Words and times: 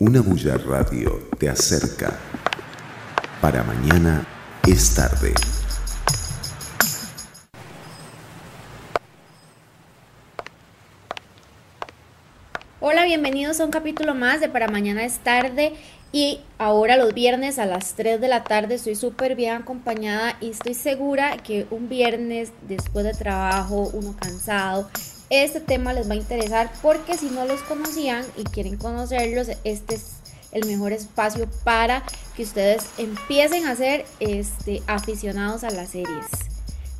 Una 0.00 0.20
bulla 0.20 0.56
radio 0.56 1.28
te 1.40 1.48
acerca. 1.48 2.16
Para 3.40 3.64
mañana 3.64 4.24
es 4.64 4.94
tarde. 4.94 5.34
Hola, 12.78 13.06
bienvenidos 13.06 13.58
a 13.58 13.64
un 13.64 13.72
capítulo 13.72 14.14
más 14.14 14.40
de 14.40 14.48
Para 14.48 14.68
Mañana 14.68 15.04
es 15.04 15.18
tarde. 15.18 15.72
Y 16.12 16.42
ahora 16.58 16.96
los 16.96 17.12
viernes 17.12 17.58
a 17.58 17.66
las 17.66 17.94
3 17.94 18.20
de 18.20 18.28
la 18.28 18.44
tarde 18.44 18.76
estoy 18.76 18.94
súper 18.94 19.34
bien 19.34 19.56
acompañada 19.56 20.36
y 20.40 20.50
estoy 20.50 20.74
segura 20.74 21.38
que 21.38 21.66
un 21.72 21.88
viernes 21.88 22.52
después 22.68 23.04
de 23.04 23.14
trabajo, 23.14 23.90
uno 23.92 24.14
cansado, 24.16 24.88
este 25.30 25.60
tema 25.60 25.92
les 25.92 26.08
va 26.08 26.14
a 26.14 26.16
interesar 26.16 26.70
porque 26.82 27.14
si 27.14 27.30
no 27.30 27.44
los 27.44 27.60
conocían 27.62 28.24
y 28.36 28.44
quieren 28.44 28.76
conocerlos, 28.76 29.48
este 29.64 29.94
es 29.94 30.16
el 30.52 30.66
mejor 30.66 30.92
espacio 30.92 31.48
para 31.64 32.02
que 32.36 32.42
ustedes 32.42 32.88
empiecen 32.96 33.66
a 33.66 33.76
ser 33.76 34.06
este, 34.20 34.82
aficionados 34.86 35.64
a 35.64 35.70
las 35.70 35.90
series. 35.90 36.26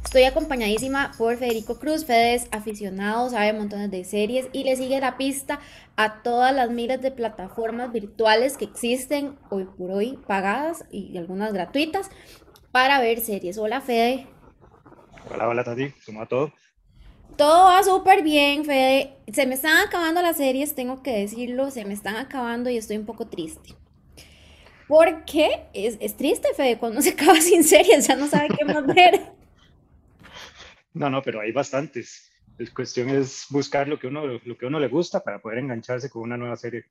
Estoy 0.04 0.24
acompañadísima 0.24 1.12
por 1.18 1.36
Federico 1.36 1.78
Cruz. 1.78 2.06
Fede 2.06 2.34
es 2.34 2.48
aficionado, 2.50 3.28
sabe 3.28 3.52
montones 3.52 3.90
de 3.90 4.04
series 4.04 4.48
y 4.52 4.64
le 4.64 4.74
sigue 4.76 5.00
la 5.00 5.18
pista 5.18 5.60
a 5.96 6.22
todas 6.22 6.54
las 6.54 6.70
miles 6.70 7.02
de 7.02 7.10
plataformas 7.10 7.92
virtuales 7.92 8.56
que 8.56 8.64
existen 8.64 9.36
hoy 9.50 9.66
por 9.76 9.90
hoy, 9.90 10.18
pagadas 10.26 10.84
y 10.90 11.16
algunas 11.18 11.52
gratuitas, 11.52 12.10
para 12.72 13.00
ver 13.00 13.20
series. 13.20 13.58
Hola, 13.58 13.82
Fede. 13.82 14.26
Hola, 15.30 15.48
hola, 15.48 15.64
Tati. 15.64 15.92
¿Cómo 16.06 16.20
va 16.20 16.26
todo? 16.26 16.52
Todo 17.38 17.66
va 17.66 17.84
súper 17.84 18.24
bien, 18.24 18.64
Fede. 18.64 19.14
Se 19.32 19.46
me 19.46 19.54
están 19.54 19.86
acabando 19.86 20.20
las 20.20 20.38
series, 20.38 20.74
tengo 20.74 21.04
que 21.04 21.12
decirlo, 21.12 21.70
se 21.70 21.84
me 21.84 21.94
están 21.94 22.16
acabando 22.16 22.68
y 22.68 22.76
estoy 22.76 22.96
un 22.96 23.06
poco 23.06 23.28
triste. 23.28 23.76
Porque 24.88 25.68
es, 25.72 25.96
es 26.00 26.16
triste, 26.16 26.48
Fede, 26.56 26.78
cuando 26.78 27.00
se 27.00 27.10
acaba 27.10 27.36
sin 27.40 27.62
series, 27.62 28.08
ya 28.08 28.16
no 28.16 28.26
sabe 28.26 28.48
qué 28.58 28.64
más 28.64 28.84
ver. 28.84 29.20
No, 30.92 31.08
no, 31.08 31.22
pero 31.22 31.40
hay 31.40 31.52
bastantes. 31.52 32.28
La 32.58 32.68
cuestión 32.74 33.08
es 33.08 33.46
buscar 33.50 33.86
lo 33.86 34.00
que 34.00 34.08
uno, 34.08 34.26
lo 34.26 34.58
que 34.58 34.66
uno 34.66 34.80
le 34.80 34.88
gusta 34.88 35.22
para 35.22 35.38
poder 35.38 35.58
engancharse 35.58 36.10
con 36.10 36.22
una 36.22 36.36
nueva 36.36 36.56
serie. 36.56 36.86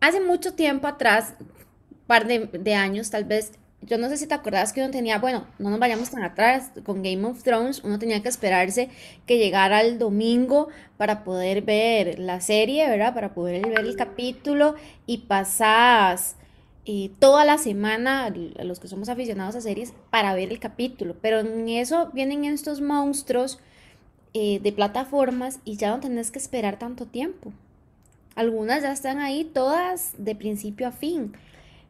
Hace 0.00 0.22
mucho 0.22 0.54
tiempo 0.54 0.86
atrás, 0.86 1.34
un 1.40 2.06
par 2.06 2.26
de, 2.26 2.46
de 2.46 2.74
años 2.74 3.10
tal 3.10 3.24
vez, 3.24 3.52
yo 3.86 3.98
no 3.98 4.08
sé 4.08 4.16
si 4.16 4.26
te 4.26 4.34
acordás 4.34 4.72
que 4.72 4.82
uno 4.82 4.90
tenía, 4.90 5.18
bueno, 5.18 5.46
no 5.58 5.70
nos 5.70 5.78
vayamos 5.78 6.10
tan 6.10 6.22
atrás, 6.22 6.72
con 6.84 7.02
Game 7.02 7.24
of 7.24 7.42
Thrones 7.42 7.82
uno 7.84 7.98
tenía 7.98 8.22
que 8.22 8.28
esperarse 8.28 8.90
que 9.26 9.38
llegara 9.38 9.80
el 9.80 9.98
domingo 9.98 10.68
para 10.96 11.24
poder 11.24 11.62
ver 11.62 12.18
la 12.18 12.40
serie, 12.40 12.88
¿verdad? 12.88 13.14
Para 13.14 13.32
poder 13.32 13.66
ver 13.66 13.80
el 13.80 13.96
capítulo 13.96 14.74
y 15.06 15.18
pasás 15.18 16.36
eh, 16.84 17.10
toda 17.18 17.44
la 17.44 17.58
semana, 17.58 18.32
los 18.62 18.80
que 18.80 18.88
somos 18.88 19.08
aficionados 19.08 19.56
a 19.56 19.60
series, 19.60 19.92
para 20.10 20.34
ver 20.34 20.50
el 20.50 20.60
capítulo. 20.60 21.16
Pero 21.20 21.40
en 21.40 21.68
eso 21.68 22.10
vienen 22.12 22.44
estos 22.44 22.80
monstruos 22.80 23.58
eh, 24.34 24.60
de 24.60 24.72
plataformas 24.72 25.60
y 25.64 25.76
ya 25.76 25.90
no 25.90 26.00
tenés 26.00 26.30
que 26.30 26.38
esperar 26.38 26.78
tanto 26.78 27.06
tiempo. 27.06 27.52
Algunas 28.36 28.82
ya 28.82 28.92
están 28.92 29.18
ahí 29.18 29.44
todas 29.44 30.12
de 30.18 30.34
principio 30.34 30.86
a 30.88 30.92
fin. 30.92 31.32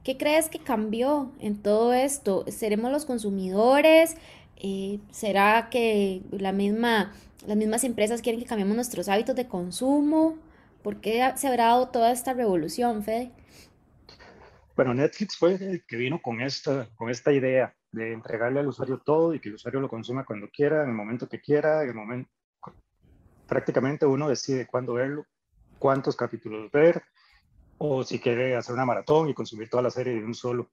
¿Qué 0.06 0.16
crees 0.16 0.48
que 0.48 0.60
cambió 0.60 1.32
en 1.40 1.60
todo 1.60 1.92
esto? 1.92 2.44
¿Seremos 2.46 2.92
los 2.92 3.04
consumidores? 3.04 4.16
Eh, 4.54 5.00
¿Será 5.10 5.66
que 5.68 6.22
la 6.30 6.52
misma, 6.52 7.12
las 7.44 7.56
mismas 7.56 7.82
empresas 7.82 8.22
quieren 8.22 8.40
que 8.40 8.46
cambiemos 8.46 8.76
nuestros 8.76 9.08
hábitos 9.08 9.34
de 9.34 9.48
consumo? 9.48 10.38
¿Por 10.84 11.00
qué 11.00 11.32
se 11.34 11.48
habrá 11.48 11.64
dado 11.64 11.88
toda 11.88 12.12
esta 12.12 12.34
revolución, 12.34 13.02
Fede? 13.02 13.32
Bueno, 14.76 14.94
Netflix 14.94 15.36
fue 15.36 15.54
el 15.54 15.84
que 15.84 15.96
vino 15.96 16.22
con 16.22 16.40
esta, 16.40 16.88
con 16.94 17.10
esta 17.10 17.32
idea 17.32 17.74
de 17.90 18.12
entregarle 18.12 18.60
al 18.60 18.68
usuario 18.68 19.02
todo 19.04 19.34
y 19.34 19.40
que 19.40 19.48
el 19.48 19.56
usuario 19.56 19.80
lo 19.80 19.88
consuma 19.88 20.24
cuando 20.24 20.48
quiera, 20.50 20.84
en 20.84 20.90
el 20.90 20.94
momento 20.94 21.28
que 21.28 21.40
quiera, 21.40 21.82
en 21.82 21.88
el 21.88 21.94
momento 21.96 22.30
prácticamente 23.48 24.06
uno 24.06 24.28
decide 24.28 24.68
cuándo 24.68 24.94
verlo, 24.94 25.26
cuántos 25.80 26.14
capítulos 26.14 26.70
ver, 26.70 27.02
o 27.78 28.04
si 28.04 28.18
quiere 28.18 28.56
hacer 28.56 28.74
una 28.74 28.84
maratón 28.84 29.28
y 29.28 29.34
consumir 29.34 29.68
toda 29.68 29.82
la 29.82 29.90
serie 29.90 30.14
de 30.14 30.24
un 30.24 30.34
solo. 30.34 30.70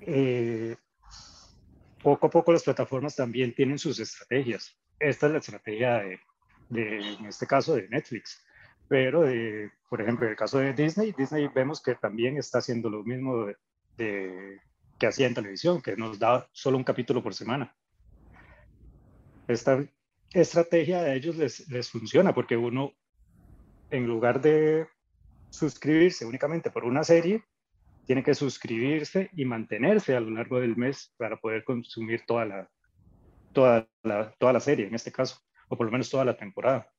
Eh, 0.00 0.76
poco 2.02 2.26
a 2.26 2.30
poco 2.30 2.52
las 2.52 2.62
plataformas 2.62 3.16
también 3.16 3.54
tienen 3.54 3.78
sus 3.78 3.98
estrategias. 3.98 4.76
Esta 4.98 5.26
es 5.26 5.32
la 5.32 5.38
estrategia 5.38 5.94
de, 5.98 6.20
de 6.68 6.98
en 7.14 7.26
este 7.26 7.46
caso, 7.46 7.74
de 7.74 7.88
Netflix. 7.88 8.44
Pero, 8.88 9.22
de, 9.22 9.72
por 9.88 10.00
ejemplo, 10.00 10.26
en 10.26 10.32
el 10.32 10.36
caso 10.36 10.58
de 10.58 10.72
Disney, 10.72 11.12
Disney 11.16 11.48
vemos 11.48 11.82
que 11.82 11.94
también 11.96 12.36
está 12.36 12.58
haciendo 12.58 12.88
lo 12.88 13.02
mismo 13.02 13.46
de, 13.96 14.60
que 14.98 15.06
hacía 15.06 15.26
en 15.26 15.34
televisión, 15.34 15.82
que 15.82 15.96
nos 15.96 16.18
da 16.18 16.48
solo 16.52 16.76
un 16.76 16.84
capítulo 16.84 17.22
por 17.22 17.34
semana. 17.34 17.74
Esta 19.48 19.84
estrategia 20.32 20.98
a 21.00 21.14
ellos 21.14 21.36
les, 21.36 21.68
les 21.68 21.90
funciona 21.90 22.34
porque 22.34 22.56
uno, 22.56 22.92
en 23.90 24.06
lugar 24.06 24.40
de 24.40 24.86
suscribirse 25.50 26.24
únicamente 26.24 26.70
por 26.70 26.84
una 26.84 27.04
serie, 27.04 27.42
tiene 28.06 28.22
que 28.22 28.34
suscribirse 28.34 29.30
y 29.34 29.44
mantenerse 29.44 30.14
a 30.16 30.20
lo 30.20 30.30
largo 30.30 30.60
del 30.60 30.76
mes 30.76 31.12
para 31.16 31.36
poder 31.36 31.64
consumir 31.64 32.22
toda 32.26 32.44
la, 32.44 32.70
toda 33.52 33.88
la, 34.02 34.32
toda 34.38 34.52
la 34.52 34.60
serie, 34.60 34.86
en 34.86 34.94
este 34.94 35.10
caso, 35.10 35.38
o 35.68 35.76
por 35.76 35.86
lo 35.86 35.92
menos 35.92 36.10
toda 36.10 36.24
la 36.24 36.36
temporada. 36.36 36.90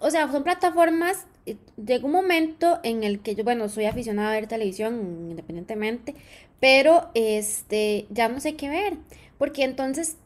O 0.00 0.10
sea, 0.10 0.30
son 0.30 0.42
plataformas, 0.42 1.26
eh, 1.46 1.56
llega 1.76 2.04
un 2.04 2.12
momento 2.12 2.80
en 2.82 3.04
el 3.04 3.20
que 3.20 3.36
yo, 3.36 3.44
bueno, 3.44 3.68
soy 3.68 3.84
aficionada 3.84 4.30
a 4.30 4.34
ver 4.34 4.48
televisión 4.48 5.28
independientemente, 5.30 6.14
pero 6.58 7.10
este, 7.14 8.06
ya 8.10 8.28
no 8.28 8.40
sé 8.40 8.56
qué 8.56 8.68
ver, 8.68 8.94
porque 9.38 9.62
entonces 9.62 10.16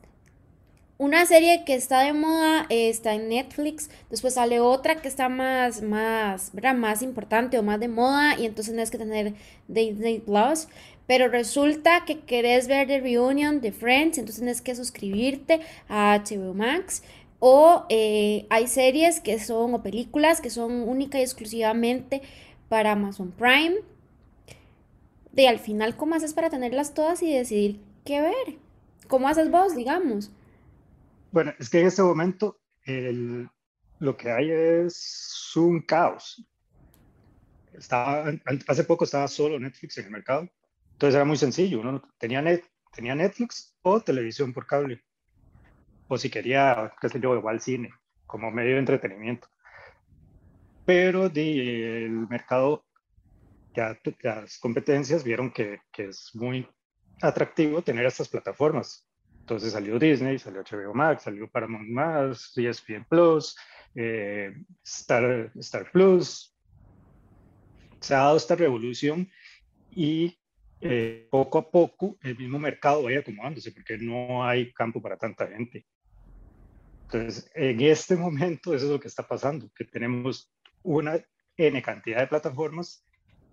una 0.99 1.27
serie 1.27 1.65
que 1.65 1.75
está 1.75 2.01
de 2.01 2.13
moda 2.13 2.67
eh, 2.69 2.89
está 2.89 3.15
en 3.15 3.29
Netflix, 3.29 3.89
después 4.11 4.35
sale 4.35 4.59
otra 4.59 4.97
que 4.97 5.07
está 5.07 5.29
más, 5.29 5.81
más, 5.81 6.51
más 6.77 7.03
importante 7.03 7.57
o 7.57 7.63
más 7.63 7.79
de 7.79 7.87
moda 7.87 8.37
y 8.37 8.47
entonces 8.47 8.73
tienes 8.75 8.91
que 8.91 8.99
tener 8.99 9.35
Disney 9.69 10.19
Plus, 10.19 10.67
pero 11.07 11.29
resulta 11.29 12.05
que 12.05 12.21
querés 12.21 12.67
ver 12.67 12.89
The 12.89 13.01
Reunion 13.01 13.61
de 13.61 13.71
Friends, 13.71 14.19
entonces 14.19 14.41
tienes 14.41 14.61
que 14.61 14.75
suscribirte 14.75 15.61
a 15.89 16.19
HBO 16.19 16.53
Max 16.53 17.05
o 17.39 17.85
eh, 17.89 18.47
hay 18.51 18.67
series 18.67 19.21
que 19.21 19.39
son, 19.39 19.75
o 19.75 19.83
películas 19.83 20.41
que 20.41 20.51
son 20.51 20.89
única 20.89 21.21
y 21.21 21.23
exclusivamente 21.23 22.23
para 22.69 22.93
Amazon 22.93 23.31
Prime. 23.31 23.77
De 25.31 25.47
al 25.47 25.61
final, 25.61 25.97
¿cómo 25.97 26.17
haces 26.17 26.35
para 26.35 26.51
tenerlas 26.51 26.95
todas 26.95 27.23
y 27.23 27.33
decidir 27.33 27.79
qué 28.05 28.21
ver? 28.21 28.59
¿Cómo 29.07 29.29
haces 29.29 29.53
vos, 29.53 29.77
digamos? 29.77 30.33
Bueno, 31.31 31.53
es 31.59 31.69
que 31.69 31.81
en 31.81 31.87
este 31.87 32.03
momento 32.03 32.61
lo 33.99 34.17
que 34.17 34.31
hay 34.31 34.51
es 34.51 35.53
un 35.57 35.83
caos. 35.83 36.45
Estaba, 37.73 38.33
hace 38.67 38.85
poco 38.85 39.05
estaba 39.05 39.29
solo 39.29 39.61
Netflix 39.61 39.99
en 39.99 40.07
el 40.07 40.11
mercado, 40.11 40.49
entonces 40.93 41.15
era 41.15 41.25
muy 41.25 41.37
sencillo. 41.37 41.81
Uno 41.81 42.03
tenía, 42.19 42.43
net, 42.43 42.65
tenía 42.93 43.15
Netflix 43.15 43.77
o 43.83 44.01
televisión 44.01 44.53
por 44.53 44.67
cable 44.67 45.05
o 46.09 46.17
si 46.17 46.31
quería, 46.31 46.93
qué 47.01 47.09
sé 47.09 47.21
yo, 47.21 47.37
igual 47.37 47.61
cine, 47.61 47.91
como 48.27 48.51
medio 48.51 48.73
de 48.73 48.79
entretenimiento. 48.79 49.49
Pero 50.87 51.29
de, 51.29 52.07
el 52.07 52.27
mercado, 52.29 52.87
ya, 53.75 53.99
las 54.23 54.59
competencias 54.59 55.23
vieron 55.23 55.53
que, 55.53 55.83
que 55.93 56.07
es 56.07 56.31
muy 56.35 56.67
atractivo 57.21 57.83
tener 57.83 58.07
estas 58.07 58.29
plataformas. 58.29 59.07
Entonces 59.49 59.73
salió 59.73 59.99
Disney, 59.99 60.39
salió 60.39 60.63
HBO 60.63 60.93
Max, 60.93 61.23
salió 61.23 61.49
Paramount 61.49 61.89
Más, 61.89 62.53
ESPN 62.55 63.07
Plus, 63.09 63.57
eh, 63.95 64.53
Star, 64.85 65.51
Star 65.55 65.91
Plus. 65.91 66.55
Se 67.99 68.15
ha 68.15 68.19
dado 68.19 68.37
esta 68.37 68.57
revolución 68.57 69.27
y 69.91 70.39
eh, 70.83 71.27
poco 71.31 71.57
a 71.57 71.71
poco 71.71 72.19
el 72.21 72.37
mismo 72.37 72.59
mercado 72.59 73.05
va 73.05 73.19
acomodándose 73.19 73.73
porque 73.73 73.97
no 73.97 74.45
hay 74.45 74.71
campo 74.75 75.01
para 75.01 75.17
tanta 75.17 75.47
gente. 75.47 75.87
Entonces, 77.05 77.51
en 77.55 77.81
este 77.81 78.17
momento 78.17 78.75
eso 78.75 78.85
es 78.85 78.91
lo 78.91 79.01
que 79.01 79.09
está 79.09 79.27
pasando, 79.27 79.71
que 79.75 79.87
tenemos 79.87 80.53
una 80.83 81.25
N 81.57 81.81
cantidad 81.81 82.19
de 82.19 82.27
plataformas 82.27 83.03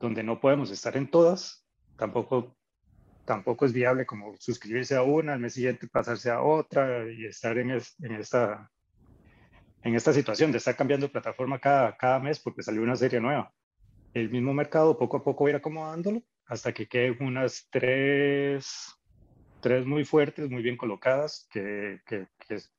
donde 0.01 0.23
no 0.23 0.41
podemos 0.41 0.71
estar 0.71 0.97
en 0.97 1.09
todas, 1.09 1.65
tampoco, 1.97 2.57
tampoco 3.25 3.65
es 3.65 3.73
viable 3.73 4.05
como 4.05 4.35
suscribirse 4.39 4.95
a 4.95 5.03
una, 5.03 5.33
al 5.33 5.39
mes 5.39 5.53
siguiente 5.53 5.87
pasarse 5.87 6.29
a 6.29 6.41
otra 6.41 7.11
y 7.11 7.25
estar 7.25 7.57
en, 7.57 7.71
en, 7.71 8.15
esta, 8.15 8.71
en 9.83 9.95
esta 9.95 10.13
situación 10.13 10.51
de 10.51 10.59
estar 10.59 10.75
cambiando 10.75 11.11
plataforma 11.11 11.59
cada, 11.59 11.95
cada 11.97 12.19
mes 12.19 12.39
porque 12.39 12.63
salió 12.63 12.81
una 12.81 12.95
serie 12.95 13.19
nueva. 13.19 13.51
El 14.13 14.29
mismo 14.29 14.53
mercado 14.53 14.97
poco 14.97 15.17
a 15.17 15.23
poco 15.23 15.43
va 15.43 15.49
a 15.49 15.51
ir 15.51 15.55
acomodándolo 15.57 16.21
hasta 16.45 16.73
que 16.73 16.87
queden 16.87 17.17
unas 17.21 17.67
tres, 17.71 18.93
tres 19.59 19.85
muy 19.85 20.05
fuertes, 20.05 20.49
muy 20.49 20.61
bien 20.61 20.77
colocadas, 20.77 21.47
que, 21.51 21.99
que, 22.05 22.27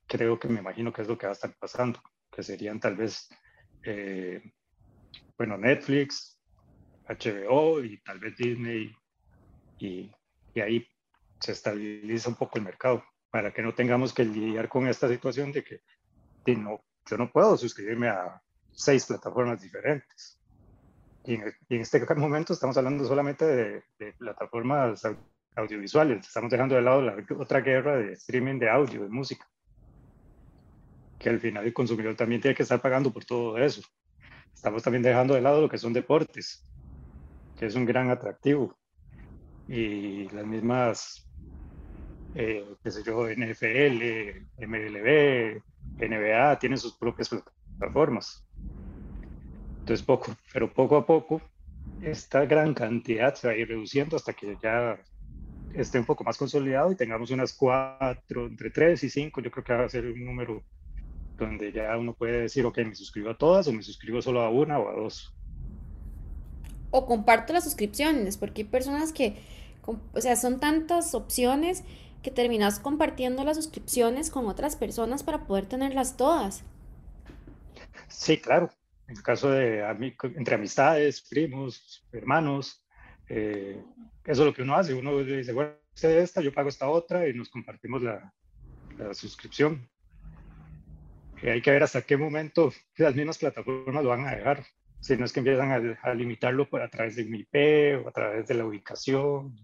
creo 0.07 0.39
que 0.39 0.49
me 0.49 0.61
imagino 0.61 0.93
que 0.93 1.03
es 1.03 1.09
lo 1.09 1.19
que 1.19 1.27
va 1.27 1.33
a 1.33 1.35
estar 1.35 1.53
pasando, 1.59 2.01
que 2.31 2.43
serían 2.43 2.79
tal 2.79 2.97
vez 2.97 3.29
eh, 3.83 4.41
bueno, 5.37 5.59
Netflix, 5.59 6.39
HBO 7.09 7.85
y 7.85 7.99
tal 7.99 8.19
vez 8.19 8.37
Disney, 8.37 8.95
y, 9.79 10.11
y 10.57 10.61
ahí 10.63 10.89
se 11.39 11.53
estabiliza 11.53 12.31
un 12.31 12.35
poco 12.35 12.59
el 12.59 12.65
mercado 12.65 13.05
para 13.31 13.53
que 13.53 13.61
no 13.61 13.75
tengamos 13.75 14.15
que 14.15 14.25
lidiar 14.25 14.71
con 14.71 14.89
esta 14.89 15.07
situación 15.07 15.53
de 15.53 15.63
que 15.63 15.83
no, 16.57 16.83
yo 17.05 17.19
no 17.19 17.31
puedo 17.31 17.59
suscribirme 17.59 18.09
a 18.09 18.41
seis 18.73 19.05
plataformas 19.05 19.61
diferentes. 19.61 20.41
Y 21.25 21.35
en, 21.35 21.55
este 21.69 22.15
momento 22.15 22.55
estamos 22.55 22.77
hablando 22.79 23.05
solamente 23.05 23.45
de, 23.45 23.83
de, 23.99 24.13
plataformas 24.15 25.03
audiovisuales. 25.57 26.27
Estamos 26.27 26.51
dejando 26.51 26.77
de 26.77 26.83
lado 26.83 27.03
la 27.03 27.17
otra 27.39 27.61
guerra 27.61 27.97
de 27.97 28.13
streaming 28.13 28.59
de 28.59 28.71
audio, 28.71 29.03
de 29.03 29.09
música. 29.11 29.47
Que 31.19 31.29
al 31.29 31.41
final 31.41 31.67
el 31.67 31.75
consumidor 31.75 32.15
también 32.17 32.41
tiene 32.41 32.55
que 32.55 32.63
estar 32.63 32.81
pagando 32.81 33.13
por 33.13 33.27
todo 33.27 33.59
eso. 33.59 33.83
Estamos 34.55 34.83
también 34.83 35.03
dejando 35.03 35.35
de 35.35 35.43
lado 35.43 35.61
lo 35.61 35.69
que 35.69 35.77
son 35.77 35.93
deportes, 35.93 36.65
que 37.59 37.67
es 37.67 37.75
un 37.75 37.85
gran 37.85 38.09
atractivo. 38.09 38.75
Y 39.69 40.29
las 40.29 40.47
mismas, 40.47 41.29
eh, 42.35 42.65
qué 42.83 42.91
sé 42.91 43.03
yo, 43.03 43.29
NFL, 43.29 44.47
MLB, 44.59 45.63
NBA, 45.99 46.59
tienen 46.59 46.79
sus 46.79 46.93
propias 46.93 47.29
plataformas. 47.29 48.45
Entonces, 49.81 50.05
poco, 50.05 50.37
pero 50.53 50.73
poco 50.73 50.97
a 50.97 51.07
poco, 51.07 51.41
esta 52.03 52.45
gran 52.45 52.75
cantidad 52.75 53.35
se 53.35 53.49
va 53.49 53.55
a 53.55 53.57
ir 53.57 53.69
reduciendo 53.69 54.17
hasta 54.17 54.33
que 54.33 54.57
ya 54.63 54.99
esté 55.75 55.99
un 55.99 56.05
poco 56.05 56.25
más 56.25 56.37
consolidado 56.37 56.91
y 56.91 56.97
tengamos 56.97 57.31
unas 57.31 57.53
cuatro, 57.53 58.47
entre 58.47 58.71
tres 58.71 59.05
y 59.05 59.11
cinco, 59.11 59.41
yo 59.41 59.51
creo 59.51 59.65
que 59.65 59.73
va 59.73 59.85
a 59.85 59.89
ser 59.89 60.07
un 60.07 60.25
número 60.25 60.63
donde 61.37 61.71
ya 61.71 61.97
uno 61.97 62.15
puede 62.15 62.43
decir, 62.43 62.65
ok, 62.65 62.79
me 62.79 62.95
suscribo 62.95 63.31
a 63.31 63.37
todas 63.37 63.69
o 63.69 63.73
me 63.73 63.83
suscribo 63.83 64.23
solo 64.23 64.41
a 64.41 64.51
una 64.51 64.79
o 64.79 64.89
a 64.89 64.95
dos. 64.95 65.35
O 66.91 67.07
comparto 67.07 67.53
las 67.53 67.65
suscripciones, 67.65 68.39
porque 68.39 68.63
hay 68.63 68.69
personas 68.69 69.13
que, 69.13 69.37
o 69.87 70.21
sea, 70.21 70.37
son 70.37 70.61
tantas 70.61 71.15
opciones 71.15 71.85
que 72.23 72.31
terminas 72.31 72.81
compartiendo 72.81 73.45
las 73.45 73.57
suscripciones 73.57 74.31
con 74.31 74.47
otras 74.47 74.77
personas 74.77 75.23
para 75.23 75.47
poder 75.47 75.67
tenerlas 75.67 76.17
todas. 76.17 76.65
Sí, 78.09 78.39
claro 78.39 78.71
en 79.09 79.17
el 79.17 79.23
caso 79.23 79.51
de 79.51 79.85
entre 80.35 80.55
amistades, 80.57 81.23
primos, 81.23 82.05
hermanos, 82.13 82.85
eh, 83.29 83.81
eso 84.25 84.43
es 84.43 84.47
lo 84.47 84.53
que 84.53 84.63
uno 84.63 84.75
hace. 84.75 84.95
Uno 84.95 85.23
dice, 85.23 85.53
bueno, 85.53 85.73
usted 85.95 86.19
esta, 86.19 86.41
yo 86.41 86.53
pago 86.53 86.69
esta 86.69 86.89
otra 86.89 87.29
y 87.29 87.35
nos 87.35 87.49
compartimos 87.49 88.03
la, 88.03 88.33
la 88.99 89.15
suscripción. 89.15 89.89
Y 91.41 91.49
hay 91.49 91.63
que 91.63 91.71
ver 91.71 91.83
hasta 91.83 92.03
qué 92.03 92.17
momento 92.17 92.73
las 92.97 93.15
mismas 93.15 93.39
plataformas 93.39 94.03
lo 94.03 94.11
van 94.11 94.27
a 94.27 94.35
dejar. 94.35 94.65
Si 95.01 95.17
no 95.17 95.25
es 95.25 95.33
que 95.33 95.41
empiezan 95.41 95.71
a, 95.71 95.99
a 96.03 96.15
limitarlo 96.15 96.69
por, 96.69 96.83
a 96.83 96.89
través 96.89 97.15
de 97.15 97.25
mi 97.27 97.41
IP 97.41 98.05
o 98.05 98.09
a 98.09 98.13
través 98.13 98.49
de 98.49 98.55
la 98.55 98.65
ubicación. 98.65 99.55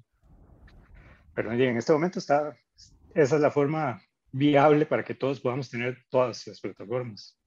Pero 1.34 1.52
en 1.52 1.76
este 1.76 1.92
momento 1.92 2.18
está, 2.18 2.56
esa 3.14 3.36
es 3.36 3.40
la 3.40 3.50
forma 3.50 4.02
viable 4.32 4.86
para 4.86 5.04
que 5.04 5.14
todos 5.14 5.40
podamos 5.40 5.70
tener 5.70 5.98
todas 6.10 6.46
las 6.46 6.60
plataformas. 6.60 7.38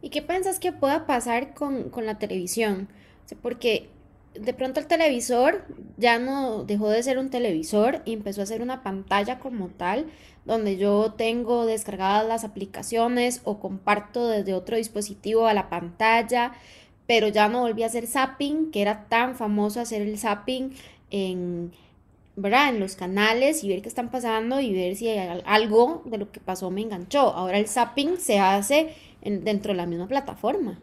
¿Y 0.00 0.10
qué 0.10 0.22
piensas 0.22 0.60
que 0.60 0.72
pueda 0.72 1.06
pasar 1.06 1.54
con, 1.54 1.90
la 2.04 2.18
televisión? 2.18 2.88
porque 3.42 3.88
de 4.34 4.54
pronto 4.54 4.78
el 4.78 4.86
televisor 4.86 5.64
ya 5.96 6.20
no 6.20 6.62
dejó 6.62 6.90
de 6.90 7.02
ser 7.02 7.18
un 7.18 7.28
televisor 7.28 8.02
y 8.04 8.12
empezó 8.12 8.42
a 8.42 8.46
ser 8.46 8.62
una 8.62 8.84
pantalla 8.84 9.40
como 9.40 9.68
tal, 9.68 10.06
donde 10.44 10.76
yo 10.76 11.14
tengo 11.14 11.66
descargadas 11.66 12.26
las 12.28 12.44
aplicaciones 12.44 13.40
o 13.42 13.58
comparto 13.58 14.28
desde 14.28 14.54
otro 14.54 14.76
dispositivo 14.76 15.48
a 15.48 15.54
la 15.54 15.68
pantalla, 15.68 16.52
pero 17.08 17.26
ya 17.26 17.48
no 17.48 17.62
volví 17.62 17.82
a 17.82 17.86
hacer 17.86 18.06
zapping, 18.06 18.70
que 18.70 18.82
era 18.82 19.08
tan 19.08 19.34
famoso 19.34 19.80
hacer 19.80 20.02
el 20.02 20.18
zapping 20.18 20.72
en, 21.10 21.72
¿verdad? 22.36 22.68
en 22.68 22.80
los 22.80 22.96
canales 22.96 23.64
y 23.64 23.68
ver 23.68 23.82
qué 23.82 23.88
están 23.88 24.10
pasando 24.10 24.60
y 24.60 24.72
ver 24.74 24.94
si 24.94 25.08
hay 25.08 25.42
algo 25.46 26.02
de 26.04 26.18
lo 26.18 26.30
que 26.30 26.40
pasó 26.40 26.70
me 26.70 26.82
enganchó. 26.82 27.20
Ahora 27.20 27.58
el 27.58 27.66
zapping 27.66 28.18
se 28.18 28.38
hace 28.38 28.94
dentro 29.22 29.72
de 29.72 29.76
la 29.76 29.86
misma 29.86 30.06
plataforma. 30.06 30.78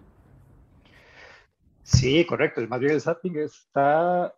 Sí, 1.83 2.25
correcto. 2.25 2.65
Más 2.67 2.79
bien 2.79 2.93
el 2.93 3.01
zapping 3.01 3.37
está, 3.37 4.33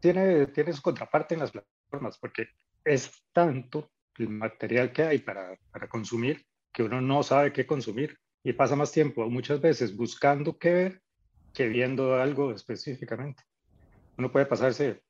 tiene, 0.00 0.46
tiene 0.46 0.72
su 0.72 0.82
contraparte 0.82 1.34
en 1.34 1.40
las 1.40 1.50
plataformas, 1.50 2.18
porque 2.18 2.48
es 2.84 3.10
tanto 3.32 3.90
el 4.18 4.28
material 4.28 4.92
que 4.92 5.02
hay 5.02 5.18
para, 5.18 5.58
para 5.72 5.88
consumir 5.88 6.46
que 6.72 6.82
uno 6.82 7.00
no 7.00 7.22
sabe 7.22 7.52
qué 7.52 7.66
consumir 7.66 8.18
y 8.42 8.52
pasa 8.52 8.76
más 8.76 8.92
tiempo 8.92 9.28
muchas 9.28 9.60
veces 9.60 9.96
buscando 9.96 10.58
qué 10.58 10.72
ver 10.72 11.02
que 11.54 11.68
viendo 11.68 12.14
algo 12.14 12.52
específicamente. 12.52 13.42
Uno 14.18 14.30
puede 14.30 14.46
pasarse 14.46 15.02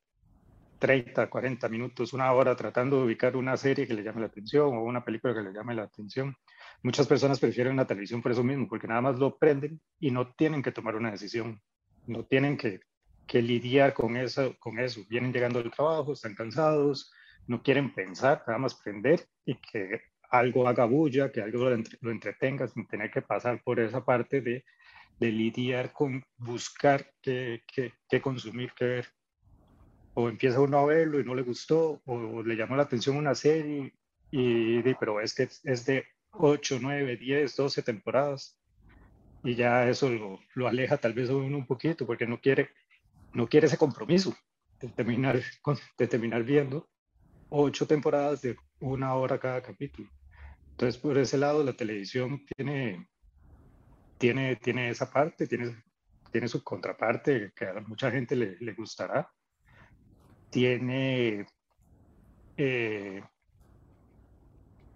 30, 0.85 1.31
40 1.31 1.69
minutos, 1.71 2.13
una 2.13 2.31
hora 2.33 2.55
tratando 2.55 2.99
de 2.99 3.05
ubicar 3.05 3.37
una 3.37 3.57
serie 3.57 3.87
que 3.87 3.95
le 3.95 4.03
llame 4.03 4.21
la 4.21 4.27
atención 4.27 4.77
o 4.77 4.83
una 4.83 5.03
película 5.03 5.33
que 5.33 5.41
le 5.41 5.51
llame 5.51 5.75
la 5.75 5.85
atención 5.85 6.37
Muchas 6.85 7.07
personas 7.07 7.41
prefieren 7.41 7.77
la 7.77 7.87
televisión 7.87 8.21
por 8.21 8.33
eso 8.33 8.45
mismo, 8.45 8.69
porque 8.69 8.87
nada 8.87 9.01
más 9.01 9.19
lo 9.19 9.39
prenden 9.39 9.81
y 9.99 10.11
no 10.11 10.35
tienen 10.35 10.63
que 10.63 10.71
tomar 10.71 10.97
una 10.97 11.11
decisión, 11.11 11.63
no 12.07 12.27
tienen 12.27 12.59
que, 12.59 12.81
que 13.27 13.41
lidiar 13.41 13.95
con 13.95 14.19
eso, 14.19 14.55
con 14.59 14.79
eso. 14.79 15.01
Vienen 15.09 15.33
llegando 15.33 15.63
del 15.63 15.71
trabajo, 15.73 16.13
están 16.13 16.35
cansados, 16.35 17.11
no 17.47 17.63
quieren 17.63 17.95
pensar, 17.95 18.45
nada 18.47 18.59
más 18.59 18.75
prender 18.75 19.27
y 19.47 19.55
que 19.55 20.03
algo 20.29 20.69
haga 20.69 20.85
bulla, 20.85 21.33
que 21.33 21.41
algo 21.41 21.71
lo, 21.71 22.11
entretenga 22.11 22.69
sin 22.69 22.87
tener 22.87 23.11
que 23.11 23.23
pasar 23.23 23.63
por 23.65 23.81
esa 23.81 24.05
parte 24.05 24.43
de, 24.43 24.63
de 25.19 25.33
lidiar 25.33 25.91
con 25.91 26.23
buscar 26.37 27.15
qué, 27.23 27.63
qué, 27.67 27.95
qué, 28.07 28.21
consumir, 28.21 28.73
qué 28.77 28.85
ver. 28.85 29.07
O 30.15 30.29
empieza 30.29 30.61
uno 30.61 30.79
a 30.79 30.87
verlo 30.87 31.21
y 31.21 31.25
no 31.25 31.35
le 31.35 31.43
gustó, 31.43 32.01
o 32.05 32.43
le 32.43 32.57
llamó 32.57 32.77
la 32.77 32.85
atención 32.85 33.17
una 33.17 33.35
serie 33.35 33.93
y, 34.31 34.79
y 34.79 34.95
pero 34.99 35.21
es 35.21 35.35
que 35.35 35.49
es 35.65 35.87
de 35.87 36.05
8, 36.33 36.79
9, 36.81 37.17
10, 37.17 37.57
12 37.57 37.83
temporadas. 37.83 38.59
Y 39.43 39.55
ya 39.55 39.89
eso 39.89 40.09
lo, 40.55 40.69
aleja 40.69 40.97
tal 40.97 41.13
vez 41.13 41.29
uno 41.29 41.57
un 41.57 41.67
poquito 41.67 42.07
porque 42.07 42.27
no 42.27 42.41
quiere, 42.41 42.71
no 43.35 43.47
quiere 43.47 43.67
ese 43.67 43.77
compromiso 43.77 44.35
de 44.81 44.89
terminar, 44.89 45.41
de 45.99 46.07
terminar 46.07 46.43
viendo 46.43 46.89
ocho 47.51 47.87
temporadas 47.87 48.43
de 48.43 48.57
una 48.81 49.15
hora 49.15 49.39
cada 49.39 49.63
capítulo. 49.63 50.11
Entonces, 50.71 51.01
por 51.01 51.17
ese 51.19 51.39
lado, 51.39 51.63
la 51.63 51.75
televisión 51.75 52.45
tiene, 52.57 53.07
tiene, 54.19 54.57
tiene 54.57 54.91
esa 54.91 55.11
parte, 55.13 55.47
tiene, 55.47 55.77
tiene 56.33 56.49
su 56.49 56.65
contraparte 56.65 57.53
que 57.55 57.67
a 57.67 57.75
mucha 57.87 58.11
gente 58.11 58.35
le, 58.35 58.57
le 58.59 58.73
gustará. 58.73 59.31
Tiene 60.55 61.47
eh, 62.57 63.25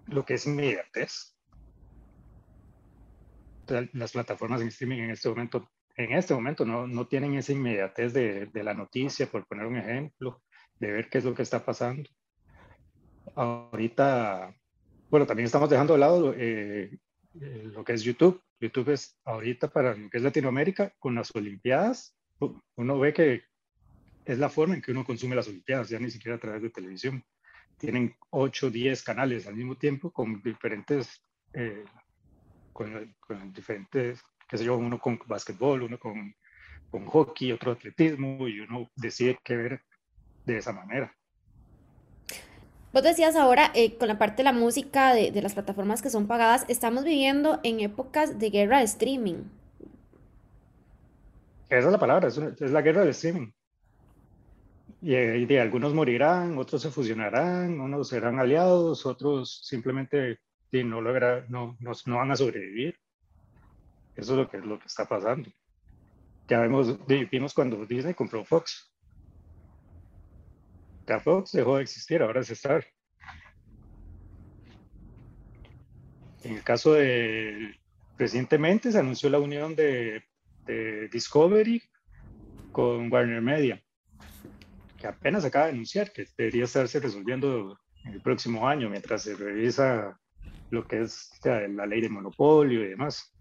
lo 0.06 0.24
que 0.24 0.34
es 0.34 0.46
inmediatez. 0.46 1.34
Las 3.92 4.12
plataformas 4.12 4.60
de 4.60 4.68
streaming 4.68 4.98
en 4.98 5.10
este 5.10 5.28
momento, 5.28 5.68
en 5.96 6.12
este 6.12 6.32
momento 6.32 6.64
no, 6.64 6.86
no 6.86 7.08
tienen 7.08 7.34
esa 7.34 7.50
inmediatez 7.50 8.12
de, 8.12 8.46
de, 8.46 8.62
la 8.62 8.72
noticia, 8.72 9.26
por 9.26 9.48
poner 9.48 9.66
un 9.66 9.78
ejemplo, 9.78 10.40
de 10.78 10.92
ver 10.92 11.10
qué 11.10 11.18
es 11.18 11.24
lo 11.24 11.34
que 11.34 11.42
está 11.42 11.64
pasando. 11.64 12.08
Ahorita, 13.34 14.54
bueno, 15.10 15.26
también 15.26 15.46
estamos 15.46 15.68
dejando 15.68 15.94
de 15.94 15.98
lado 15.98 16.34
eh, 16.36 16.96
lo 17.32 17.82
que 17.82 17.94
es 17.94 18.04
YouTube. 18.04 18.40
YouTube 18.60 18.90
es 18.90 19.18
ahorita 19.24 19.72
para 19.72 19.96
lo 19.96 20.08
que 20.08 20.18
es 20.18 20.22
Latinoamérica, 20.22 20.94
con 21.00 21.16
las 21.16 21.34
Olimpiadas, 21.34 22.16
uno 22.76 22.98
ve 23.00 23.12
que 23.12 23.47
es 24.28 24.38
la 24.38 24.50
forma 24.50 24.74
en 24.74 24.82
que 24.82 24.92
uno 24.92 25.04
consume 25.04 25.34
las 25.34 25.48
Olimpiadas, 25.48 25.88
ya 25.88 25.98
ni 25.98 26.10
siquiera 26.10 26.36
a 26.36 26.40
través 26.40 26.60
de 26.60 26.68
televisión 26.68 27.24
tienen 27.78 28.14
8 28.30 28.70
10 28.70 29.02
canales 29.02 29.46
al 29.46 29.54
mismo 29.54 29.76
tiempo 29.76 30.10
con 30.10 30.42
diferentes, 30.42 31.24
eh, 31.54 31.84
con, 32.74 33.08
diferentes, 33.54 34.20
qué 34.46 34.58
sé 34.58 34.64
yo, 34.64 34.76
uno 34.76 34.98
con 34.98 35.18
básquetbol, 35.26 35.82
uno 35.82 35.98
con, 35.98 36.34
con 36.90 37.06
hockey, 37.06 37.52
otro 37.52 37.72
atletismo, 37.72 38.46
y 38.48 38.60
uno 38.60 38.90
decide 38.96 39.38
qué 39.42 39.56
ver 39.56 39.82
de 40.44 40.58
esa 40.58 40.72
manera. 40.72 41.14
Vos 42.92 43.02
decías 43.02 43.34
ahora, 43.34 43.70
eh, 43.74 43.96
con 43.96 44.08
la 44.08 44.18
parte 44.18 44.38
de 44.38 44.44
la 44.44 44.52
música, 44.52 45.14
de, 45.14 45.30
de, 45.30 45.40
las 45.40 45.54
plataformas 45.54 46.02
que 46.02 46.10
son 46.10 46.26
pagadas, 46.26 46.66
estamos 46.68 47.04
viviendo 47.04 47.60
en 47.62 47.80
épocas 47.80 48.38
de 48.38 48.50
guerra 48.50 48.78
de 48.78 48.84
streaming. 48.84 49.44
Esa 51.70 51.86
es 51.86 51.92
la 51.92 51.98
palabra, 51.98 52.28
es, 52.28 52.36
es 52.36 52.70
la 52.70 52.82
guerra 52.82 53.00
del 53.00 53.10
streaming. 53.10 53.52
Y, 55.00 55.46
de 55.46 55.60
algunos 55.60 55.94
morirán, 55.94 56.58
otros 56.58 56.82
se 56.82 56.90
fusionarán, 56.90 57.80
unos 57.80 58.08
serán 58.08 58.40
aliados, 58.40 59.06
otros 59.06 59.60
simplemente 59.64 60.40
no, 60.72 61.00
logra, 61.00 61.46
no, 61.48 61.76
no, 61.80 61.92
no, 62.06 62.16
van 62.16 62.32
a 62.32 62.36
sobrevivir. 62.36 62.98
Eso 64.16 64.32
es 64.32 64.38
lo 64.38 64.50
que, 64.50 64.58
lo 64.58 64.78
que 64.78 64.86
está 64.86 65.06
pasando. 65.06 65.50
Ya 66.48 66.60
vemos, 66.60 66.98
vimos 67.06 67.54
cuando 67.54 67.86
Disney 67.86 68.14
compró 68.14 68.44
Fox. 68.44 68.92
Ya 71.06 71.20
Fox 71.20 71.52
dejó 71.52 71.76
de 71.76 71.82
existir, 71.82 72.20
ahora 72.20 72.40
es 72.40 72.50
Star. 72.50 72.84
En 76.42 76.54
el 76.56 76.64
caso 76.64 76.94
de, 76.94 77.78
recientemente 78.16 78.90
se 78.90 78.98
anunció 78.98 79.30
la 79.30 79.38
unión 79.38 79.76
de, 79.76 80.24
de 80.66 81.08
Discovery 81.08 81.82
con 82.72 83.12
Warner 83.12 83.42
Media, 83.42 83.82
que 84.98 85.06
apenas 85.06 85.44
acaba 85.44 85.66
de 85.66 85.72
anunciar 85.72 86.12
que 86.12 86.26
debería 86.36 86.64
estarse 86.64 87.00
resolviendo 87.00 87.78
en 88.04 88.14
el 88.14 88.20
próximo 88.20 88.68
año 88.68 88.90
mientras 88.90 89.22
se 89.22 89.34
revisa 89.34 90.18
lo 90.70 90.86
que 90.86 91.02
es 91.02 91.30
la 91.44 91.86
ley 91.86 92.00
de 92.00 92.08
monopolio 92.08 92.84
y 92.84 92.88
demás. 92.88 93.32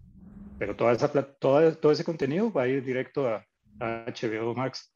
Pero 0.58 0.74
toda 0.76 0.92
esa, 0.92 1.10
todo, 1.10 1.76
todo 1.76 1.92
ese 1.92 2.04
contenido 2.04 2.52
va 2.52 2.62
a 2.62 2.68
ir 2.68 2.84
directo 2.84 3.28
a, 3.28 3.44
a 3.80 4.04
HBO 4.06 4.54
Max. 4.54 4.92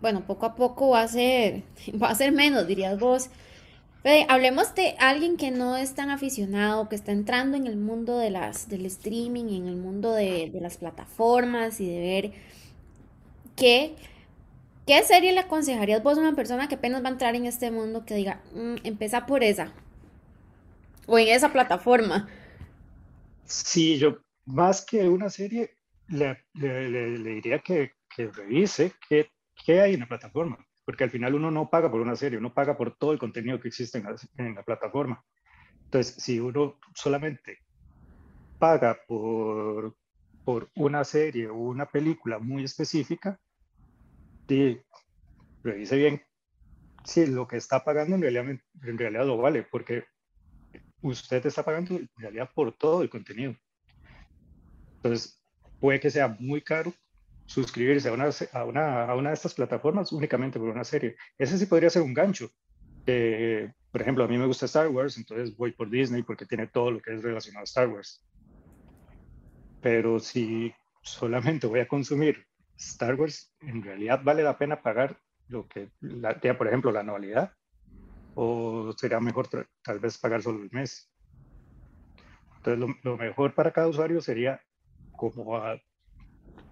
Bueno, 0.00 0.24
poco 0.26 0.46
a 0.46 0.54
poco 0.54 0.90
va 0.90 1.02
a 1.02 1.08
ser, 1.08 1.62
va 2.02 2.10
a 2.10 2.14
ser 2.14 2.32
menos, 2.32 2.66
dirías 2.66 2.98
vos. 2.98 3.30
hablemos 4.28 4.74
de 4.74 4.94
alguien 4.98 5.36
que 5.36 5.50
no 5.50 5.76
es 5.76 5.94
tan 5.94 6.10
aficionado, 6.10 6.88
que 6.88 6.96
está 6.96 7.12
entrando 7.12 7.56
en 7.56 7.66
el 7.66 7.76
mundo 7.76 8.18
de 8.18 8.30
las, 8.30 8.68
del 8.68 8.86
streaming 8.86 9.54
en 9.54 9.68
el 9.68 9.76
mundo 9.76 10.12
de, 10.12 10.50
de 10.50 10.60
las 10.60 10.76
plataformas 10.76 11.80
y 11.80 11.86
de 11.86 12.00
ver 12.00 12.32
qué, 13.62 13.94
qué 14.88 15.04
serie 15.04 15.32
le 15.32 15.38
aconsejarías 15.38 16.02
vos 16.02 16.18
a 16.18 16.20
una 16.20 16.34
persona 16.34 16.66
que 16.66 16.74
apenas 16.74 17.04
va 17.04 17.08
a 17.08 17.12
entrar 17.12 17.36
en 17.36 17.46
este 17.46 17.70
mundo 17.70 18.04
que 18.04 18.16
diga, 18.16 18.42
mm, 18.54 18.78
empieza 18.82 19.24
por 19.24 19.44
esa 19.44 19.72
o 21.06 21.16
en 21.16 21.28
esa 21.28 21.52
plataforma. 21.52 22.28
Sí, 23.44 23.98
yo 23.98 24.18
más 24.46 24.84
que 24.84 25.08
una 25.08 25.30
serie 25.30 25.76
le, 26.08 26.44
le, 26.54 26.90
le, 26.90 27.34
diría 27.34 27.60
que, 27.60 27.92
que 28.14 28.32
revise 28.32 28.94
qué, 29.08 29.30
qué, 29.64 29.80
hay 29.80 29.94
en 29.94 30.00
la 30.00 30.08
plataforma, 30.08 30.58
porque 30.84 31.04
al 31.04 31.10
final 31.10 31.36
uno 31.36 31.52
no 31.52 31.70
paga 31.70 31.88
por 31.88 32.00
una 32.00 32.16
serie, 32.16 32.38
uno 32.38 32.52
paga 32.52 32.76
por 32.76 32.96
todo 32.96 33.12
el 33.12 33.20
contenido 33.20 33.60
que 33.60 33.68
existe 33.68 33.98
en 33.98 34.04
la, 34.04 34.16
en 34.38 34.56
la 34.56 34.64
plataforma. 34.64 35.24
Entonces, 35.84 36.16
si 36.20 36.40
uno 36.40 36.80
solamente 36.94 37.58
paga 38.58 38.98
por, 39.06 39.94
por 40.44 40.68
una 40.74 41.04
serie 41.04 41.46
o 41.46 41.54
una 41.54 41.86
película 41.86 42.40
muy 42.40 42.64
específica, 42.64 43.38
revise 45.62 45.96
bien 45.96 46.22
si 47.04 47.26
lo 47.26 47.46
que 47.46 47.56
está 47.56 47.84
pagando 47.84 48.16
en 48.16 48.22
realidad, 48.22 48.44
en 48.82 48.98
realidad 48.98 49.26
lo 49.26 49.36
vale, 49.36 49.62
porque 49.64 50.04
usted 51.00 51.44
está 51.44 51.64
pagando 51.64 51.96
en 51.96 52.08
realidad 52.16 52.50
por 52.54 52.72
todo 52.76 53.02
el 53.02 53.10
contenido. 53.10 53.56
Entonces, 54.96 55.42
puede 55.80 55.98
que 55.98 56.10
sea 56.10 56.36
muy 56.38 56.62
caro 56.62 56.94
suscribirse 57.46 58.08
a 58.08 58.12
una, 58.12 58.30
a 58.52 58.64
una, 58.64 59.04
a 59.04 59.16
una 59.16 59.30
de 59.30 59.34
estas 59.34 59.54
plataformas 59.54 60.12
únicamente 60.12 60.58
por 60.58 60.68
una 60.68 60.84
serie. 60.84 61.16
Ese 61.36 61.58
sí 61.58 61.66
podría 61.66 61.90
ser 61.90 62.02
un 62.02 62.14
gancho. 62.14 62.50
por 63.04 64.00
ejemplo, 64.00 64.24
a 64.24 64.28
mí 64.28 64.38
me 64.38 64.46
gusta 64.46 64.66
Star 64.66 64.88
Wars, 64.88 65.18
entonces 65.18 65.56
voy 65.56 65.72
por 65.72 65.90
Disney 65.90 66.22
porque 66.22 66.46
tiene 66.46 66.68
todo 66.68 66.92
lo 66.92 67.00
que 67.00 67.14
es 67.14 67.22
relacionado 67.22 67.62
a 67.62 67.64
Star 67.64 67.88
Wars. 67.88 68.24
Pero 69.80 70.20
si 70.20 70.72
solamente 71.02 71.66
voy 71.66 71.80
a 71.80 71.88
consumir 71.88 72.46
Star 72.90 73.14
Wars, 73.14 73.54
en 73.60 73.82
realidad 73.82 74.20
vale 74.22 74.42
la 74.42 74.58
pena 74.58 74.82
pagar 74.82 75.18
lo 75.48 75.68
que, 75.68 75.90
la, 76.00 76.38
por 76.56 76.66
ejemplo, 76.66 76.92
la 76.92 77.00
anualidad 77.00 77.52
o 78.34 78.92
sería 78.96 79.20
mejor 79.20 79.48
tal 79.82 79.98
vez 79.98 80.18
pagar 80.18 80.42
solo 80.42 80.62
el 80.62 80.70
mes. 80.72 81.10
Entonces, 82.56 82.96
lo, 83.02 83.16
mejor 83.16 83.54
para 83.54 83.72
cada 83.72 83.88
usuario 83.88 84.20
sería 84.20 84.60
como 85.16 85.60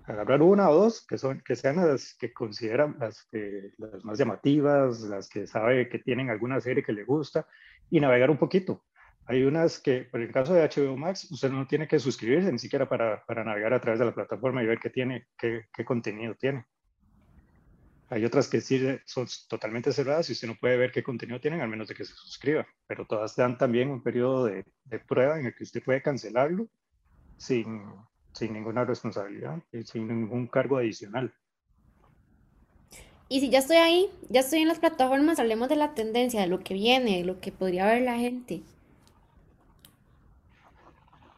agarrar 0.04 0.42
una 0.42 0.70
o 0.70 0.74
dos 0.74 1.04
que, 1.06 1.18
son, 1.18 1.40
que 1.40 1.56
sean 1.56 1.76
las 1.76 2.14
que 2.14 2.32
consideran 2.32 2.96
las, 2.98 3.28
las 3.78 4.04
más 4.04 4.18
llamativas, 4.18 5.00
las 5.02 5.28
que 5.28 5.46
sabe 5.46 5.88
que 5.88 5.98
tienen 5.98 6.30
alguna 6.30 6.60
serie 6.60 6.82
que 6.82 6.92
le 6.92 7.04
gusta 7.04 7.46
y 7.90 8.00
navegar 8.00 8.30
un 8.30 8.38
poquito. 8.38 8.84
Hay 9.30 9.44
unas 9.44 9.78
que, 9.78 10.00
por 10.00 10.20
el 10.20 10.32
caso 10.32 10.54
de 10.54 10.68
HBO 10.68 10.96
Max, 10.96 11.30
usted 11.30 11.52
no 11.52 11.64
tiene 11.64 11.86
que 11.86 12.00
suscribirse 12.00 12.50
ni 12.50 12.58
siquiera 12.58 12.88
para, 12.88 13.24
para 13.26 13.44
navegar 13.44 13.72
a 13.72 13.80
través 13.80 14.00
de 14.00 14.06
la 14.06 14.12
plataforma 14.12 14.60
y 14.60 14.66
ver 14.66 14.80
qué 14.80 14.90
tiene, 14.90 15.28
qué, 15.38 15.66
qué 15.72 15.84
contenido 15.84 16.34
tiene. 16.34 16.66
Hay 18.08 18.24
otras 18.24 18.48
que 18.48 18.60
sí 18.60 18.84
son 19.04 19.28
totalmente 19.48 19.92
cerradas 19.92 20.28
y 20.28 20.32
usted 20.32 20.48
no 20.48 20.56
puede 20.56 20.76
ver 20.76 20.90
qué 20.90 21.04
contenido 21.04 21.40
tienen 21.40 21.60
al 21.60 21.68
menos 21.68 21.86
de 21.86 21.94
que 21.94 22.04
se 22.04 22.12
suscriba, 22.12 22.66
pero 22.88 23.06
todas 23.06 23.36
dan 23.36 23.56
también 23.56 23.88
un 23.90 24.02
periodo 24.02 24.46
de, 24.46 24.64
de 24.86 24.98
prueba 24.98 25.38
en 25.38 25.46
el 25.46 25.54
que 25.54 25.62
usted 25.62 25.80
puede 25.80 26.02
cancelarlo 26.02 26.66
sin, 27.36 27.84
sin 28.32 28.52
ninguna 28.52 28.84
responsabilidad 28.84 29.62
y 29.70 29.84
sin 29.84 30.08
ningún 30.08 30.48
cargo 30.48 30.76
adicional. 30.76 31.32
Y 33.28 33.38
si 33.38 33.48
ya 33.48 33.60
estoy 33.60 33.76
ahí, 33.76 34.10
ya 34.28 34.40
estoy 34.40 34.58
en 34.58 34.66
las 34.66 34.80
plataformas, 34.80 35.38
hablemos 35.38 35.68
de 35.68 35.76
la 35.76 35.94
tendencia, 35.94 36.40
de 36.40 36.48
lo 36.48 36.58
que 36.58 36.74
viene, 36.74 37.18
de 37.18 37.24
lo 37.24 37.38
que 37.38 37.52
podría 37.52 37.86
ver 37.86 38.02
la 38.02 38.18
gente. 38.18 38.62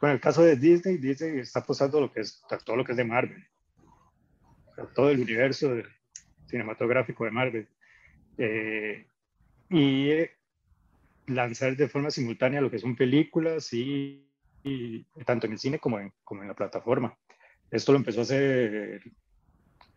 Bueno, 0.02 0.14
el 0.14 0.20
caso 0.20 0.42
de 0.42 0.56
Disney, 0.56 0.96
Disney 0.96 1.38
está 1.38 1.60
apostando 1.60 2.00
lo 2.00 2.10
que 2.10 2.22
es, 2.22 2.42
todo 2.64 2.74
lo 2.74 2.84
que 2.84 2.90
es 2.90 2.98
de 2.98 3.04
Marvel. 3.04 3.46
todo 4.96 5.10
el 5.10 5.20
universo 5.20 5.76
cinematográfico 6.46 7.24
de 7.24 7.30
Marvel. 7.30 7.68
Eh, 8.36 9.06
y 9.70 10.10
lanzar 11.28 11.76
de 11.76 11.88
forma 11.88 12.10
simultánea 12.10 12.60
lo 12.60 12.68
que 12.68 12.80
son 12.80 12.96
películas 12.96 13.72
y, 13.72 14.26
tanto 15.24 15.46
en 15.46 15.52
el 15.52 15.60
cine 15.60 15.78
como 15.78 16.00
en, 16.00 16.12
como 16.24 16.42
en 16.42 16.48
la 16.48 16.54
plataforma. 16.54 17.16
Esto 17.70 17.92
lo 17.92 17.98
empezó 17.98 18.20
a 18.20 18.22
hacer, 18.24 19.02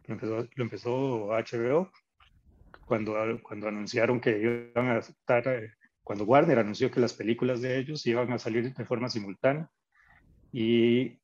lo 0.05 0.13
empezó, 0.13 0.47
lo 0.53 0.63
empezó 0.63 1.29
HBO 1.29 1.91
cuando, 2.85 3.15
cuando 3.41 3.69
anunciaron 3.69 4.21
que 4.21 4.38
iban 4.38 4.88
a 4.88 5.00
estar, 5.00 5.47
eh, 5.47 5.74
cuando 6.03 6.25
Warner 6.25 6.59
anunció 6.59 6.91
que 6.91 7.00
las 7.00 7.13
películas 7.13 7.59
de 7.62 7.79
ellos 7.79 8.05
iban 8.05 8.31
a 8.31 8.38
salir 8.38 8.71
de 8.71 8.85
forma 8.85 9.09
simultánea 9.09 9.67
y 10.52 11.18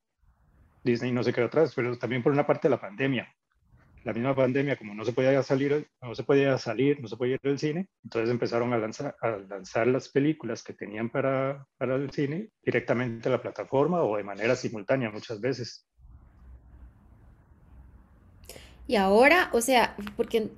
Disney 0.83 1.11
no 1.11 1.23
se 1.23 1.33
quedó 1.33 1.45
atrás, 1.45 1.73
pero 1.75 1.97
también 1.97 2.23
por 2.23 2.31
una 2.31 2.45
parte 2.45 2.69
la 2.69 2.79
pandemia 2.79 3.33
la 4.03 4.13
misma 4.13 4.35
pandemia, 4.35 4.77
como 4.77 4.95
no 4.95 5.05
se 5.05 5.13
podía 5.13 5.43
salir, 5.43 5.87
no 6.01 6.15
se 6.15 6.23
podía 6.23 6.57
salir, 6.57 6.99
no 6.99 7.07
se 7.07 7.17
podía 7.17 7.35
ir 7.35 7.41
al 7.43 7.59
cine, 7.59 7.87
entonces 8.03 8.31
empezaron 8.31 8.73
a 8.73 8.77
lanzar, 8.77 9.15
a 9.21 9.37
lanzar 9.37 9.87
las 9.87 10.09
películas 10.09 10.63
que 10.63 10.73
tenían 10.73 11.09
para, 11.09 11.67
para 11.77 11.95
el 11.95 12.09
cine 12.11 12.49
directamente 12.63 13.29
a 13.29 13.33
la 13.33 13.41
plataforma 13.41 14.01
o 14.01 14.17
de 14.17 14.23
manera 14.23 14.55
simultánea 14.55 15.11
muchas 15.11 15.39
veces. 15.39 15.85
Y 18.87 18.95
ahora, 18.95 19.49
o 19.53 19.61
sea, 19.61 19.95
porque 20.17 20.49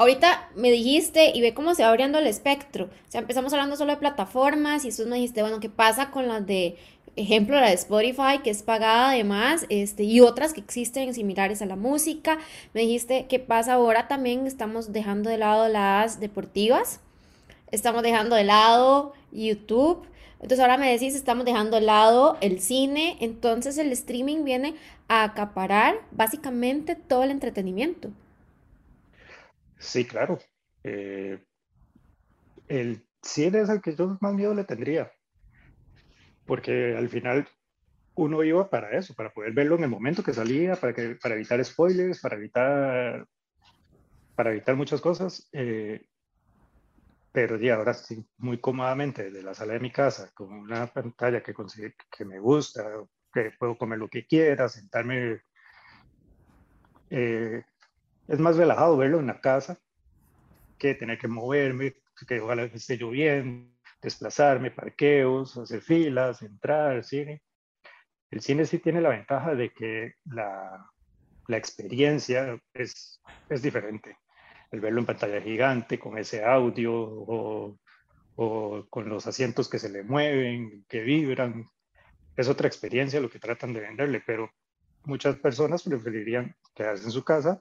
ahorita 0.00 0.48
me 0.56 0.70
dijiste 0.70 1.30
y 1.34 1.42
ve 1.42 1.52
cómo 1.52 1.74
se 1.74 1.82
va 1.82 1.90
abriendo 1.90 2.18
el 2.18 2.26
espectro. 2.26 2.86
O 2.86 3.10
sea, 3.10 3.20
empezamos 3.20 3.52
hablando 3.52 3.76
solo 3.76 3.92
de 3.92 3.98
plataformas 3.98 4.86
y 4.86 4.88
eso 4.88 5.04
me 5.04 5.16
dijiste, 5.16 5.42
bueno, 5.42 5.60
¿qué 5.60 5.68
pasa 5.68 6.10
con 6.10 6.26
las 6.26 6.46
de 6.46 6.78
ejemplo 7.16 7.60
la 7.60 7.68
de 7.68 7.74
Spotify, 7.74 8.38
que 8.42 8.48
es 8.48 8.62
pagada 8.62 9.10
además, 9.10 9.66
este, 9.68 10.04
y 10.04 10.20
otras 10.20 10.54
que 10.54 10.60
existen 10.60 11.12
similares 11.12 11.60
a 11.60 11.66
la 11.66 11.76
música. 11.76 12.38
Me 12.72 12.80
dijiste 12.80 13.26
qué 13.28 13.40
pasa 13.40 13.74
ahora 13.74 14.08
también, 14.08 14.46
estamos 14.46 14.90
dejando 14.90 15.28
de 15.28 15.36
lado 15.36 15.68
las 15.68 16.18
deportivas, 16.18 17.00
estamos 17.70 18.02
dejando 18.02 18.36
de 18.36 18.44
lado 18.44 19.12
YouTube. 19.32 20.06
Entonces 20.36 20.60
ahora 20.60 20.78
me 20.78 20.90
decís, 20.90 21.14
estamos 21.14 21.44
dejando 21.44 21.76
de 21.76 21.82
lado 21.82 22.38
el 22.40 22.62
cine, 22.62 23.18
entonces 23.20 23.76
el 23.76 23.92
streaming 23.92 24.44
viene 24.44 24.76
a 25.08 25.24
acaparar 25.24 25.96
básicamente 26.10 26.94
todo 26.94 27.24
el 27.24 27.30
entretenimiento. 27.32 28.08
Sí, 29.80 30.06
claro. 30.06 30.38
Eh, 30.84 31.44
el 32.68 33.06
cine 33.22 33.60
es 33.60 33.68
el 33.68 33.82
que 33.82 33.94
yo 33.94 34.16
más 34.22 34.32
miedo 34.32 34.54
le 34.54 34.64
tendría, 34.64 35.12
porque 36.44 36.96
al 36.96 37.08
final 37.08 37.48
uno 38.16 38.42
iba 38.44 38.68
para 38.70 38.96
eso, 38.98 39.14
para 39.14 39.32
poder 39.32 39.52
verlo 39.52 39.76
en 39.76 39.84
el 39.84 39.90
momento 39.90 40.22
que 40.22 40.34
salía, 40.34 40.76
para, 40.76 40.94
que, 40.94 41.16
para 41.22 41.34
evitar 41.34 41.64
spoilers, 41.64 42.20
para 42.20 42.36
evitar, 42.36 43.26
para 44.34 44.50
evitar 44.50 44.76
muchas 44.76 45.00
cosas. 45.00 45.48
Eh, 45.52 46.06
pero 47.32 47.56
ya 47.58 47.76
ahora 47.76 47.94
sí, 47.94 48.24
muy 48.38 48.60
cómodamente 48.60 49.24
desde 49.24 49.42
la 49.42 49.54
sala 49.54 49.74
de 49.74 49.80
mi 49.80 49.92
casa, 49.92 50.30
con 50.34 50.52
una 50.52 50.86
pantalla 50.88 51.42
que, 51.42 51.54
que 52.10 52.24
me 52.24 52.40
gusta, 52.40 52.84
que 53.32 53.52
puedo 53.58 53.78
comer 53.78 53.98
lo 53.98 54.08
que 54.08 54.26
quiera, 54.26 54.68
sentarme. 54.68 55.42
Eh, 57.10 57.62
es 58.30 58.38
más 58.38 58.56
relajado 58.56 58.96
verlo 58.96 59.18
en 59.18 59.26
la 59.26 59.40
casa 59.40 59.76
que 60.78 60.94
tener 60.94 61.18
que 61.18 61.26
moverme, 61.26 61.96
que 62.28 62.40
ojalá 62.40 62.62
esté 62.62 62.96
lloviendo, 62.96 63.68
desplazarme, 64.00 64.70
parqueos, 64.70 65.58
hacer 65.58 65.82
filas, 65.82 66.40
entrar 66.42 67.02
cine. 67.02 67.42
El 68.30 68.40
cine 68.40 68.64
sí 68.66 68.78
tiene 68.78 69.00
la 69.00 69.08
ventaja 69.08 69.56
de 69.56 69.72
que 69.72 70.14
la, 70.26 70.88
la 71.48 71.56
experiencia 71.56 72.56
es, 72.72 73.20
es 73.48 73.62
diferente. 73.62 74.16
El 74.70 74.80
verlo 74.80 75.00
en 75.00 75.06
pantalla 75.06 75.42
gigante, 75.42 75.98
con 75.98 76.16
ese 76.16 76.44
audio 76.44 76.94
o, 76.94 77.76
o 78.36 78.86
con 78.88 79.08
los 79.08 79.26
asientos 79.26 79.68
que 79.68 79.80
se 79.80 79.90
le 79.90 80.04
mueven, 80.04 80.84
que 80.88 81.00
vibran, 81.00 81.68
es 82.36 82.48
otra 82.48 82.68
experiencia 82.68 83.20
lo 83.20 83.28
que 83.28 83.40
tratan 83.40 83.72
de 83.72 83.80
venderle, 83.80 84.22
pero 84.24 84.48
muchas 85.02 85.34
personas 85.34 85.82
preferirían 85.82 86.54
quedarse 86.76 87.04
en 87.04 87.10
su 87.10 87.24
casa 87.24 87.60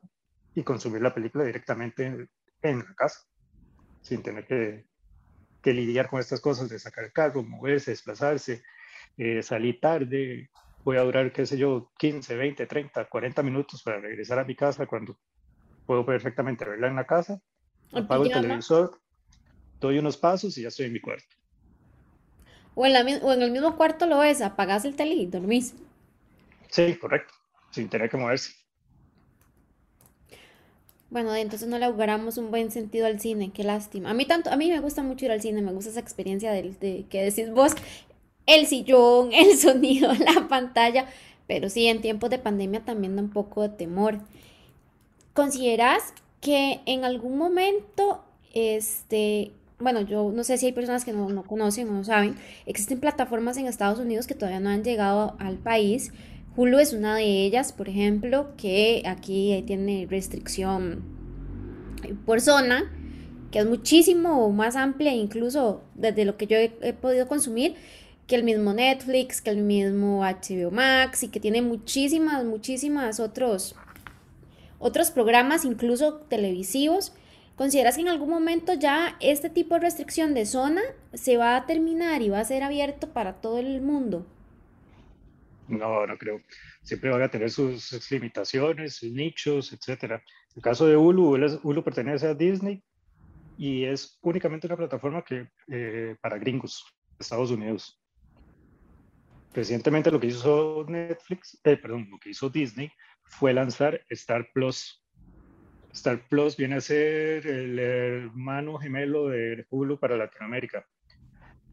y 0.56 0.64
consumir 0.64 1.02
la 1.02 1.14
película 1.14 1.44
directamente 1.44 2.30
en 2.62 2.80
la 2.80 2.94
casa, 2.96 3.22
sin 4.02 4.22
tener 4.22 4.46
que 4.46 4.90
que 5.62 5.74
lidiar 5.74 6.10
con 6.10 6.20
estas 6.20 6.42
cosas 6.42 6.70
de 6.70 6.80
sacar 6.80 7.06
el 7.06 7.12
carro, 7.12 7.44
moverse, 7.44 7.92
desplazarse, 7.92 8.64
eh, 9.18 9.44
salí 9.44 9.80
tarde, 9.80 10.50
voy 10.84 10.98
a 10.98 11.02
durar, 11.02 11.32
qué 11.32 11.46
sé 11.46 11.58
yo, 11.58 11.92
15, 11.98 12.36
20, 12.36 12.66
30, 12.66 13.06
40 13.06 13.44
minutos 13.44 13.84
para 13.84 14.00
regresar 14.00 14.40
a 14.40 14.46
mi 14.46 14.56
casa 14.56 14.86
cuando 14.86 15.18
puedo 15.86 16.06
perfectamente 16.06 16.66
verla 16.66 16.88
en 16.88 16.96
la 16.96 17.06
casa, 17.06 17.42
apago 17.92 18.24
el 18.24 18.32
televisor, 18.32 19.02
doy 19.80 19.98
unos 19.98 20.18
pasos 20.18 20.58
y 20.58 20.62
ya 20.62 20.70
estoy 20.70 20.86
en 20.86 20.94
mi 20.94 21.02
cuarto. 21.02 21.36
O 22.76 22.86
en, 22.86 22.94
la, 22.94 23.02
o 23.02 23.34
en 23.34 23.42
el 23.42 23.52
mismo 23.52 23.76
cuarto 23.76 24.06
lo 24.06 24.20
ves, 24.20 24.42
apagas 24.42 24.86
el 24.86 24.96
tele 24.96 25.16
y 25.16 25.26
dormís. 25.26 25.76
Sí, 26.70 26.96
correcto, 26.96 27.34
sin 27.72 27.90
tener 27.90 28.10
que 28.10 28.16
moverse. 28.16 28.54
Bueno, 31.10 31.34
entonces 31.36 31.68
no 31.68 31.80
le 31.80 31.86
auguramos 31.86 32.38
un 32.38 32.52
buen 32.52 32.70
sentido 32.72 33.08
al 33.08 33.20
cine, 33.20 33.52
qué 33.52 33.64
lástima. 33.64 34.12
A 34.12 34.14
mí 34.14 34.26
tanto, 34.26 34.52
a 34.52 34.58
mí 34.58 34.70
me 34.70 34.80
gusta 34.80 35.02
mucho 35.02 35.26
ir 35.26 35.32
al 35.32 35.42
cine, 35.42 35.62
me 35.62 35.72
gusta 35.72 35.90
esa 35.90 36.00
experiencia 36.00 36.52
de, 36.52 36.72
de 36.80 37.06
que 37.10 37.24
decís 37.24 37.52
vos, 37.52 37.74
el 38.46 38.68
sillón, 38.68 39.32
el 39.34 39.58
sonido, 39.58 40.12
la 40.14 40.48
pantalla, 40.48 41.08
pero 41.48 41.70
sí, 41.70 41.88
en 41.88 42.02
tiempos 42.02 42.30
de 42.30 42.38
pandemia 42.38 42.82
también 42.86 43.16
da 43.16 43.24
un 43.24 43.32
poco 43.32 43.64
de 43.64 43.70
temor. 43.70 44.20
¿Consideras 45.34 46.14
que 46.42 46.82
en 46.86 47.06
algún 47.06 47.38
momento, 47.38 48.24
este, 48.54 49.52
bueno, 49.80 50.02
yo 50.02 50.32
no 50.32 50.44
sé 50.44 50.58
si 50.58 50.68
hay 50.68 50.74
personas 50.74 51.06
que 51.06 51.14
no, 51.14 51.30
no 51.30 51.44
conocen 51.44 51.90
o 51.90 51.94
no 51.94 52.04
saben, 52.04 52.36
existen 52.66 53.00
plataformas 53.00 53.58
en 53.58 53.66
Estados 53.66 54.00
Unidos 54.00 54.28
que 54.28 54.36
todavía 54.36 54.60
no 54.60 54.70
han 54.70 54.84
llegado 54.84 55.36
al 55.40 55.58
país, 55.58 56.12
Hulu 56.60 56.80
es 56.80 56.92
una 56.92 57.16
de 57.16 57.46
ellas, 57.46 57.72
por 57.72 57.88
ejemplo, 57.88 58.50
que 58.58 59.04
aquí 59.06 59.64
tiene 59.66 60.06
restricción 60.10 61.06
por 62.26 62.42
zona, 62.42 62.92
que 63.50 63.60
es 63.60 63.66
muchísimo 63.66 64.52
más 64.52 64.76
amplia, 64.76 65.14
incluso 65.14 65.84
desde 65.96 66.26
lo 66.26 66.36
que 66.36 66.48
yo 66.48 66.58
he, 66.58 66.92
podido 66.92 67.30
consumir, 67.30 67.76
que 68.28 68.36
el 68.36 68.44
mismo 68.44 68.74
Netflix, 68.74 69.40
que 69.40 69.52
el 69.52 69.62
mismo 69.62 70.20
HBO 70.20 70.70
Max, 70.70 71.24
y 71.24 71.30
que 71.30 71.40
tiene 71.40 71.62
muchísimas, 71.62 72.44
muchísimas 72.44 73.22
otros, 73.22 73.78
otros 74.80 75.12
programas, 75.12 75.64
incluso 75.64 76.16
televisivos. 76.28 77.14
¿Consideras 77.56 77.96
que 77.96 78.02
en 78.02 78.10
algún 78.10 78.32
momento 78.32 78.74
ya 78.74 79.16
este 79.22 79.50
tipo 79.50 79.76
de 79.76 79.80
restricción 79.80 80.34
de 80.34 80.46
zona 80.46 80.82
se 81.14 81.38
va 81.38 81.56
a 81.56 81.66
terminar 81.66 82.22
y 82.22 82.28
va 82.28 82.42
a 82.42 82.44
ser 82.44 82.64
abierto 82.64 83.14
para 83.14 83.36
todo 83.36 83.60
el 83.60 83.80
mundo? 83.80 84.26
No, 85.70 86.06
no 86.06 86.18
creo. 86.18 86.42
Siempre 86.82 87.10
van 87.10 87.22
a 87.22 87.30
tener 87.30 87.50
sus, 87.52 88.12
limitaciones, 88.12 89.04
nichos, 89.04 89.72
etc. 89.72 90.22
El 90.56 90.62
caso 90.62 90.88
de 90.88 90.98
Hulu, 90.98 91.60
Hulu 91.64 91.84
pertenece 91.84 92.28
a 92.28 92.34
Disney 92.34 92.84
y 93.58 93.84
es 93.84 94.18
únicamente 94.22 94.68
una 94.68 94.78
plataforma 94.78 95.24
que, 95.24 95.50
eh, 95.68 96.16
para 96.22 96.38
gringos, 96.38 96.86
Estados 97.20 97.52
Unidos. 97.52 98.02
Recientemente 99.54 100.12
lo 100.12 100.20
que 100.20 100.28
hizo 100.28 100.86
Netflix, 100.88 101.60
eh, 101.64 101.78
perdón, 101.78 102.08
lo 102.10 102.20
que 102.20 102.30
hizo 102.30 102.50
Disney 102.50 102.92
fue 103.24 103.54
lanzar 103.54 104.02
Star 104.10 104.50
Plus. 104.54 105.04
Star 105.92 106.28
Plus 106.30 106.56
viene 106.56 106.76
a 106.76 106.82
ser 106.82 107.46
el 107.48 107.80
hermano 107.80 108.78
gemelo 108.78 109.28
de 109.28 109.66
Hulu 109.70 110.00
para 110.00 110.18
Latinoamérica. 110.18 110.86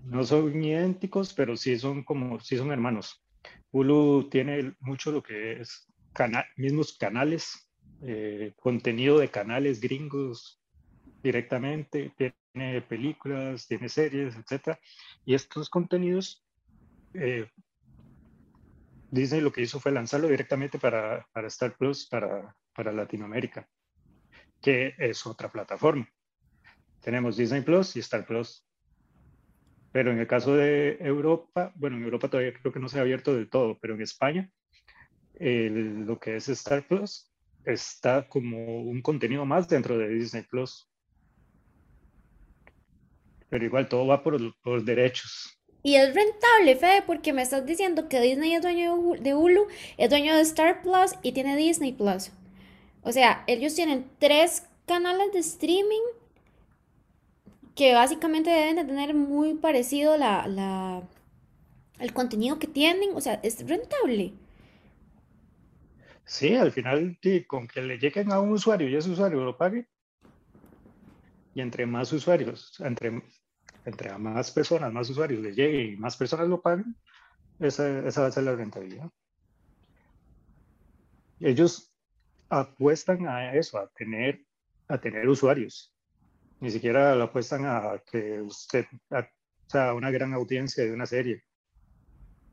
No 0.05 0.25
son 0.25 0.63
idénticos, 0.63 1.35
pero 1.35 1.57
sí 1.57 1.79
son 1.79 2.03
como, 2.03 2.41
sí 2.41 2.57
son 2.57 2.73
hermanos. 2.73 3.26
Hulu 3.71 4.29
tiene 4.31 4.75
mucho 4.81 5.13
lo 5.13 5.23
que 5.23 5.61
es 5.61 5.87
mismos 6.57 6.97
canales, 6.97 7.71
eh, 8.03 8.55
contenido 8.57 9.19
de 9.19 9.29
canales 9.29 9.81
gringos 9.81 10.63
directamente, 11.23 12.13
tiene 12.17 12.81
películas, 12.83 13.67
tiene 13.67 13.89
series, 13.89 14.35
etc. 14.37 14.79
Y 15.25 15.35
estos 15.35 15.69
contenidos, 15.69 16.45
eh, 17.15 17.49
Disney 19.11 19.41
lo 19.41 19.53
que 19.53 19.63
hizo 19.63 19.81
fue 19.81 19.93
lanzarlo 19.93 20.29
directamente 20.29 20.79
para, 20.79 21.27
para 21.33 21.49
Star 21.49 21.77
Plus, 21.77 22.07
para, 22.07 22.55
para 22.75 22.93
Latinoamérica, 22.93 23.69
que 24.61 24.95
es 24.99 25.27
otra 25.27 25.51
plataforma. 25.51 26.09
Tenemos 27.01 27.37
Disney 27.37 27.63
Plus 27.63 27.97
y 27.97 28.01
Star 28.01 28.27
Plus. 28.27 28.66
Pero 29.97 30.13
en 30.13 30.19
el 30.19 30.27
caso 30.27 30.55
de 30.55 30.99
Europa, 31.01 31.73
bueno, 31.75 31.97
en 31.97 32.05
Europa 32.05 32.29
todavía 32.29 32.53
creo 32.53 32.71
que 32.71 32.79
no 32.79 32.87
se 32.87 32.99
ha 32.99 33.01
abierto 33.01 33.35
del 33.35 33.49
todo, 33.49 33.79
pero 33.81 33.95
en 33.95 34.03
España, 34.03 34.53
lo 35.41 36.19
que 36.19 36.37
es 36.37 36.51
Star 36.51 36.87
Plus 36.87 37.33
está 37.65 38.29
como 38.29 38.83
un 38.83 39.01
contenido 39.01 39.47
más 39.47 39.67
dentro 39.71 39.97
de 39.97 40.11
Disney 40.11 40.43
Plus. 40.43 40.87
Pero 43.49 43.65
igual 43.65 43.89
todo 43.89 44.07
va 44.07 44.23
por, 44.23 44.39
por 44.61 44.85
derechos. 44.85 45.59
Y 45.83 45.95
es 45.95 46.15
rentable, 46.15 46.77
Fede, 46.77 47.01
porque 47.07 47.33
me 47.33 47.41
estás 47.41 47.65
diciendo 47.65 48.07
que 48.11 48.21
Disney 48.21 48.53
es 48.53 48.61
dueño 48.61 49.15
de 49.19 49.35
Hulu, 49.35 49.67
es 49.97 50.11
dueño 50.11 50.37
de 50.37 50.43
Star 50.43 50.83
Plus 50.83 51.13
y 51.23 51.33
tiene 51.33 51.57
Disney 51.57 51.95
Plus. 51.95 52.33
O 53.01 53.13
sea, 53.13 53.45
ellos 53.47 53.75
tienen 53.75 54.05
tres 54.19 54.67
canales 54.85 55.33
de 55.33 55.39
streaming 55.39 56.03
que 57.77 57.93
básicamente 57.93 58.51
deben 58.51 58.77
de 58.77 58.85
tener 58.87 59.15
muy 59.15 59.55
parecido 59.55 60.17
la, 60.17 60.49
la, 60.49 61.03
el 62.01 62.13
contenido 62.15 62.59
que 62.59 62.67
tienen, 62.67 63.11
o 63.15 63.21
sea, 63.21 63.35
es 63.35 63.69
rentable. 63.69 64.33
Sí, 66.25 66.57
al 66.57 66.73
final, 66.73 67.19
con 67.47 67.69
que 67.69 67.83
le 67.83 67.99
lleguen 67.99 68.33
a 68.33 68.41
un 68.41 68.51
usuario 68.51 68.89
y 68.89 68.97
ese 68.97 69.11
usuario 69.11 69.45
lo 69.45 69.57
pague, 69.59 69.87
y 71.55 71.61
entre 71.61 71.85
más 71.87 72.13
usuarios, 72.13 72.81
entre, 72.81 73.23
entre 73.85 74.17
más 74.19 74.51
personas, 74.51 74.91
más 74.93 75.11
usuarios 75.11 75.41
le 75.43 75.53
lleguen 75.53 75.93
y 75.93 75.97
más 75.97 76.17
personas 76.17 76.49
lo 76.49 76.63
paguen, 76.63 76.97
esa, 77.61 78.07
esa 78.07 78.23
va 78.23 78.27
a 78.29 78.33
ser 78.33 78.45
la 78.45 78.57
rentabilidad. 78.57 79.11
Ellos 81.41 81.95
apuestan 82.49 83.29
a 83.29 83.55
eso, 83.55 83.79
a 83.79 83.89
tener, 83.89 84.43
a 84.89 84.99
tener 84.99 85.29
usuarios 85.29 85.96
ni 86.61 86.71
siquiera 86.71 87.15
la 87.15 87.25
apuestan 87.25 87.65
a 87.67 88.03
que 88.11 88.41
usted, 88.41 88.87
sea, 89.67 89.95
una 89.95 90.11
gran 90.11 90.33
audiencia 90.33 90.85
de 90.85 90.93
una 90.93 91.07
serie. 91.07 91.45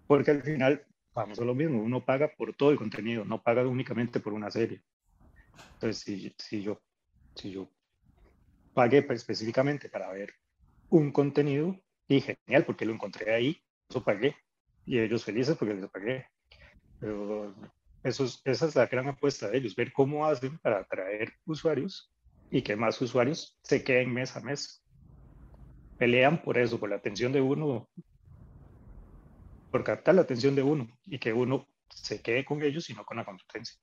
Porque 0.08 0.32
al 0.32 0.44
final, 0.44 0.86
vamos 1.14 1.40
a 1.40 1.46
lo 1.46 1.56
mismo, 1.56 1.82
uno 1.82 2.04
paga 2.04 2.32
por 2.36 2.54
todo 2.56 2.72
el 2.72 2.78
contenido, 2.78 3.24
no 3.26 3.42
paga 3.42 3.66
únicamente 3.68 4.20
por 4.20 4.34
una 4.34 4.52
serie. 4.52 4.82
Entonces, 5.76 6.00
si, 6.04 6.36
si 6.38 6.62
yo, 6.62 6.82
si 7.36 7.52
yo 7.52 7.70
pagué 8.74 9.04
pues, 9.04 9.22
específicamente 9.22 9.90
para 9.90 10.12
ver 10.12 10.34
un 10.90 11.12
contenido, 11.12 11.80
y 12.08 12.22
genial, 12.22 12.66
porque 12.66 12.86
lo 12.86 12.94
encontré 12.94 13.34
ahí, 13.34 13.62
eso 13.90 14.04
pagué. 14.04 14.36
Y 14.86 15.00
ellos 15.00 15.24
felices 15.24 15.56
porque 15.58 15.74
les 15.74 15.90
pagué. 15.90 16.28
Pero 17.00 17.56
eso 18.04 18.26
esa 18.44 18.68
es 18.68 18.76
la 18.76 18.88
gran 18.88 19.08
apuesta 19.08 19.50
de 19.50 19.58
ellos, 19.58 19.76
ver 19.76 19.94
cómo 19.94 20.26
hacen 20.26 20.58
para 20.60 20.80
atraer 20.80 21.34
usuarios 21.46 22.13
y 22.54 22.62
que 22.62 22.76
más 22.76 23.02
usuarios 23.02 23.58
se 23.64 23.84
queden 23.84 24.14
mes 24.14 24.38
a 24.38 24.40
mes. 24.40 24.84
Pelean 25.98 26.40
por 26.44 26.60
eso, 26.60 26.80
por 26.80 26.88
la 26.88 26.98
atención 26.98 27.32
de 27.32 27.42
uno, 27.42 27.90
por 29.72 29.84
captar 29.84 30.14
la 30.14 30.22
atención 30.22 30.54
de 30.54 30.62
uno 30.62 30.88
y 31.08 31.18
que 31.18 31.34
uno 31.34 31.68
se 31.90 32.22
quede 32.22 32.46
con 32.46 32.62
ellos 32.62 32.88
y 32.92 32.94
no 32.94 33.06
con 33.06 33.18
la 33.18 33.26
competencia. 33.26 33.76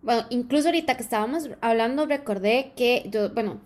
Bueno, 0.00 0.26
incluso 0.30 0.68
ahorita 0.68 0.96
que 0.96 1.02
estábamos 1.02 1.50
hablando, 1.60 2.06
recordé 2.06 2.72
que 2.76 3.08
yo, 3.10 3.34
bueno, 3.34 3.60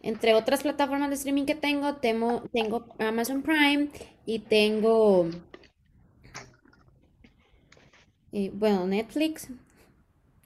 entre 0.00 0.34
otras 0.34 0.64
plataformas 0.64 1.10
de 1.10 1.14
streaming 1.14 1.44
que 1.44 1.54
tengo, 1.54 1.94
tengo, 1.98 2.42
tengo 2.52 2.88
Amazon 2.98 3.42
Prime 3.42 3.90
y 4.26 4.40
tengo, 4.40 5.30
eh, 8.32 8.50
bueno, 8.52 8.88
Netflix, 8.88 9.48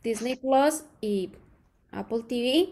Disney 0.04 0.36
Plus 0.36 0.84
y 1.00 1.30
Apple 1.90 2.20
TV. 2.28 2.68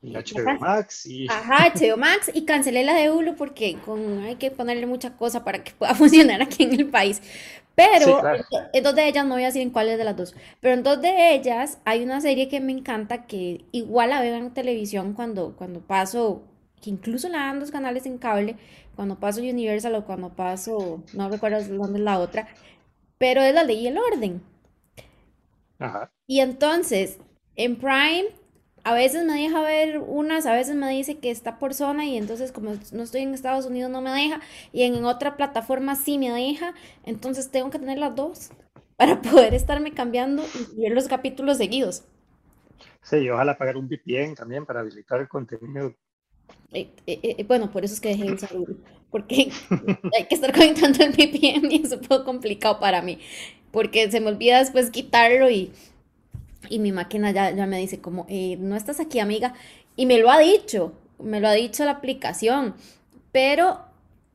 Y 0.00 0.12
HBO 0.12 0.58
Max. 0.60 1.04
Y... 1.06 1.28
Ajá, 1.28 1.72
HBO 1.74 1.96
Max. 1.96 2.30
Y 2.32 2.44
cancelé 2.44 2.84
la 2.84 2.94
de 2.94 3.10
Hulu 3.10 3.34
porque 3.34 3.76
con, 3.84 4.20
hay 4.20 4.36
que 4.36 4.52
ponerle 4.52 4.86
mucha 4.86 5.16
cosa 5.16 5.44
para 5.44 5.62
que 5.64 5.72
pueda 5.72 5.94
funcionar 5.96 6.40
aquí 6.40 6.62
en 6.62 6.72
el 6.74 6.86
país. 6.86 7.20
Pero 7.74 8.20
en 8.72 8.82
dos 8.82 8.94
de 8.94 9.06
ellas, 9.06 9.24
no 9.24 9.34
voy 9.34 9.42
a 9.44 9.46
decir 9.46 9.62
en 9.62 9.70
cuáles 9.70 9.98
de 9.98 10.04
las 10.04 10.16
dos, 10.16 10.34
pero 10.60 10.74
en 10.74 10.82
dos 10.82 11.00
de 11.00 11.32
ellas 11.32 11.78
hay 11.84 12.02
una 12.02 12.20
serie 12.20 12.48
que 12.48 12.58
me 12.58 12.72
encanta 12.72 13.26
que 13.26 13.64
igual 13.70 14.10
la 14.10 14.20
veo 14.20 14.34
en 14.34 14.52
televisión 14.52 15.12
cuando, 15.12 15.54
cuando 15.54 15.78
paso, 15.78 16.42
que 16.82 16.90
incluso 16.90 17.28
la 17.28 17.38
dan 17.38 17.60
dos 17.60 17.70
canales 17.70 18.04
en 18.04 18.18
cable, 18.18 18.56
cuando 18.96 19.20
paso 19.20 19.40
Universal 19.42 19.94
o 19.94 20.04
cuando 20.04 20.30
paso, 20.30 21.04
no 21.12 21.28
recuerdo 21.28 21.62
dónde 21.62 22.00
es 22.00 22.04
la 22.04 22.18
otra, 22.18 22.48
pero 23.16 23.42
es 23.42 23.54
la 23.54 23.62
ley 23.62 23.78
y 23.78 23.86
el 23.86 23.98
orden. 23.98 24.42
Y 26.26 26.40
entonces, 26.40 27.18
en 27.56 27.76
Prime, 27.76 28.26
a 28.84 28.94
veces 28.94 29.24
me 29.24 29.34
deja 29.34 29.62
ver 29.62 29.98
unas, 29.98 30.46
a 30.46 30.54
veces 30.54 30.74
me 30.74 30.88
dice 30.90 31.18
que 31.18 31.30
está 31.30 31.58
por 31.58 31.74
zona 31.74 32.06
y 32.06 32.16
entonces 32.16 32.52
como 32.52 32.72
no 32.92 33.02
estoy 33.02 33.22
en 33.22 33.34
Estados 33.34 33.66
Unidos 33.66 33.90
no 33.90 34.00
me 34.00 34.10
deja 34.10 34.40
y 34.72 34.84
en 34.84 35.04
otra 35.04 35.36
plataforma 35.36 35.94
sí 35.94 36.18
me 36.18 36.30
deja, 36.30 36.74
entonces 37.04 37.50
tengo 37.50 37.70
que 37.70 37.78
tener 37.78 37.98
las 37.98 38.14
dos 38.14 38.50
para 38.96 39.20
poder 39.20 39.54
estarme 39.54 39.92
cambiando 39.92 40.42
y 40.76 40.80
ver 40.80 40.92
los 40.92 41.08
capítulos 41.08 41.58
seguidos. 41.58 42.04
Sí, 43.02 43.28
ojalá 43.30 43.56
pagar 43.56 43.76
un 43.76 43.88
VPN 43.88 44.34
también 44.34 44.66
para 44.66 44.82
visitar 44.82 45.20
el 45.20 45.28
contenido. 45.28 45.94
Eh, 46.72 46.90
eh, 47.06 47.36
eh, 47.38 47.44
bueno, 47.44 47.70
por 47.70 47.84
eso 47.84 47.94
es 47.94 48.00
que 48.00 48.08
dejé 48.08 48.24
de 48.24 48.32
usar 48.32 48.50
porque 49.10 49.50
hay 50.18 50.26
que 50.26 50.34
estar 50.34 50.52
conectando 50.52 51.02
el 51.02 51.12
VPN 51.12 51.70
y 51.70 51.82
es 51.82 51.92
un 51.92 52.00
poco 52.00 52.24
complicado 52.24 52.78
para 52.78 53.00
mí, 53.02 53.18
porque 53.70 54.10
se 54.10 54.20
me 54.20 54.28
olvida 54.28 54.58
después 54.58 54.90
quitarlo 54.90 55.50
y, 55.50 55.72
y 56.68 56.78
mi 56.78 56.92
máquina 56.92 57.30
ya, 57.30 57.50
ya 57.50 57.66
me 57.66 57.78
dice 57.78 58.00
como, 58.00 58.26
eh, 58.28 58.56
no 58.58 58.76
estás 58.76 59.00
aquí 59.00 59.20
amiga, 59.20 59.54
y 59.96 60.06
me 60.06 60.18
lo 60.18 60.30
ha 60.30 60.38
dicho, 60.38 60.92
me 61.18 61.40
lo 61.40 61.48
ha 61.48 61.52
dicho 61.52 61.84
la 61.84 61.92
aplicación, 61.92 62.74
pero 63.32 63.80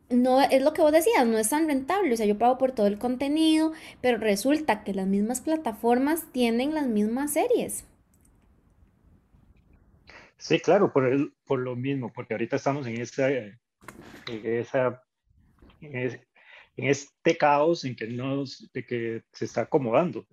no 0.09 0.41
es 0.41 0.61
lo 0.61 0.73
que 0.73 0.81
vos 0.81 0.91
decías, 0.91 1.25
no 1.25 1.37
es 1.37 1.49
tan 1.49 1.67
rentable, 1.67 2.13
o 2.13 2.17
sea, 2.17 2.25
yo 2.25 2.37
pago 2.37 2.57
por 2.57 2.71
todo 2.71 2.87
el 2.87 2.97
contenido, 2.97 3.73
pero 4.01 4.17
resulta 4.17 4.83
que 4.83 4.93
las 4.93 5.07
mismas 5.07 5.41
plataformas 5.41 6.31
tienen 6.31 6.73
las 6.73 6.87
mismas 6.87 7.33
series. 7.33 7.85
Sí, 10.37 10.59
claro, 10.59 10.91
por, 10.91 11.05
el, 11.05 11.33
por 11.45 11.59
lo 11.59 11.75
mismo, 11.75 12.11
porque 12.11 12.33
ahorita 12.33 12.57
estamos 12.57 12.85
en, 12.85 12.99
esa, 12.99 13.29
este 16.77 17.37
caos 17.37 17.85
en 17.85 17.95
que, 17.95 18.07
nos, 18.07 18.69
de 18.73 18.85
que 18.85 19.23
se 19.31 19.45
está 19.45 19.61
acomodando. 19.61 20.25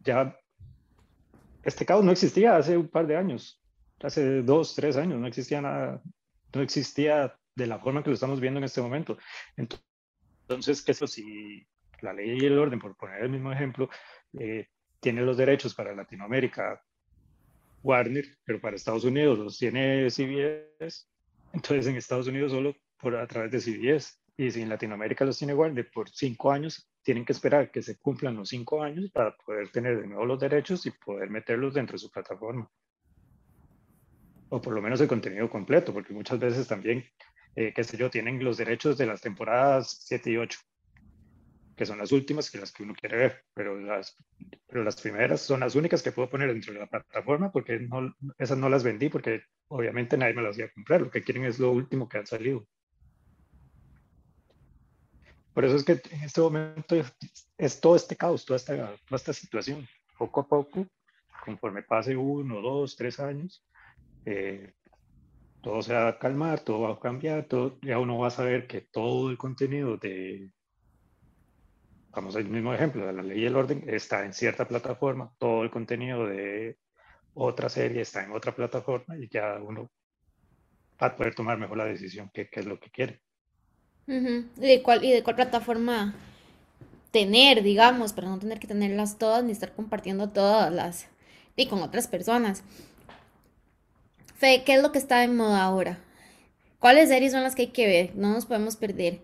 Ya 0.00 0.36
este 1.62 1.86
caos 1.86 2.04
no 2.04 2.10
existía 2.12 2.56
hace 2.56 2.76
un 2.76 2.88
par 2.88 3.06
de 3.06 3.16
años, 3.16 3.62
hace 4.02 4.42
dos, 4.42 4.74
tres 4.74 4.96
años, 4.96 5.20
no 5.20 5.26
existía 5.26 5.60
nada, 5.60 6.02
no 6.52 6.60
existía 6.60 7.38
de 7.54 7.66
la 7.66 7.78
forma 7.78 8.02
que 8.02 8.10
lo 8.10 8.14
estamos 8.14 8.40
viendo 8.40 8.58
en 8.58 8.64
este 8.64 8.80
momento. 8.80 9.18
Entonces, 9.56 10.82
¿qué 10.82 10.92
eso 10.92 11.06
si 11.06 11.66
la 12.00 12.12
ley 12.12 12.38
y 12.40 12.46
el 12.46 12.58
orden, 12.58 12.80
por 12.80 12.96
poner 12.96 13.22
el 13.22 13.30
mismo 13.30 13.52
ejemplo, 13.52 13.88
eh, 14.38 14.68
tiene 15.00 15.22
los 15.22 15.36
derechos 15.36 15.74
para 15.74 15.94
Latinoamérica 15.94 16.82
Warner, 17.82 18.24
pero 18.44 18.60
para 18.60 18.76
Estados 18.76 19.04
Unidos 19.04 19.38
los 19.38 19.58
tiene 19.58 20.08
CBS, 20.10 21.06
entonces 21.52 21.86
en 21.86 21.96
Estados 21.96 22.26
Unidos 22.26 22.52
solo 22.52 22.74
por 22.98 23.16
a 23.16 23.26
través 23.26 23.50
de 23.50 23.60
CBS. 23.60 24.21
Y 24.42 24.50
si 24.50 24.60
en 24.60 24.68
Latinoamérica 24.68 25.24
los 25.24 25.38
tiene 25.38 25.54
Warner 25.54 25.88
por 25.90 26.10
cinco 26.10 26.50
años, 26.50 26.90
tienen 27.02 27.24
que 27.24 27.32
esperar 27.32 27.70
que 27.70 27.80
se 27.80 27.98
cumplan 27.98 28.36
los 28.36 28.48
cinco 28.48 28.82
años 28.82 29.10
para 29.12 29.36
poder 29.36 29.68
tener 29.70 30.00
de 30.00 30.06
nuevo 30.08 30.26
los 30.26 30.40
derechos 30.40 30.84
y 30.86 30.90
poder 30.90 31.30
meterlos 31.30 31.74
dentro 31.74 31.94
de 31.94 31.98
su 31.98 32.10
plataforma. 32.10 32.68
O 34.48 34.60
por 34.60 34.74
lo 34.74 34.82
menos 34.82 35.00
el 35.00 35.08
contenido 35.08 35.48
completo, 35.48 35.92
porque 35.92 36.12
muchas 36.12 36.40
veces 36.40 36.66
también 36.66 37.04
eh, 37.54 37.72
qué 37.74 37.84
sé 37.84 37.96
yo, 37.96 38.10
tienen 38.10 38.42
los 38.42 38.56
derechos 38.56 38.96
de 38.96 39.06
las 39.06 39.20
temporadas 39.20 39.98
7 40.06 40.30
y 40.30 40.36
8, 40.38 40.58
que 41.76 41.86
son 41.86 41.98
las 41.98 42.10
últimas 42.10 42.50
que 42.50 42.58
las 42.58 42.72
que 42.72 42.82
uno 42.82 42.94
quiere 42.94 43.16
ver, 43.18 43.44
pero 43.54 43.78
las, 43.78 44.16
pero 44.66 44.82
las 44.82 45.00
primeras 45.00 45.42
son 45.42 45.60
las 45.60 45.74
únicas 45.74 46.02
que 46.02 46.12
puedo 46.12 46.30
poner 46.30 46.52
dentro 46.52 46.72
de 46.72 46.80
la 46.80 46.86
plataforma 46.86 47.52
porque 47.52 47.78
no, 47.78 48.12
esas 48.38 48.58
no 48.58 48.68
las 48.68 48.82
vendí 48.82 49.08
porque 49.08 49.42
obviamente 49.68 50.16
nadie 50.16 50.34
me 50.34 50.42
las 50.42 50.58
iba 50.58 50.66
a 50.66 50.72
comprar, 50.72 51.02
lo 51.02 51.10
que 51.10 51.22
quieren 51.22 51.44
es 51.44 51.58
lo 51.58 51.70
último 51.70 52.08
que 52.08 52.18
han 52.18 52.26
salido. 52.26 52.66
Por 55.54 55.64
eso 55.64 55.76
es 55.76 55.84
que 55.84 56.00
en 56.10 56.22
este 56.22 56.40
momento 56.40 56.96
es 57.58 57.80
todo 57.80 57.96
este 57.96 58.16
caos, 58.16 58.44
toda 58.44 58.56
esta, 58.56 58.74
toda 58.74 59.16
esta 59.16 59.32
situación. 59.32 59.86
Poco 60.18 60.40
a 60.40 60.48
poco, 60.48 60.86
conforme 61.44 61.82
pase 61.82 62.16
uno, 62.16 62.60
dos, 62.60 62.96
tres 62.96 63.20
años, 63.20 63.64
eh, 64.24 64.72
todo 65.62 65.82
se 65.82 65.94
va 65.94 66.08
a 66.08 66.18
calmar, 66.18 66.60
todo 66.60 66.80
va 66.80 66.92
a 66.92 67.00
cambiar, 67.00 67.44
todo, 67.44 67.78
ya 67.82 67.98
uno 67.98 68.18
va 68.18 68.28
a 68.28 68.30
saber 68.30 68.66
que 68.66 68.80
todo 68.80 69.30
el 69.30 69.38
contenido 69.38 69.96
de, 69.96 70.50
vamos 72.10 72.36
al 72.36 72.44
mismo 72.48 72.74
ejemplo, 72.74 73.06
de 73.06 73.12
la 73.12 73.22
ley 73.22 73.40
y 73.40 73.46
el 73.46 73.56
orden, 73.56 73.84
está 73.86 74.24
en 74.24 74.32
cierta 74.32 74.66
plataforma, 74.66 75.32
todo 75.38 75.62
el 75.62 75.70
contenido 75.70 76.26
de 76.26 76.78
otra 77.34 77.68
serie 77.68 78.02
está 78.02 78.24
en 78.24 78.32
otra 78.32 78.54
plataforma 78.54 79.16
y 79.16 79.28
ya 79.28 79.58
uno 79.60 79.90
va 81.00 81.08
a 81.08 81.16
poder 81.16 81.34
tomar 81.34 81.58
mejor 81.58 81.78
la 81.78 81.86
decisión, 81.86 82.30
qué, 82.32 82.48
es 82.50 82.66
lo 82.66 82.78
que 82.78 82.90
quiere. 82.90 83.22
¿Y, 84.06 84.20
de 84.56 84.82
cuál, 84.82 85.04
¿Y 85.04 85.12
de 85.12 85.22
cuál 85.22 85.36
plataforma 85.36 86.14
tener, 87.10 87.62
digamos, 87.62 88.12
para 88.12 88.28
no 88.28 88.38
tener 88.38 88.58
que 88.58 88.66
tenerlas 88.66 89.18
todas 89.18 89.44
ni 89.44 89.52
estar 89.52 89.72
compartiendo 89.72 90.30
todas 90.30 90.72
las 90.72 91.08
y 91.56 91.66
con 91.66 91.82
otras 91.82 92.08
personas? 92.08 92.64
¿qué 94.42 94.74
es 94.74 94.82
lo 94.82 94.90
que 94.90 94.98
está 94.98 95.22
en 95.22 95.36
moda 95.36 95.62
ahora? 95.62 95.98
¿Cuáles 96.80 97.08
series 97.08 97.32
son 97.32 97.42
las 97.42 97.54
que 97.54 97.62
hay 97.62 97.68
que 97.68 97.86
ver? 97.86 98.16
No 98.16 98.32
nos 98.32 98.44
podemos 98.44 98.76
perder. 98.76 99.20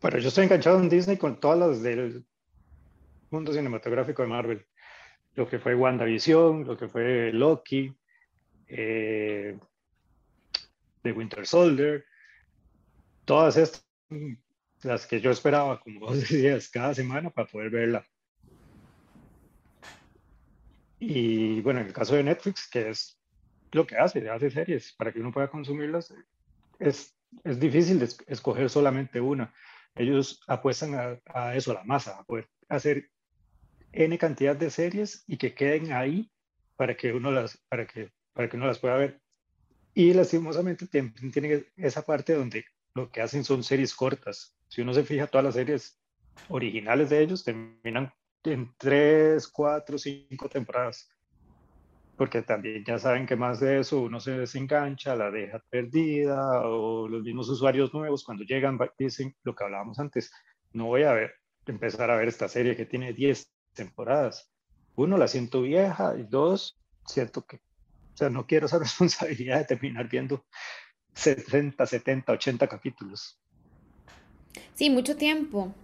Bueno, 0.00 0.18
yo 0.18 0.28
estoy 0.28 0.44
enganchado 0.44 0.80
en 0.80 0.88
Disney 0.88 1.18
con 1.18 1.38
todas 1.38 1.58
las 1.58 1.82
del 1.82 2.24
mundo 3.30 3.52
cinematográfico 3.52 4.22
de 4.22 4.28
Marvel. 4.28 4.66
Lo 5.34 5.46
que 5.46 5.58
fue 5.58 5.74
WandaVision, 5.74 6.64
lo 6.64 6.76
que 6.78 6.88
fue 6.88 7.32
Loki, 7.32 7.92
eh, 8.66 9.58
The 11.02 11.12
Winter 11.12 11.46
Soldier, 11.46 12.04
todas 13.24 13.56
estas, 13.56 13.86
las 14.82 15.06
que 15.06 15.20
yo 15.20 15.30
esperaba, 15.30 15.80
como 15.80 16.00
vos 16.00 16.16
decías, 16.20 16.68
cada 16.68 16.94
semana 16.94 17.30
para 17.30 17.48
poder 17.48 17.70
verla. 17.70 18.06
Y 20.98 21.60
bueno, 21.62 21.80
en 21.80 21.86
el 21.86 21.92
caso 21.92 22.14
de 22.14 22.22
Netflix, 22.22 22.68
que 22.68 22.90
es 22.90 23.18
lo 23.72 23.86
que 23.86 23.96
hace, 23.96 24.28
hace 24.28 24.50
series 24.50 24.92
para 24.92 25.12
que 25.12 25.20
uno 25.20 25.32
pueda 25.32 25.48
consumirlas, 25.48 26.12
es, 26.78 27.16
es 27.44 27.58
difícil 27.58 28.02
escoger 28.26 28.68
solamente 28.68 29.20
una. 29.20 29.54
Ellos 29.94 30.42
apuestan 30.46 30.94
a, 30.94 31.18
a, 31.26 31.56
eso, 31.56 31.72
a 31.72 31.74
la 31.74 31.84
masa, 31.84 32.18
a 32.18 32.24
poder 32.24 32.48
hacer 32.68 33.10
N 33.92 34.16
cantidad 34.18 34.54
de 34.54 34.70
series 34.70 35.24
y 35.26 35.36
que 35.36 35.54
queden 35.54 35.92
ahí 35.92 36.30
para 36.76 36.96
que 36.96 37.12
uno 37.12 37.30
las, 37.30 37.58
para 37.68 37.86
que, 37.86 38.12
para 38.32 38.48
que 38.48 38.56
uno 38.56 38.66
las 38.66 38.78
pueda 38.78 38.96
ver. 38.96 39.20
Y 39.94 40.14
lastimosamente 40.14 40.86
tienen, 40.86 41.66
esa 41.76 42.02
parte 42.02 42.34
donde 42.34 42.64
lo 42.94 43.10
que 43.10 43.20
hacen 43.20 43.44
son 43.44 43.62
series 43.62 43.94
cortas. 43.94 44.56
Si 44.68 44.80
uno 44.80 44.94
se 44.94 45.04
fija, 45.04 45.26
todas 45.26 45.44
las 45.44 45.54
series 45.54 46.00
originales 46.48 47.10
de 47.10 47.22
ellos 47.22 47.44
terminan 47.44 48.12
en 48.44 48.72
tres, 48.78 49.48
cuatro, 49.48 49.98
cinco 49.98 50.48
temporadas. 50.48 51.08
Porque 52.16 52.42
también 52.42 52.84
ya 52.84 52.98
saben 52.98 53.26
que 53.26 53.36
más 53.36 53.60
de 53.60 53.80
eso 53.80 54.00
uno 54.00 54.20
se 54.20 54.32
desengancha, 54.32 55.16
la 55.16 55.30
deja 55.30 55.62
perdida, 55.70 56.66
o 56.66 57.08
los 57.08 57.22
mismos 57.22 57.48
usuarios 57.48 57.94
nuevos 57.94 58.24
cuando 58.24 58.44
llegan 58.44 58.78
dicen 58.98 59.34
lo 59.42 59.54
que 59.54 59.64
hablábamos 59.64 59.98
antes, 59.98 60.30
no 60.72 60.86
voy 60.86 61.04
a 61.04 61.12
ver, 61.12 61.32
empezar 61.66 62.10
a 62.10 62.16
ver 62.16 62.28
esta 62.28 62.48
serie 62.48 62.76
que 62.76 62.86
tiene 62.86 63.12
10 63.12 63.50
temporadas. 63.72 64.52
Uno, 64.96 65.16
la 65.16 65.28
siento 65.28 65.62
vieja, 65.62 66.14
y 66.18 66.24
dos, 66.24 66.78
siento 67.06 67.46
que, 67.46 67.56
o 67.56 68.16
sea, 68.16 68.28
no 68.28 68.46
quiero 68.46 68.66
esa 68.66 68.78
responsabilidad 68.80 69.58
de 69.58 69.64
terminar 69.64 70.08
viendo 70.08 70.44
60, 71.14 71.86
70, 71.86 72.32
80 72.32 72.66
capítulos. 72.68 73.38
Sí, 74.74 74.90
mucho 74.90 75.16
tiempo. 75.16 75.74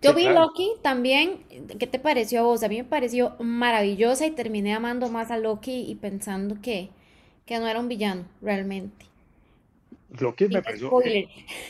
Yo 0.00 0.14
vi 0.14 0.28
Loki 0.28 0.72
también. 0.82 1.42
¿Qué 1.78 1.86
te 1.86 1.98
pareció 1.98 2.40
a 2.40 2.42
vos? 2.44 2.62
A 2.62 2.68
mí 2.68 2.76
me 2.78 2.84
pareció 2.84 3.36
maravillosa 3.40 4.26
y 4.26 4.30
terminé 4.30 4.74
amando 4.74 5.08
más 5.08 5.30
a 5.30 5.38
Loki 5.38 5.84
y 5.88 5.94
pensando 5.96 6.58
que, 6.62 6.90
que 7.46 7.58
no 7.58 7.66
era 7.66 7.80
un 7.80 7.88
villano 7.88 8.24
realmente. 8.40 9.06
Loki 10.10 10.48
me 10.48 10.62
pareció 10.62 10.90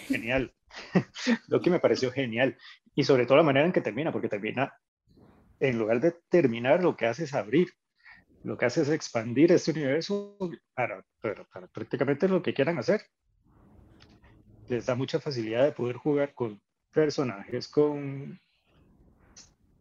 genial. 0.07 0.53
Loki 1.49 1.71
me 1.71 1.81
pareció 1.81 2.11
genial. 2.13 2.57
Y 2.95 3.05
sobre 3.05 3.27
todo 3.27 3.39
la 3.39 3.43
manera 3.43 3.65
en 3.65 3.73
que 3.73 3.81
termina, 3.81 4.13
porque 4.13 4.29
termina, 4.29 4.75
en 5.61 5.79
lugar 5.79 6.01
de 6.01 6.15
terminar, 6.29 6.83
lo 6.83 6.97
que 6.97 7.07
hace 7.07 7.25
es 7.25 7.35
abrir. 7.35 7.69
Lo 8.49 8.57
que 8.57 8.65
hace 8.65 8.81
es 8.81 8.89
expandir 8.89 9.53
este 9.53 9.73
universo 9.73 10.39
para, 10.73 11.05
para, 11.21 11.45
para 11.45 11.67
prácticamente 11.67 12.27
lo 12.27 12.41
que 12.41 12.55
quieran 12.55 12.79
hacer. 12.79 13.03
Les 14.69 14.87
da 14.87 14.95
mucha 14.95 15.21
facilidad 15.21 15.65
de 15.65 15.73
poder 15.73 15.97
jugar 15.97 16.33
con 16.33 16.59
personajes 16.91 17.69
con, 17.69 18.41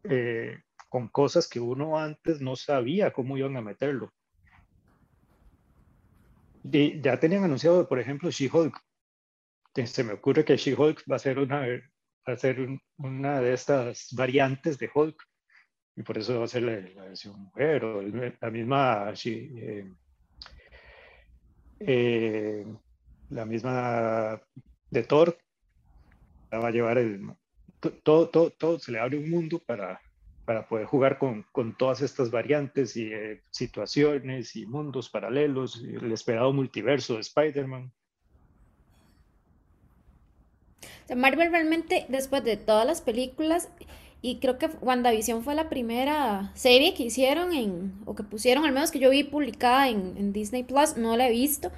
eh, 0.03 0.59
con 0.89 1.07
cosas 1.07 1.47
que 1.47 1.61
uno 1.61 1.97
antes 1.97 2.41
no 2.41 2.57
sabía 2.57 3.13
cómo 3.13 3.37
iban 3.37 3.55
a 3.55 3.61
meterlo. 3.61 4.11
Y 6.65 6.99
ya 6.99 7.17
tenían 7.21 7.45
anunciado, 7.45 7.87
por 7.87 8.01
ejemplo, 8.01 8.29
She-Hulk. 8.29 8.77
Se 9.85 10.03
me 10.03 10.11
ocurre 10.11 10.43
que 10.43 10.57
She-Hulk 10.57 11.05
va 11.09 11.15
a 11.15 11.19
ser 11.19 11.39
una, 11.39 11.61
va 11.61 12.33
a 12.33 12.35
ser 12.35 12.67
una 12.97 13.39
de 13.39 13.53
estas 13.53 14.09
variantes 14.11 14.77
de 14.77 14.89
Hulk. 14.93 15.23
Y 15.97 16.03
por 16.03 16.17
eso 16.17 16.39
va 16.39 16.45
a 16.45 16.47
ser 16.47 16.61
la, 16.61 17.03
versión 17.05 17.41
mujer 17.41 17.83
o 17.83 18.01
la 18.01 18.51
misma 18.51 19.11
eh, 19.25 19.91
eh, 21.79 22.65
la 23.29 23.45
misma 23.45 24.39
de 24.91 25.03
Thor, 25.03 25.37
va 26.53 26.67
a 26.67 26.71
llevar 26.71 26.99
el, 26.99 27.21
todo, 28.03 28.29
todo, 28.29 28.51
todo, 28.51 28.79
se 28.79 28.91
le 28.91 28.99
abre 28.99 29.17
un 29.17 29.29
mundo 29.29 29.59
para, 29.65 29.99
para 30.45 30.67
poder 30.67 30.85
jugar 30.85 31.17
con, 31.17 31.43
con 31.51 31.75
todas 31.75 32.01
estas 32.01 32.29
variantes 32.29 32.95
y 32.95 33.11
eh, 33.11 33.41
situaciones 33.49 34.55
y 34.55 34.67
mundos 34.67 35.09
paralelos, 35.09 35.83
el 35.83 36.11
esperado 36.11 36.53
multiverso 36.53 37.15
de 37.15 37.21
Spider-Man. 37.21 37.91
Marvel 41.15 41.51
realmente, 41.51 42.05
después 42.09 42.43
de 42.43 42.57
todas 42.57 42.85
las 42.85 43.01
películas, 43.01 43.69
y 44.21 44.39
creo 44.39 44.57
que 44.57 44.67
WandaVision 44.81 45.43
fue 45.43 45.55
la 45.55 45.69
primera 45.69 46.51
serie 46.55 46.93
que 46.93 47.03
hicieron 47.03 47.53
en, 47.53 47.93
o 48.05 48.15
que 48.15 48.23
pusieron, 48.23 48.65
al 48.65 48.71
menos 48.73 48.91
que 48.91 48.99
yo 48.99 49.09
vi 49.09 49.23
publicada 49.23 49.89
en, 49.89 50.33
Disney 50.33 50.63
Plus, 50.63 50.97
no 50.97 51.15
la 51.17 51.27
he 51.27 51.31
visto, 51.31 51.71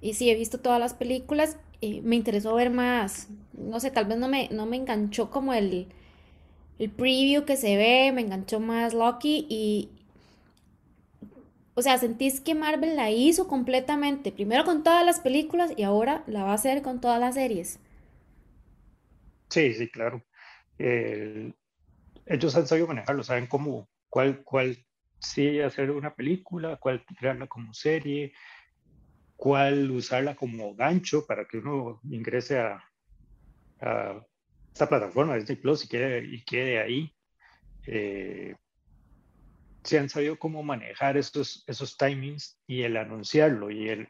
Y 0.00 0.14
sí, 0.14 0.30
he 0.30 0.34
visto 0.34 0.60
todas 0.60 0.80
las 0.80 0.94
películas. 0.94 1.58
me 1.82 2.16
interesó 2.16 2.54
ver 2.54 2.70
más. 2.70 3.28
No 3.52 3.80
sé, 3.80 3.90
tal 3.90 4.06
vez 4.06 4.18
no 4.18 4.28
me, 4.28 4.48
no 4.50 4.66
me 4.66 4.76
enganchó 4.76 5.30
como 5.30 5.52
el, 5.52 5.88
el 6.78 6.90
preview 6.90 7.44
que 7.44 7.56
se 7.56 7.76
ve, 7.76 8.12
me 8.12 8.22
enganchó 8.22 8.60
más 8.60 8.94
Loki 8.94 9.46
y, 9.48 9.90
o 11.74 11.82
sea, 11.82 11.98
sentís 11.98 12.40
que 12.40 12.54
Marvel 12.54 12.96
la 12.96 13.10
hizo 13.10 13.48
completamente, 13.48 14.32
primero 14.32 14.64
con 14.64 14.82
todas 14.82 15.04
las 15.04 15.20
películas 15.20 15.72
y 15.76 15.82
ahora 15.82 16.24
la 16.26 16.44
va 16.44 16.52
a 16.52 16.54
hacer 16.54 16.82
con 16.82 17.00
todas 17.00 17.20
las 17.20 17.34
series. 17.34 17.78
Sí, 19.50 19.74
sí, 19.74 19.88
claro. 19.88 20.22
Ellos 22.26 22.56
han 22.56 22.66
sabido 22.66 22.86
manejarlo, 22.86 23.22
saben 23.22 23.46
cómo, 23.46 23.88
cuál, 24.08 24.42
cuál 24.44 24.76
sí 25.18 25.60
hacer 25.60 25.90
una 25.90 26.14
película, 26.14 26.76
cuál 26.76 27.04
crearla 27.04 27.46
como 27.46 27.74
serie, 27.74 28.32
cuál 29.36 29.90
usarla 29.90 30.34
como 30.34 30.74
gancho 30.74 31.26
para 31.26 31.46
que 31.46 31.58
uno 31.58 32.00
ingrese 32.04 32.58
a, 32.58 32.84
a 33.80 34.26
esta 34.72 34.88
plataforma 34.88 35.36
Disney 35.36 35.56
Plus 35.56 35.84
y 35.84 35.88
quede, 35.88 36.24
y 36.24 36.44
quede 36.44 36.80
ahí. 36.80 37.14
Eh, 37.86 38.54
sí 39.82 39.96
han 39.96 40.08
sabido 40.08 40.38
cómo 40.38 40.62
manejar 40.62 41.16
esos, 41.16 41.64
esos 41.66 41.96
timings 41.96 42.58
y 42.66 42.82
el 42.82 42.96
anunciarlo 42.96 43.70
y 43.70 43.88
el 43.88 44.08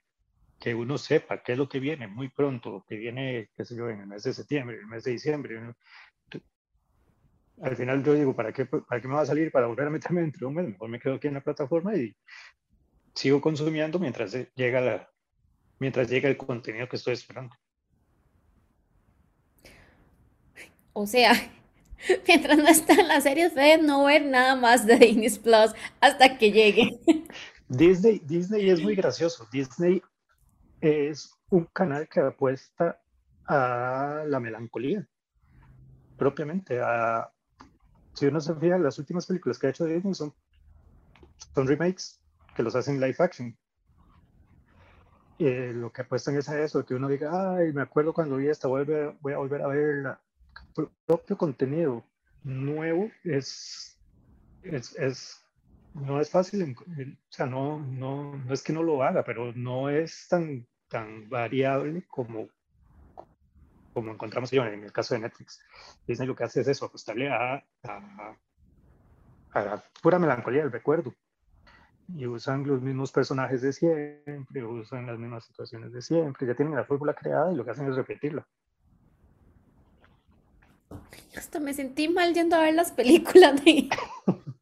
que 0.59 0.75
uno 0.75 0.99
sepa 0.99 1.43
qué 1.43 1.53
es 1.53 1.59
lo 1.59 1.69
que 1.69 1.81
viene 1.81 2.07
muy 2.07 2.29
pronto, 2.29 2.85
que 2.87 2.97
viene, 2.97 3.51
qué 3.57 3.65
sé 3.65 3.75
yo, 3.77 3.89
en 3.89 4.01
el 4.01 4.07
mes 4.07 4.25
de 4.25 4.35
septiembre, 4.35 4.77
en 4.77 4.83
el 4.83 4.89
mes 4.89 5.05
de 5.05 5.13
diciembre. 5.13 5.75
Al 7.63 7.77
final 7.77 8.03
yo 8.03 8.15
digo, 8.15 8.35
¿para 8.35 8.53
qué, 8.53 8.65
¿para 8.65 9.01
qué 9.01 9.09
me 9.09 9.15
va 9.15 9.23
a 9.23 9.27
salir 9.27 9.53
para 9.53 9.67
volver 9.67 9.87
a 9.87 9.91
meterme 9.91 10.23
dentro 10.23 10.41
de 10.41 10.47
un 10.47 10.55
mes? 10.55 10.69
Mejor 10.69 10.89
me 10.89 10.99
quedo 10.99 11.15
aquí 11.15 11.29
en 11.29 11.35
la 11.35 11.43
plataforma 11.43 11.95
y 11.95 12.15
sigo 13.15 13.41
consumiendo 13.41 13.99
mientras 13.99 14.37
llega, 14.55 14.81
la, 14.81 15.11
mientras 15.79 16.09
llega 16.09 16.29
el 16.29 16.37
contenido 16.37 16.89
que 16.89 16.97
estoy 16.97 17.15
esperando. 17.15 17.55
O 20.93 21.07
sea, 21.07 21.33
mientras 22.27 22.59
no 22.59 22.69
están 22.69 23.09
las 23.09 23.25
series, 23.25 23.53
pueden 23.53 23.87
no 23.87 24.05
ver 24.05 24.25
nada 24.25 24.57
más 24.57 24.87
de 24.87 24.97
Disney 24.97 25.31
Plus 25.39 25.73
hasta 26.01 26.39
que 26.39 26.53
llegue. 26.53 26.99
Disney, 27.69 28.21
Disney 28.25 28.69
es 28.69 28.83
muy 28.83 28.97
gracioso. 28.97 29.47
Disney 29.53 30.03
es 30.81 31.33
un 31.51 31.67
canal 31.67 32.09
que 32.09 32.21
apuesta 32.21 33.01
a 33.47 34.25
la 34.27 34.41
melancolía, 34.41 35.07
propiamente. 36.17 36.81
A, 36.81 37.31
si 38.15 38.27
uno 38.27 38.41
se 38.41 38.55
fija, 38.55 38.79
las 38.79 38.99
últimas 38.99 39.27
películas 39.27 39.59
que 39.59 39.67
ha 39.67 39.71
hecho 39.71 39.85
Disney 39.87 40.15
son, 40.15 40.33
son 41.55 41.67
remakes 41.67 42.21
que 42.55 42.63
los 42.63 42.75
hacen 42.75 43.01
live 43.01 43.17
action. 43.19 43.57
Eh, 45.39 45.73
lo 45.75 45.91
que 45.91 46.03
apuestan 46.03 46.37
es 46.37 46.49
a 46.51 46.63
eso, 46.63 46.85
que 46.85 46.95
uno 46.95 47.09
diga, 47.09 47.57
ay, 47.57 47.73
me 47.73 47.81
acuerdo 47.83 48.13
cuando 48.13 48.37
vi 48.37 48.49
esta, 48.49 48.69
vuelve, 48.69 49.17
voy 49.21 49.33
a 49.33 49.39
volver 49.39 49.63
a 49.63 49.69
verla. 49.69 50.21
Pro- 50.75 50.93
propio 51.07 51.37
contenido 51.39 52.05
nuevo 52.43 53.11
es, 53.25 53.99
es, 54.63 54.95
es 54.97 55.43
no 55.95 56.21
es 56.21 56.31
fácil, 56.31 56.77
o 56.79 57.33
sea, 57.33 57.47
no, 57.47 57.79
no, 57.81 58.37
no 58.37 58.55
es 58.55 58.63
que 58.63 58.73
no 58.73 58.83
lo 58.83 59.03
haga, 59.03 59.25
pero 59.25 59.53
no 59.55 59.89
es 59.89 60.27
tan, 60.29 60.67
tan 60.89 61.29
variable 61.29 62.07
como, 62.07 62.49
como 63.93 64.13
encontramos 64.13 64.51
yo 64.51 64.65
en 64.65 64.85
el 64.85 64.93
caso 64.93 65.15
de 65.15 65.21
Netflix. 65.21 65.61
Disney 66.07 66.29
lo 66.29 66.37
que 66.37 66.45
hace 66.45 66.61
es 66.61 66.69
eso, 66.69 66.87
apostarle 66.87 67.31
a, 67.31 67.55
a, 67.85 68.37
a 69.53 69.61
la 69.61 69.85
pura 70.03 70.19
melancolía 70.19 70.63
del 70.63 70.73
recuerdo. 70.73 71.15
Y 72.17 72.27
usan 72.27 72.67
los 72.67 72.83
mismos 72.83 73.13
personajes 73.13 73.63
de 73.63 73.73
siempre, 73.73 74.65
usan 74.65 75.07
las 75.07 75.19
mismas 75.19 75.45
situaciones 75.45 75.93
de 75.93 76.03
siempre, 76.03 76.47
ya 76.47 76.55
tienen 76.55 76.75
la 76.75 76.85
fórmula 76.85 77.15
creada 77.15 77.53
y 77.53 77.57
lo 77.57 77.65
que 77.65 77.71
hacen 77.71 77.89
es 77.89 77.95
repetirla. 77.95 78.47
Hasta 81.37 81.61
me 81.61 81.73
sentí 81.73 82.09
mal 82.09 82.35
yendo 82.35 82.57
a 82.57 82.61
ver 82.61 82.75
las 82.75 82.91
películas 82.91 83.65
de, 83.65 83.89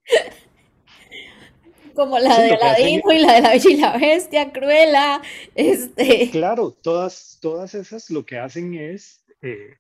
como 1.98 2.18
la 2.18 2.36
Sí, 2.36 2.42
de 2.42 2.54
Aladino 2.54 3.12
y 3.12 3.18
la 3.18 3.32
de 3.32 3.40
la 3.40 3.50
Bella 3.50 3.70
y 3.70 3.76
la 3.76 3.96
Bestia, 3.96 4.52
Cruella, 4.52 5.22
este, 5.54 6.30
Claro, 6.30 6.70
todas, 6.70 7.38
todas 7.40 7.74
esas 7.74 8.10
lo 8.10 8.24
que 8.24 8.38
hacen 8.38 8.74
es 8.74 9.17
eh, 9.42 9.76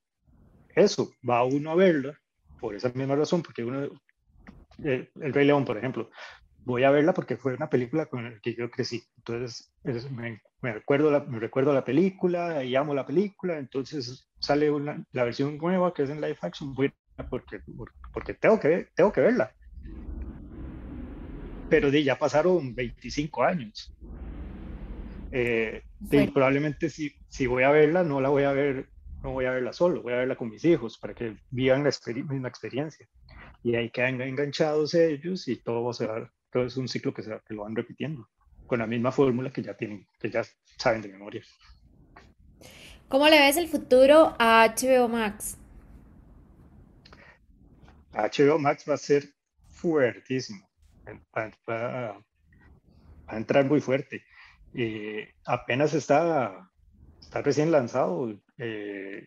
eso, 0.74 1.12
va 1.28 1.44
uno 1.44 1.70
a 1.72 1.74
verla 1.74 2.18
por 2.60 2.74
esa 2.74 2.90
misma 2.90 3.16
razón, 3.16 3.42
porque 3.42 3.64
uno, 3.64 3.88
eh, 4.84 5.10
El 5.20 5.32
Rey 5.32 5.46
León, 5.46 5.64
por 5.64 5.78
ejemplo, 5.78 6.10
voy 6.64 6.84
a 6.84 6.90
verla 6.90 7.14
porque 7.14 7.36
fue 7.36 7.54
una 7.54 7.70
película 7.70 8.06
con 8.06 8.24
la 8.24 8.40
que 8.40 8.54
yo 8.54 8.70
crecí. 8.70 9.02
Entonces, 9.16 9.72
es- 9.84 10.10
me, 10.10 10.40
me 10.60 10.72
recuerdo 10.72 11.10
la, 11.10 11.20
me 11.20 11.38
recuerdo 11.40 11.72
la 11.72 11.84
película 11.84 12.62
y 12.64 12.76
amo 12.76 12.94
la 12.94 13.06
película. 13.06 13.58
Entonces, 13.58 14.28
sale 14.40 14.70
una, 14.70 15.04
la 15.12 15.24
versión 15.24 15.56
nueva 15.58 15.94
que 15.94 16.02
es 16.02 16.10
en 16.10 16.20
live 16.20 16.38
action, 16.42 16.74
porque, 16.74 17.62
porque 18.12 18.34
tengo, 18.34 18.60
que, 18.60 18.88
tengo 18.94 19.12
que 19.12 19.20
verla. 19.20 19.54
Pero 21.70 21.90
di, 21.90 22.02
ya 22.04 22.18
pasaron 22.18 22.74
25 22.74 23.44
años. 23.44 23.94
Eh, 25.30 25.82
fuerte. 26.08 26.32
probablemente 26.32 26.88
si, 26.88 27.12
si 27.28 27.46
voy 27.46 27.62
a 27.64 27.70
verla, 27.70 28.02
no 28.02 28.20
la 28.20 28.30
voy 28.30 28.44
a 28.44 28.52
ver, 28.52 28.88
no 29.22 29.32
voy 29.32 29.46
a 29.46 29.50
verla 29.52 29.72
solo, 29.72 30.02
voy 30.02 30.12
a 30.12 30.16
verla 30.18 30.36
con 30.36 30.48
mis 30.48 30.64
hijos 30.64 30.98
para 30.98 31.14
que 31.14 31.36
vivan 31.50 31.82
la 31.84 31.90
experi- 31.90 32.26
misma 32.28 32.48
experiencia 32.48 33.06
y 33.62 33.74
ahí 33.74 33.90
quedan 33.90 34.20
enganchados 34.20 34.94
ellos 34.94 35.48
y 35.48 35.56
todo 35.56 35.92
se 35.92 36.06
va, 36.06 36.32
todo 36.52 36.64
es 36.64 36.76
un 36.76 36.88
ciclo 36.88 37.12
que, 37.12 37.22
se, 37.22 37.30
que 37.46 37.54
lo 37.54 37.62
van 37.62 37.74
repitiendo 37.76 38.28
con 38.66 38.78
la 38.78 38.86
misma 38.86 39.10
fórmula 39.10 39.50
que 39.50 39.62
ya 39.62 39.74
tienen, 39.74 40.06
que 40.20 40.30
ya 40.30 40.44
saben 40.78 41.02
de 41.02 41.08
memoria. 41.08 41.42
¿Cómo 43.08 43.26
le 43.28 43.38
ves 43.40 43.56
el 43.56 43.68
futuro 43.68 44.36
a 44.38 44.64
HBO 44.64 45.08
Max? 45.08 45.56
HBO 48.12 48.58
Max 48.58 48.84
va 48.88 48.94
a 48.94 48.98
ser 48.98 49.24
fuertísimo, 49.70 50.68
va, 51.36 51.50
va- 51.68 52.12
va 52.12 52.24
a 53.26 53.36
entrar 53.36 53.64
muy 53.64 53.80
fuerte. 53.80 54.24
Eh, 54.74 55.32
apenas 55.46 55.94
está, 55.94 56.70
está 57.20 57.42
recién 57.42 57.70
lanzado. 57.70 58.38
Eh, 58.58 59.26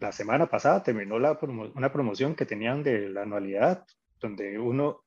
la 0.00 0.12
semana 0.12 0.46
pasada 0.46 0.82
terminó 0.82 1.18
la 1.18 1.38
promo- 1.38 1.72
una 1.74 1.92
promoción 1.92 2.34
que 2.34 2.46
tenían 2.46 2.82
de 2.82 3.08
la 3.10 3.22
anualidad, 3.22 3.86
donde 4.20 4.58
uno 4.58 5.04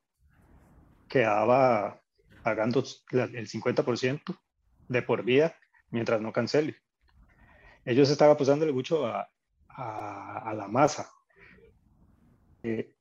quedaba 1.08 2.00
pagando 2.42 2.82
el 3.12 3.48
50% 3.48 4.38
de 4.88 5.02
por 5.02 5.22
vida 5.24 5.54
mientras 5.90 6.20
no 6.20 6.32
cancele. 6.32 6.76
Ellos 7.84 8.10
estaban 8.10 8.34
apostándole 8.34 8.72
mucho 8.72 9.06
a, 9.06 9.28
a- 9.68 10.50
a 10.50 10.54
la 10.54 10.68
masa. 10.68 11.10
Eh, 12.62 12.94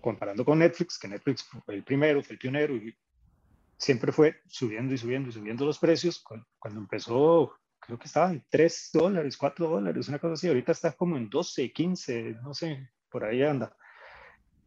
comparando 0.00 0.44
con 0.44 0.58
Netflix, 0.58 0.98
que 0.98 1.08
Netflix 1.08 1.42
fue 1.44 1.74
el 1.74 1.84
primero, 1.84 2.22
fue 2.22 2.34
el 2.34 2.38
pionero 2.38 2.76
y 2.76 2.96
siempre 3.76 4.12
fue 4.12 4.40
subiendo 4.46 4.94
y 4.94 4.98
subiendo 4.98 5.28
y 5.28 5.32
subiendo 5.32 5.64
los 5.64 5.78
precios. 5.78 6.20
Cu- 6.22 6.44
Cuando 6.58 6.80
empezó, 6.80 7.54
creo 7.88 7.98
que 7.98 8.06
estaba 8.06 8.30
en 8.30 8.44
3 8.50 8.90
dólares, 8.92 9.38
4 9.38 9.66
dólares, 9.66 10.08
una 10.08 10.18
cosa 10.18 10.34
así. 10.34 10.46
Ahorita 10.46 10.72
está 10.72 10.92
como 10.92 11.16
en 11.16 11.30
12, 11.30 11.72
15, 11.72 12.36
no 12.42 12.52
sé, 12.52 12.90
por 13.08 13.24
ahí 13.24 13.42
anda. 13.42 13.74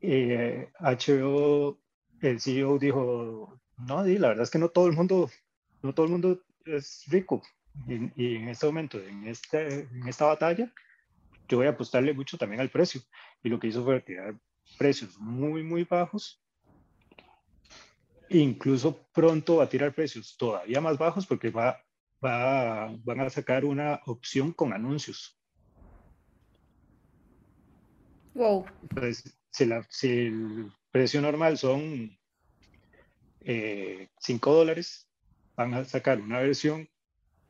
Eh, 0.02 0.72
HBO, 0.80 1.80
el 2.20 2.42
CEO 2.42 2.80
dijo, 2.80 3.62
no, 3.78 4.04
la 4.04 4.28
verdad 4.30 4.42
es 4.42 4.50
que 4.50 4.58
no 4.58 4.70
todo 4.70 4.88
el 4.88 4.94
mundo, 4.94 5.30
no 5.84 5.94
todo 5.94 6.08
el 6.08 6.12
mundo 6.14 6.42
es 6.66 7.04
rico. 7.10 7.44
Y, 7.88 8.12
y 8.16 8.36
en 8.38 8.50
este 8.50 8.66
momento, 8.66 9.00
en, 9.00 9.28
este, 9.28 9.82
en 9.82 10.08
esta 10.08 10.26
batalla, 10.26 10.74
yo 11.48 11.58
voy 11.58 11.68
a 11.68 11.72
apostarle 11.72 12.16
mucho 12.16 12.40
también 12.40 12.60
al 12.60 12.72
precio. 12.72 13.02
Y 13.44 13.50
lo 13.50 13.60
que 13.60 13.68
hizo 13.68 13.84
fue 13.84 14.02
tirar 14.02 14.34
precios 14.80 15.20
muy, 15.20 15.62
muy 15.62 15.84
bajos. 15.84 16.44
Incluso 18.30 19.06
pronto 19.14 19.58
va 19.58 19.66
a 19.66 19.70
tirar 19.70 19.94
precios 19.94 20.36
todavía 20.38 20.82
más 20.82 20.98
bajos 20.98 21.28
porque 21.28 21.52
va, 21.52 21.78
va, 22.24 22.96
van 23.04 23.20
a 23.22 23.30
sacar 23.30 23.66
una 23.66 24.02
opción 24.06 24.54
con 24.54 24.74
anuncios. 24.74 25.38
Wow. 28.34 28.66
Entonces, 28.82 29.38
si, 29.52 29.66
la- 29.66 29.86
si 29.90 30.10
el 30.28 30.72
precio 30.92 31.22
normal 31.22 31.58
son 31.58 32.18
eh, 33.42 34.10
5 34.20 34.54
dólares, 34.54 35.10
van 35.56 35.74
a 35.74 35.84
sacar 35.86 36.20
una 36.22 36.40
versión 36.40 36.88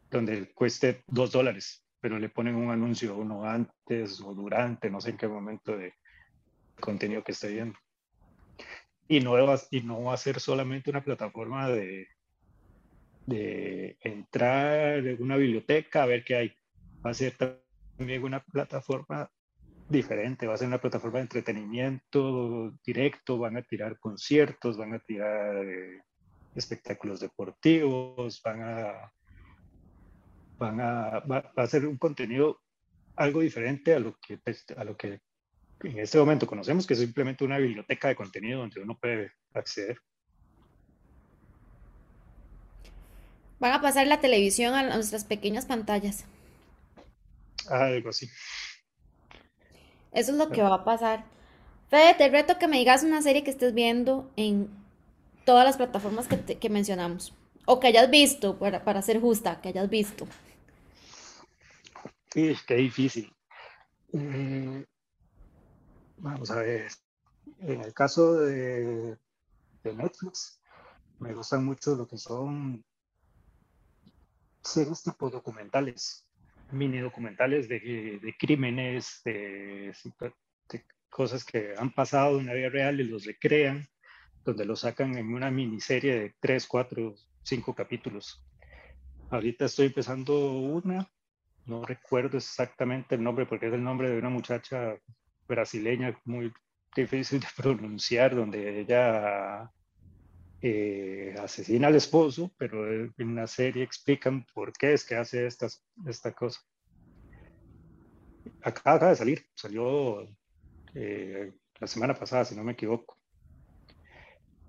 donde 0.10 0.52
cueste 0.54 1.04
2 1.08 1.32
dólares, 1.32 1.86
pero 2.00 2.18
le 2.20 2.30
ponen 2.30 2.56
un 2.56 2.72
anuncio 2.72 3.16
uno 3.16 3.46
antes 3.46 4.20
o 4.22 4.34
durante, 4.34 4.90
no 4.90 5.00
sé 5.00 5.12
en 5.12 5.18
qué 5.18 5.28
momento 5.28 5.78
de 5.78 5.94
contenido 6.80 7.24
que 7.24 7.32
esté 7.32 7.50
viendo. 7.50 7.78
Y 9.08 9.20
no 9.20 9.34
va, 9.34 9.60
y 9.70 9.82
no 9.82 10.04
va 10.04 10.14
a 10.14 10.18
ser 10.18 10.40
solamente 10.40 10.90
una 10.90 11.04
plataforma 11.04 11.70
de, 11.70 12.08
de 13.26 13.98
entrar 14.02 15.06
en 15.06 15.22
una 15.22 15.38
biblioteca 15.38 16.04
a 16.04 16.06
ver 16.08 16.24
qué 16.24 16.36
hay. 16.36 16.54
Va 17.06 17.12
a 17.12 17.14
ser 17.14 17.36
también 17.98 18.24
una 18.24 18.44
plataforma 18.44 19.30
diferente, 19.90 20.48
va 20.48 20.54
a 20.54 20.58
ser 20.58 20.68
una 20.68 20.82
plataforma 20.82 21.18
de 21.18 21.24
entretenimiento 21.24 22.74
directo, 22.86 23.38
van 23.38 23.58
a 23.58 23.62
tirar 23.62 24.00
conciertos, 24.00 24.78
van 24.78 24.94
a 24.94 25.00
tirar 25.00 25.66
eh, 25.66 26.02
espectáculos 26.56 27.20
deportivos, 27.20 28.42
van 28.44 28.62
a 28.62 29.12
van 30.62 30.80
a, 30.80 31.20
va, 31.22 31.52
a 31.56 31.68
ser 31.68 31.88
un 31.88 31.98
contenido 31.98 32.62
algo 33.16 33.42
diferente 33.42 33.96
a 33.96 34.00
lo 34.00 34.18
que, 34.20 34.38
pues, 34.38 34.64
a 34.78 34.84
lo 34.84 34.96
que 34.96 35.20
en 35.84 35.98
este 35.98 36.20
momento 36.20 36.46
conocemos, 36.46 36.86
que 36.86 36.94
es 36.94 37.00
simplemente 37.00 37.44
una 37.44 37.58
biblioteca 37.58 38.08
de 38.08 38.16
contenido 38.16 38.60
donde 38.60 38.82
uno 38.82 38.98
puede 38.98 39.32
acceder. 39.54 39.98
Van 43.62 43.74
a 43.74 43.80
pasar 43.80 44.08
la 44.08 44.20
televisión 44.20 44.74
a 44.74 44.82
nuestras 44.82 45.24
pequeñas 45.24 45.68
pantallas. 45.68 46.26
Algo 47.70 48.10
así. 48.10 48.28
Eso 50.12 50.32
es 50.32 50.38
lo 50.40 50.50
que 50.50 50.64
va 50.64 50.74
a 50.74 50.84
pasar. 50.84 51.26
Fede, 51.88 52.16
te 52.16 52.28
reto 52.30 52.58
que 52.58 52.68
me 52.68 52.80
digas 52.80 53.04
una 53.04 53.22
serie 53.22 53.44
que 53.44 53.52
estés 53.52 53.76
viendo 53.76 54.32
en 54.36 54.68
todas 55.46 55.64
las 55.64 55.78
plataformas 55.78 56.28
que, 56.28 56.70
mencionamos. 56.72 57.36
O 57.66 57.80
que 57.80 57.86
hayas 57.86 58.10
visto, 58.10 58.58
para, 58.58 58.84
para 58.84 59.04
ser 59.04 59.22
justa, 59.22 59.62
que 59.62 59.70
hayas 59.70 59.92
visto. 59.92 60.26
Sí, 62.34 62.58
qué 62.66 62.76
difícil. 62.78 63.32
Mm, 64.12 64.82
vamos 66.18 66.50
a 66.50 66.56
ver. 66.56 66.90
En 67.60 67.82
el 67.82 67.94
caso 67.94 68.40
de, 68.40 69.18
de 69.84 69.94
Netflix, 69.94 70.60
me 71.20 71.32
gustan 71.36 71.64
mucho 71.64 71.94
lo 71.94 72.08
que 72.08 72.18
son 72.18 72.84
series 74.64 75.04
tipo 75.04 75.30
documentales, 75.30 76.26
mini 76.72 77.00
documentales 77.00 77.68
de, 77.68 78.20
de 78.22 78.36
crímenes, 78.38 79.22
de, 79.26 79.94
cosas 81.10 81.44
que 81.44 81.74
han 81.78 81.92
pasado 81.92 82.40
en 82.40 82.48
la 82.48 82.54
vida 82.54 82.70
real 82.70 83.00
y 83.02 83.04
los 83.04 83.26
recrean, 83.26 83.86
donde 84.46 84.66
los 84.66 84.80
sacan 84.80 85.18
en 85.18 85.34
una 85.34 85.52
miniserie 85.52 86.20
de 86.20 86.36
tres, 86.40 86.66
cuatro, 86.66 87.16
cinco 87.44 87.76
capítulos. 87.76 88.44
Ahorita 89.30 89.66
estoy 89.66 89.88
empezando 89.88 90.54
una, 90.54 91.12
no 91.66 91.84
recuerdo 91.84 92.38
exactamente 92.38 93.16
el 93.16 93.24
nombre 93.24 93.46
porque 93.46 93.68
es 93.68 93.74
el 93.74 93.84
nombre 93.84 94.10
de 94.10 94.18
una 94.18 94.30
muchacha 94.30 94.98
brasileña 95.48 96.18
muy 96.26 96.52
difícil 96.96 97.40
de 97.42 97.48
pronunciar, 97.56 98.36
donde 98.36 98.80
ella 98.80 99.70
eh, 100.64 101.36
asesina 101.40 101.88
al 101.88 101.96
esposo, 101.96 102.54
pero 102.58 102.88
en 102.94 103.36
la 103.36 103.48
serie 103.48 103.84
explican 103.84 104.46
por 104.54 104.72
qué 104.74 104.94
es 104.94 105.04
que 105.04 105.16
hace 105.16 105.48
estas, 105.48 105.84
esta 106.06 106.34
cosa. 106.34 106.62
Acaba, 108.62 109.10
de 109.10 109.16
salir, 109.16 109.46
salió 109.56 110.28
eh, 110.94 111.52
la 111.80 111.88
semana 111.88 112.14
pasada, 112.14 112.46
si 112.46 112.56
no 112.56 112.64
me 112.64 112.74
equivoco. 112.74 113.18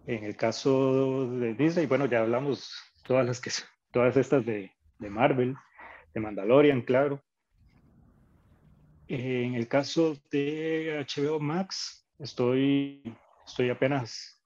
En 0.07 0.25
el 0.25 0.35
caso 0.35 1.29
de 1.31 1.55
Disney, 1.55 1.87
bueno, 1.87 2.07
ya 2.07 2.21
hablamos 2.21 2.73
todas 3.05 3.27
las 3.27 3.41
que 3.41 3.51
todas 3.91 4.17
estas 4.17 4.47
de, 4.47 4.73
de 4.99 5.11
Marvel, 5.11 5.55
de 6.15 6.21
Mandalorian, 6.21 6.83
claro. 6.83 7.23
En 9.09 9.55
el 9.55 9.69
caso 9.69 10.17
de 10.31 11.05
HBO 11.07 11.39
Max, 11.39 12.09
estoy, 12.19 13.03
estoy 13.47 13.69
apenas 13.69 14.42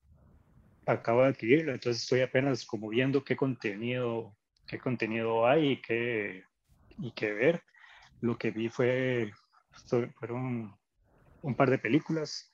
acabo 0.87 1.23
de 1.23 1.29
adquirirla, 1.29 1.73
entonces 1.73 2.03
estoy 2.03 2.21
apenas 2.21 2.65
como 2.65 2.89
viendo 2.89 3.25
qué 3.25 3.37
contenido, 3.37 4.37
qué 4.67 4.79
contenido 4.79 5.47
hay 5.47 5.73
y 5.73 5.83
qué, 5.83 6.45
y 6.99 7.11
qué 7.13 7.33
ver. 7.33 7.63
Lo 8.21 8.39
que 8.39 8.53
vi 8.53 8.69
fue, 8.69 9.33
fueron 10.15 10.75
un 11.43 11.55
par 11.55 11.71
de 11.71 11.79
películas 11.79 12.51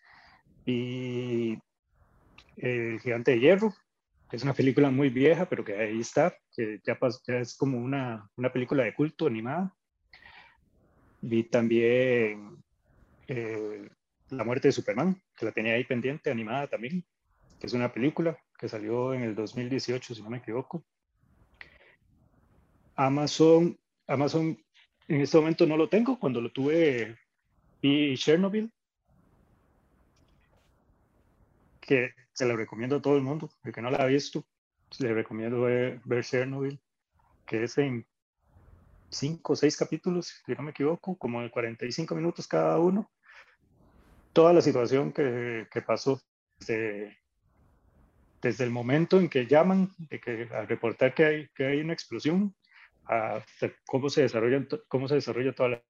y 0.64 1.59
El 2.57 3.01
Gigante 3.01 3.33
de 3.33 3.40
Hierro, 3.40 3.75
que 4.31 4.37
es 4.37 4.42
una 4.42 4.55
película 4.55 4.90
muy 4.90 5.11
vieja, 5.11 5.47
pero 5.49 5.64
que 5.64 5.77
ahí 5.77 6.01
está, 6.01 6.35
que 6.57 6.81
ya, 6.85 6.99
ya 7.27 7.37
es 7.37 7.55
como 7.57 7.79
una, 7.79 8.29
una, 8.37 8.51
película 8.51 8.83
de 8.83 8.95
culto 8.95 9.27
animada. 9.27 9.77
Vi 11.21 11.45
también 11.45 12.57
eh, 13.29 13.88
La 14.31 14.45
muerte 14.45 14.68
de 14.68 14.73
Superman, 14.73 15.23
que 15.37 15.45
la 15.45 15.53
tenía 15.53 15.75
ahí 15.75 15.85
pendiente, 15.85 16.31
animada 16.31 16.66
también 16.66 17.05
que 17.62 17.68
es 17.68 17.75
una 17.75 17.92
película 17.92 18.37
que 18.59 18.68
salió 18.68 19.14
en 19.14 19.22
el 19.22 19.37
2018, 19.37 20.16
si 20.16 20.20
no 20.20 20.31
me 20.31 20.38
equivoco. 20.38 20.85
Amazon, 22.96 23.79
Amazon 24.09 24.61
en 25.07 25.20
este 25.20 25.37
momento 25.38 25.64
no 25.64 25.77
lo 25.77 25.88
tengo, 25.88 26.18
cuando 26.18 26.40
lo 26.40 26.51
tuve 26.51 27.16
vi 27.81 28.16
Chernobyl, 28.16 28.68
que 31.81 32.11
se 32.33 32.46
lo 32.46 32.57
recomiendo 32.57 32.96
a 32.96 33.01
todo 33.01 33.14
el 33.14 33.22
mundo, 33.22 33.48
el 33.62 33.72
que 33.72 33.81
no 33.81 33.92
la 33.92 33.98
ha 33.98 34.07
visto, 34.07 34.44
le 34.98 35.14
recomiendo 35.14 35.61
ver, 35.61 36.01
Chernobyl, 36.25 36.81
que 37.46 37.62
es 37.62 37.79
en 37.79 38.05
cinco 39.09 39.53
o 39.53 39.57
seis 39.57 39.77
capítulos, 39.77 40.42
si 40.44 40.53
no 40.53 40.64
me 40.64 40.72
equivoco, 40.72 41.16
como 41.16 41.40
de 41.40 41.51
45 41.53 42.12
minutos 42.16 42.48
cada 42.48 42.81
uno. 42.81 43.09
Toda 44.33 44.53
la 44.53 44.62
situación 44.62 45.12
que, 45.12 45.68
que 45.70 45.81
pasó 45.81 46.20
desde 46.59 47.22
desde 48.42 48.64
el 48.64 48.70
momento 48.70 49.18
en 49.18 49.28
que 49.28 49.46
llaman, 49.46 49.90
de 49.96 50.20
que, 50.20 50.48
al 50.52 50.66
reportar 50.66 51.14
que 51.14 51.24
hay, 51.24 51.48
que 51.55 51.64
hay 51.64 51.81
una 51.81 51.92
explosión, 51.92 52.55
hasta 53.05 53.72
cómo 53.87 54.11
se 54.11 54.22
desarrolla, 54.22 54.66
cómo 54.88 55.09
se 55.09 55.14
desarrolla 55.14 55.55
toda 55.55 55.68
la, 55.70 55.83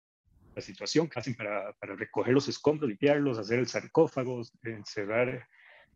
situación 0.58 1.08
que 1.08 1.18
hacen 1.18 1.34
para, 1.34 1.72
para, 1.80 1.96
recoger 1.96 2.34
los 2.34 2.46
escombros, 2.46 2.86
limpiarlos, 2.86 3.38
hacer 3.38 3.58
el 3.58 3.68
sarcófago, 3.68 4.42
cerrar, 4.84 5.48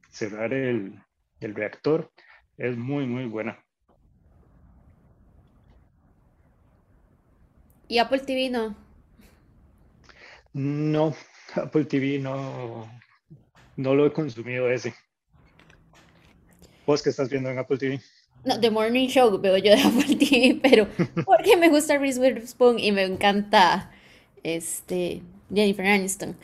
cerrar 0.09 0.55
el, 0.55 0.99
el 1.41 1.55
reactor, 1.55 2.11
es 2.57 2.75
muy, 2.75 3.07
muy 3.07 3.27
buena. 3.27 3.63
¿Y 7.87 7.99
Apple 7.99 8.21
TV 8.21 8.49
no? 8.49 8.75
No, 10.55 11.15
Apple 11.55 11.85
TV 11.85 12.19
no, 12.19 12.91
no 13.77 13.95
lo 13.95 14.07
he 14.07 14.13
consumido 14.15 14.71
ese. 14.71 14.95
¿Vos 16.87 17.03
qué 17.03 17.11
estás 17.11 17.29
viendo 17.29 17.51
en 17.51 17.59
Apple 17.59 17.79
TV? 17.79 18.01
No, 18.45 18.61
The 18.61 18.71
Morning 18.71 19.09
Show 19.09 19.41
veo 19.41 19.57
yo 19.57 19.73
de 19.73 19.83
Apple 19.83 20.17
TV, 20.17 20.61
pero 20.63 20.87
porque 21.25 21.57
me 21.57 21.69
gusta 21.69 21.99
Reese 21.99 22.21
Witherspoon 22.21 22.79
y 22.79 22.93
me 22.93 23.03
encanta 23.03 23.91
este, 24.45 25.21
Jennifer 25.53 25.85
Aniston. 25.85 26.37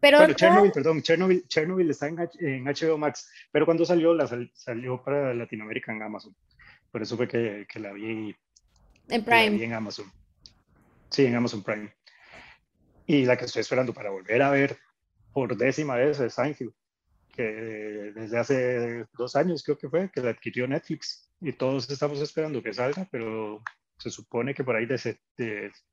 Pero 0.00 0.32
Chernobyl, 0.32 0.72
perdón, 0.72 1.02
Chernobyl, 1.02 1.46
Chernobyl 1.48 1.90
está 1.90 2.08
en, 2.08 2.64
HBO 2.64 2.98
Max, 2.98 3.30
pero 3.52 3.66
cuando 3.66 3.84
salió, 3.84 4.14
la 4.14 4.28
salió 4.54 5.02
para 5.02 5.34
Latinoamérica 5.34 5.92
en 5.92 6.02
Amazon. 6.02 6.34
Por 6.90 7.02
eso 7.02 7.16
fue 7.16 7.28
que, 7.28 7.66
que 7.68 7.78
la 7.80 7.92
vi 7.92 8.34
en 9.08 9.24
Prime. 9.24 9.62
en 9.62 9.72
Amazon. 9.72 10.10
Sí, 11.10 11.26
en 11.26 11.34
Amazon 11.34 11.62
Prime. 11.62 11.92
Y 13.06 13.24
la 13.24 13.36
que 13.36 13.44
estoy 13.44 13.60
esperando 13.60 13.92
para 13.92 14.10
volver 14.10 14.40
a 14.42 14.50
ver 14.50 14.78
por 15.32 15.56
décima 15.56 15.96
vez 15.96 16.18
es 16.20 16.34
Seinfeld 16.34 16.72
que 17.40 18.12
desde 18.14 18.38
hace 18.38 19.06
dos 19.16 19.34
años 19.34 19.62
creo 19.62 19.78
que 19.78 19.88
fue, 19.88 20.10
que 20.10 20.20
la 20.20 20.30
adquirió 20.30 20.68
Netflix 20.68 21.30
y 21.40 21.52
todos 21.52 21.88
estamos 21.88 22.20
esperando 22.20 22.62
que 22.62 22.74
salga, 22.74 23.08
pero 23.10 23.62
se 23.98 24.10
supone 24.10 24.54
que 24.54 24.62
por 24.62 24.76
ahí 24.76 24.86
de, 24.86 24.98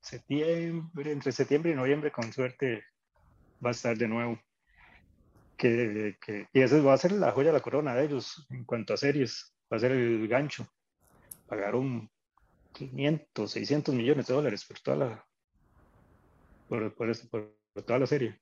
septiembre, 0.02 1.12
entre 1.12 1.32
septiembre 1.32 1.72
y 1.72 1.76
noviembre 1.76 2.12
con 2.12 2.34
suerte 2.34 2.84
va 3.66 3.70
a 3.70 3.72
estar 3.72 3.98
de 3.98 4.08
nuevo. 4.08 4.40
Que, 5.56 6.18
que, 6.22 6.48
y 6.54 6.62
ese 6.62 6.82
va 6.82 6.94
a 6.94 6.98
ser 6.98 7.14
la 7.14 7.32
joya 7.32 7.48
de 7.48 7.54
la 7.54 7.64
corona 7.64 7.96
de 7.96 8.06
ellos 8.06 8.46
en 8.50 8.66
cuanto 8.66 8.94
a 8.94 8.98
series, 8.98 9.54
va 9.72 9.78
a 9.78 9.80
ser 9.80 9.92
el 9.92 10.28
gancho. 10.28 10.68
Pagaron 11.48 12.12
500, 12.74 13.50
600 13.50 13.96
millones 13.96 14.28
de 14.28 14.34
dólares 14.34 14.66
por 14.66 14.80
toda 14.80 14.98
la, 14.98 15.26
por, 16.68 16.94
por 16.94 17.84
toda 17.86 18.00
la 18.00 18.06
serie. 18.06 18.40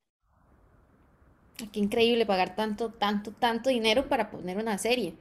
Qué 1.58 1.80
increíble 1.80 2.26
pagar 2.26 2.56
tanto, 2.56 2.90
tanto, 2.90 3.32
tanto 3.32 3.70
dinero 3.70 4.08
para 4.08 4.30
poner 4.30 4.58
una 4.58 4.78
serie. 4.78 5.14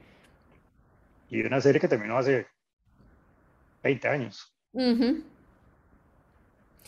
Y 1.29 1.41
una 1.41 1.61
serie 1.61 1.79
que 1.79 1.87
terminó 1.87 2.17
hace 2.17 2.47
20 3.83 4.07
años. 4.07 4.53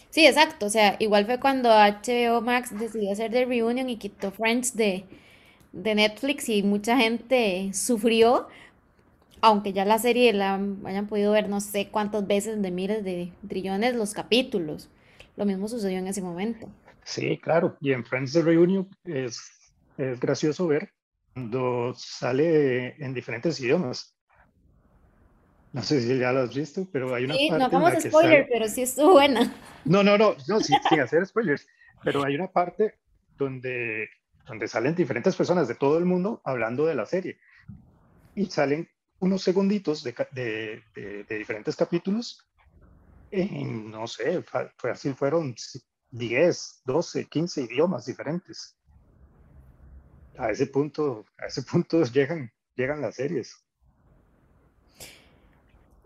Sí, 0.09 0.25
exacto. 0.25 0.65
O 0.65 0.69
sea, 0.69 0.95
igual 0.99 1.25
fue 1.25 1.39
cuando 1.39 1.69
HBO 1.69 2.41
Max 2.41 2.77
decidió 2.77 3.11
hacer 3.11 3.31
The 3.31 3.45
Reunion 3.45 3.89
y 3.89 3.97
quitó 3.97 4.31
Friends 4.31 4.75
de, 4.75 5.05
de 5.73 5.95
Netflix 5.95 6.49
y 6.49 6.63
mucha 6.63 6.97
gente 6.97 7.71
sufrió, 7.73 8.47
aunque 9.41 9.73
ya 9.73 9.85
la 9.85 9.99
serie 9.99 10.33
la 10.33 10.59
hayan 10.85 11.07
podido 11.07 11.31
ver 11.33 11.49
no 11.49 11.61
sé 11.61 11.89
cuántas 11.89 12.27
veces 12.27 12.61
de 12.61 12.71
miles 12.71 13.03
de 13.03 13.31
trillones 13.47 13.95
los 13.95 14.13
capítulos. 14.13 14.89
Lo 15.37 15.45
mismo 15.45 15.67
sucedió 15.67 15.99
en 15.99 16.07
ese 16.07 16.21
momento. 16.21 16.69
Sí, 17.07 17.37
claro. 17.37 17.77
Y 17.79 17.93
en 17.93 18.03
Friends 18.03 18.33
the 18.33 18.41
Reunion 18.41 18.85
es, 19.05 19.71
es 19.97 20.19
gracioso 20.19 20.67
ver 20.67 20.91
cuando 21.33 21.93
sale 21.95 23.01
en 23.01 23.13
diferentes 23.13 23.57
idiomas. 23.61 24.13
No 25.71 25.81
sé 25.83 26.01
si 26.01 26.19
ya 26.19 26.33
lo 26.33 26.41
has 26.41 26.53
visto, 26.53 26.85
pero 26.91 27.15
hay 27.15 27.23
una 27.23 27.35
sí, 27.35 27.47
parte. 27.49 27.63
No 27.63 27.69
vamos 27.71 27.93
a 27.93 28.01
spoiler, 28.01 28.47
pero 28.51 28.67
sí 28.67 28.81
estuvo 28.81 29.13
buena. 29.13 29.55
No, 29.85 30.03
no, 30.03 30.17
no, 30.17 30.35
no 30.49 30.59
sin, 30.59 30.99
hacer 30.99 31.25
spoilers. 31.25 31.65
Pero 32.03 32.25
hay 32.25 32.35
una 32.35 32.51
parte 32.51 32.95
donde, 33.37 34.09
donde 34.45 34.67
salen 34.67 34.93
diferentes 34.93 35.33
personas 35.33 35.69
de 35.69 35.75
todo 35.75 35.97
el 35.97 36.03
mundo 36.03 36.41
hablando 36.43 36.85
de 36.85 36.95
la 36.95 37.05
serie. 37.05 37.39
Y 38.35 38.47
salen 38.47 38.89
unos 39.19 39.41
segunditos 39.43 40.03
de, 40.03 40.13
de, 40.33 40.83
de 41.23 41.37
diferentes 41.37 41.77
capítulos 41.77 42.47
no 43.31 44.07
sé, 44.07 44.43
fue 44.77 44.91
así, 44.91 45.13
fueron 45.13 45.55
10, 46.11 46.81
12, 46.85 47.25
15 47.25 47.61
idiomas 47.63 48.05
diferentes. 48.05 48.75
A 50.37 50.51
ese 50.51 50.67
punto, 50.67 51.25
a 51.37 51.47
ese 51.47 51.63
punto 51.63 52.03
llegan, 52.13 52.51
llegan 52.75 53.01
las 53.01 53.15
series. 53.15 53.55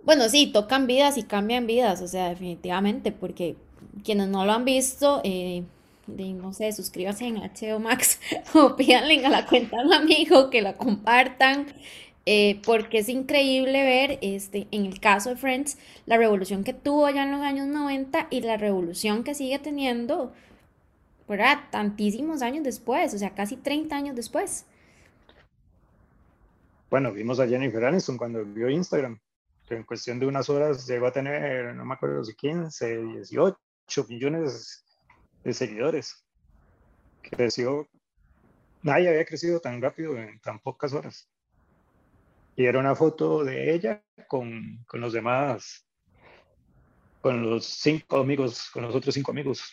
Bueno, 0.04 0.28
sí, 0.30 0.52
tocan 0.52 0.88
vidas 0.88 1.18
y 1.18 1.24
cambian 1.24 1.68
vidas, 1.68 2.02
o 2.02 2.08
sea, 2.08 2.30
definitivamente, 2.30 3.12
porque 3.12 3.56
quienes 4.04 4.30
no 4.30 4.45
lo 4.45 4.54
han 4.54 4.66
visto, 4.66 5.22
eh, 5.24 5.64
no 6.08 6.54
sé, 6.54 6.72
suscríbanse 6.72 7.26
en 7.26 7.36
HBO 7.38 7.80
Max 7.80 8.20
o 8.56 8.76
pídanle 8.76 9.26
a 9.26 9.30
la 9.30 9.45
cuenta 9.45 9.78
a 9.78 9.86
un 9.86 9.93
amigo 9.93 10.49
que 10.49 10.62
la 10.62 10.74
compartan. 10.74 11.68
Eh, 12.28 12.61
porque 12.65 12.99
es 12.99 13.09
increíble 13.09 13.84
ver, 13.84 14.19
este, 14.22 14.67
en 14.72 14.86
el 14.86 14.99
caso 14.99 15.30
de 15.30 15.38
Friends, 15.38 15.78
la 16.05 16.17
revolución 16.17 16.63
que 16.63 16.74
tuvo 16.74 17.09
ya 17.09 17.24
en 17.24 17.32
los 17.32 17.41
años 17.41 17.67
90 17.67 18.28
y 18.30 18.41
la 18.41 18.57
revolución 18.57 19.24
que 19.24 19.34
sigue 19.34 19.57
teniendo, 19.57 20.32
¿verdad? 21.28 21.61
Tantísimos 21.72 22.43
años 22.43 22.63
después, 22.63 23.13
o 23.15 23.17
sea, 23.17 23.34
casi 23.34 23.57
30 23.57 23.95
años 23.95 24.15
después. 24.15 24.65
Bueno, 26.91 27.11
vimos 27.11 27.39
a 27.39 27.47
Jennifer 27.47 27.84
Aniston 27.86 28.17
cuando 28.17 28.45
vio 28.45 28.69
Instagram, 28.69 29.19
que 29.67 29.76
en 29.76 29.84
cuestión 29.84 30.19
de 30.19 30.28
unas 30.28 30.47
horas 30.49 30.86
llegó 30.86 31.07
a 31.07 31.11
tener, 31.11 31.74
no 31.74 31.86
me 31.86 31.95
acuerdo 31.95 32.24
si 32.24 32.36
15, 32.36 32.97
18 33.15 33.57
millones 34.09 34.86
de 35.43 35.53
seguidores. 35.53 36.24
Creció, 37.24 37.88
nadie 38.84 39.09
había 39.09 39.26
crecido 39.26 39.59
tan 39.59 39.82
rápido 39.82 40.15
en 40.17 40.39
tan 40.41 40.59
pocas 40.59 40.93
horas 40.93 41.30
y 42.62 42.66
era 42.66 42.80
una 42.80 42.95
foto 42.95 43.43
de 43.43 43.74
ella 43.74 44.03
con, 44.28 44.84
con 44.88 45.01
los 45.01 45.14
demás, 45.14 45.86
con 47.22 47.49
los 47.49 47.66
cinco 47.66 48.18
amigos, 48.18 48.70
con 48.72 48.84
los 48.84 48.95
otros 48.95 49.16
cinco 49.16 49.32
amigos. 49.32 49.64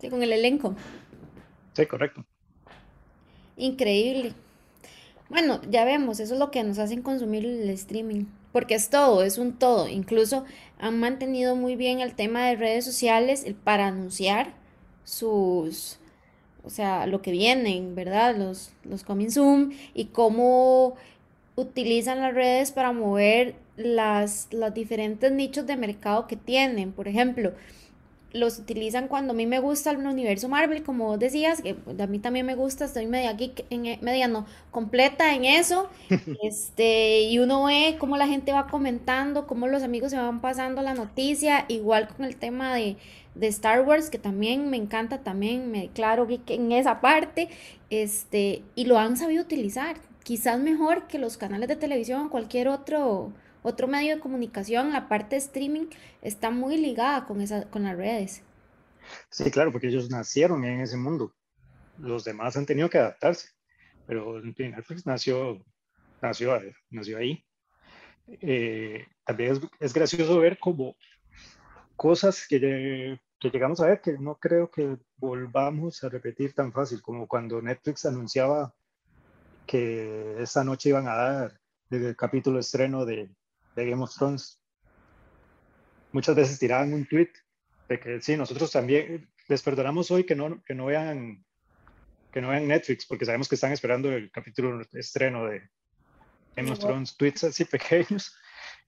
Sí, 0.00 0.08
con 0.08 0.22
el 0.22 0.32
elenco. 0.32 0.74
Sí, 1.74 1.86
correcto. 1.86 2.24
Increíble. 3.56 4.32
Bueno, 5.28 5.60
ya 5.68 5.84
vemos, 5.84 6.20
eso 6.20 6.34
es 6.34 6.40
lo 6.40 6.52
que 6.52 6.62
nos 6.62 6.78
hacen 6.78 7.02
consumir 7.02 7.44
el 7.44 7.68
streaming, 7.70 8.26
porque 8.52 8.74
es 8.74 8.90
todo, 8.90 9.24
es 9.24 9.38
un 9.38 9.58
todo. 9.58 9.88
Incluso 9.88 10.44
han 10.78 11.00
mantenido 11.00 11.56
muy 11.56 11.74
bien 11.74 12.00
el 12.00 12.14
tema 12.14 12.46
de 12.46 12.54
redes 12.54 12.84
sociales 12.84 13.44
para 13.64 13.88
anunciar 13.88 14.54
sus, 15.02 15.98
o 16.62 16.70
sea, 16.70 17.06
lo 17.06 17.22
que 17.22 17.32
vienen, 17.32 17.96
¿verdad? 17.96 18.36
Los, 18.36 18.70
los 18.84 19.02
coming 19.02 19.30
Zoom 19.30 19.72
y 19.94 20.06
cómo 20.06 20.96
utilizan 21.56 22.20
las 22.20 22.34
redes 22.34 22.70
para 22.70 22.92
mover 22.92 23.56
las, 23.76 24.48
los 24.52 24.72
diferentes 24.72 25.32
nichos 25.32 25.66
de 25.66 25.76
mercado 25.76 26.26
que 26.26 26.36
tienen. 26.36 26.92
Por 26.92 27.08
ejemplo, 27.08 27.52
los 28.32 28.58
utilizan 28.58 29.08
cuando 29.08 29.32
a 29.32 29.36
mí 29.36 29.46
me 29.46 29.58
gusta 29.58 29.90
el 29.90 29.98
universo 29.98 30.48
Marvel, 30.48 30.82
como 30.82 31.06
vos 31.06 31.18
decías, 31.18 31.62
que 31.62 31.76
a 31.98 32.06
mí 32.06 32.18
también 32.18 32.46
me 32.46 32.54
gusta, 32.54 32.84
estoy 32.84 33.06
media 33.06 33.32
geek, 33.32 33.64
en, 33.70 33.86
e, 33.86 33.98
media 34.02 34.28
no, 34.28 34.46
completa 34.70 35.34
en 35.34 35.44
eso, 35.44 35.88
este, 36.42 37.22
y 37.22 37.38
uno 37.38 37.64
ve 37.64 37.96
cómo 37.98 38.16
la 38.16 38.26
gente 38.26 38.52
va 38.52 38.66
comentando, 38.66 39.46
cómo 39.46 39.66
los 39.66 39.82
amigos 39.82 40.10
se 40.10 40.18
van 40.18 40.40
pasando 40.40 40.82
la 40.82 40.94
noticia, 40.94 41.64
igual 41.68 42.08
con 42.08 42.24
el 42.26 42.36
tema 42.36 42.74
de, 42.74 42.96
de 43.34 43.46
Star 43.46 43.82
Wars, 43.82 44.10
que 44.10 44.18
también 44.18 44.68
me 44.70 44.76
encanta, 44.76 45.22
también 45.22 45.70
me 45.70 45.82
declaro 45.82 46.26
geek 46.26 46.50
en 46.50 46.72
esa 46.72 47.00
parte, 47.00 47.48
este, 47.88 48.62
y 48.74 48.84
lo 48.84 48.98
han 48.98 49.16
sabido 49.16 49.42
utilizar 49.42 49.96
quizás 50.26 50.58
mejor 50.58 51.06
que 51.06 51.20
los 51.20 51.36
canales 51.36 51.68
de 51.68 51.76
televisión 51.76 52.26
o 52.26 52.30
cualquier 52.30 52.66
otro, 52.66 53.32
otro 53.62 53.86
medio 53.86 54.16
de 54.16 54.20
comunicación, 54.20 54.92
la 54.92 55.08
parte 55.08 55.36
de 55.36 55.40
streaming 55.40 55.86
está 56.20 56.50
muy 56.50 56.76
ligada 56.76 57.26
con, 57.26 57.40
esa, 57.40 57.70
con 57.70 57.84
las 57.84 57.96
redes. 57.96 58.42
Sí, 59.30 59.48
claro, 59.52 59.70
porque 59.70 59.86
ellos 59.86 60.10
nacieron 60.10 60.64
en 60.64 60.80
ese 60.80 60.96
mundo. 60.96 61.32
Los 61.96 62.24
demás 62.24 62.56
han 62.56 62.66
tenido 62.66 62.90
que 62.90 62.98
adaptarse, 62.98 63.50
pero 64.04 64.42
Netflix 64.42 65.06
nació, 65.06 65.64
nació, 66.20 66.60
nació 66.90 67.18
ahí. 67.18 67.44
Eh, 68.26 69.06
también 69.24 69.52
es, 69.52 69.60
es, 69.78 69.94
gracioso 69.94 70.40
ver 70.40 70.58
como 70.58 70.96
cosas 71.94 72.48
que, 72.48 73.16
que 73.38 73.50
llegamos 73.50 73.78
a 73.78 73.86
ver 73.86 74.00
que 74.00 74.18
no 74.18 74.34
creo 74.40 74.72
que 74.72 74.98
volvamos 75.18 76.02
a 76.02 76.08
repetir 76.08 76.52
tan 76.52 76.72
fácil 76.72 77.00
como 77.00 77.28
cuando 77.28 77.62
Netflix 77.62 78.04
anunciaba 78.06 78.74
que 79.66 80.36
esta 80.40 80.64
noche 80.64 80.90
iban 80.90 81.08
a 81.08 81.14
dar 81.14 81.60
el 81.90 82.16
capítulo 82.16 82.58
estreno 82.58 83.04
de, 83.04 83.28
de, 83.74 83.90
Game 83.90 84.02
of 84.02 84.14
Thrones. 84.14 84.60
Muchas 86.12 86.34
veces 86.34 86.58
tiraban 86.58 86.92
un 86.94 87.06
tweet 87.06 87.30
de 87.88 88.00
que 88.00 88.20
sí, 88.20 88.36
nosotros 88.36 88.70
también 88.72 89.28
les 89.48 89.62
perdonamos 89.62 90.10
hoy 90.10 90.24
que 90.24 90.34
no, 90.34 90.62
que 90.64 90.74
no 90.74 90.86
vean 90.86 91.44
que 92.32 92.42
no 92.42 92.48
vean 92.50 92.68
Netflix 92.68 93.06
porque 93.06 93.24
sabemos 93.24 93.48
que 93.48 93.54
están 93.54 93.72
esperando 93.72 94.12
el 94.12 94.30
capítulo 94.30 94.82
estreno 94.92 95.46
de 95.46 95.70
Game 96.54 96.70
of 96.70 96.78
Thrones, 96.78 97.16
tweets 97.16 97.44
así 97.44 97.64
pequeños. 97.64 98.36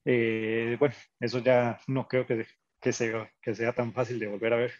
Eh, 0.04 0.76
bueno, 0.78 0.94
eso 1.20 1.38
ya 1.40 1.80
no 1.86 2.06
creo 2.08 2.26
que, 2.26 2.46
que, 2.80 2.92
sea, 2.92 3.30
que 3.42 3.54
sea 3.54 3.72
tan 3.72 3.92
fácil 3.92 4.18
de 4.18 4.26
volver 4.26 4.52
a 4.52 4.56
ver. 4.56 4.72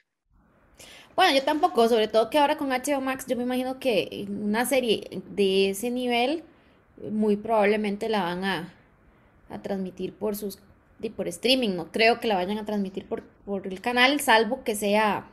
Bueno, 1.16 1.34
yo 1.34 1.42
tampoco, 1.42 1.88
sobre 1.88 2.08
todo 2.08 2.30
que 2.30 2.38
ahora 2.38 2.56
con 2.56 2.68
HBO 2.68 3.00
Max, 3.00 3.26
yo 3.26 3.36
me 3.36 3.42
imagino 3.42 3.78
que 3.80 4.26
una 4.28 4.66
serie 4.66 5.22
de 5.30 5.70
ese 5.70 5.90
nivel 5.90 6.44
muy 7.10 7.36
probablemente 7.36 8.08
la 8.08 8.22
van 8.22 8.44
a, 8.44 8.74
transmitir 9.62 10.12
por 10.12 10.36
sus 10.36 10.58
por 11.16 11.28
streaming, 11.28 11.70
no 11.70 11.90
creo 11.92 12.20
que 12.20 12.28
la 12.28 12.34
vayan 12.34 12.58
a 12.58 12.66
transmitir 12.66 13.06
por, 13.06 13.22
por 13.46 13.66
el 13.66 13.80
canal, 13.80 14.20
salvo 14.20 14.64
que 14.64 14.74
sea 14.74 15.26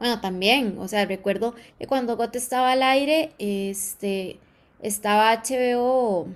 bueno, 0.00 0.18
también, 0.22 0.78
o 0.78 0.88
sea, 0.88 1.04
recuerdo 1.04 1.54
que 1.78 1.86
cuando 1.86 2.16
GOT 2.16 2.34
estaba 2.34 2.72
al 2.72 2.82
aire, 2.82 3.32
este 3.38 4.40
estaba 4.80 5.30
HBO 5.30 6.26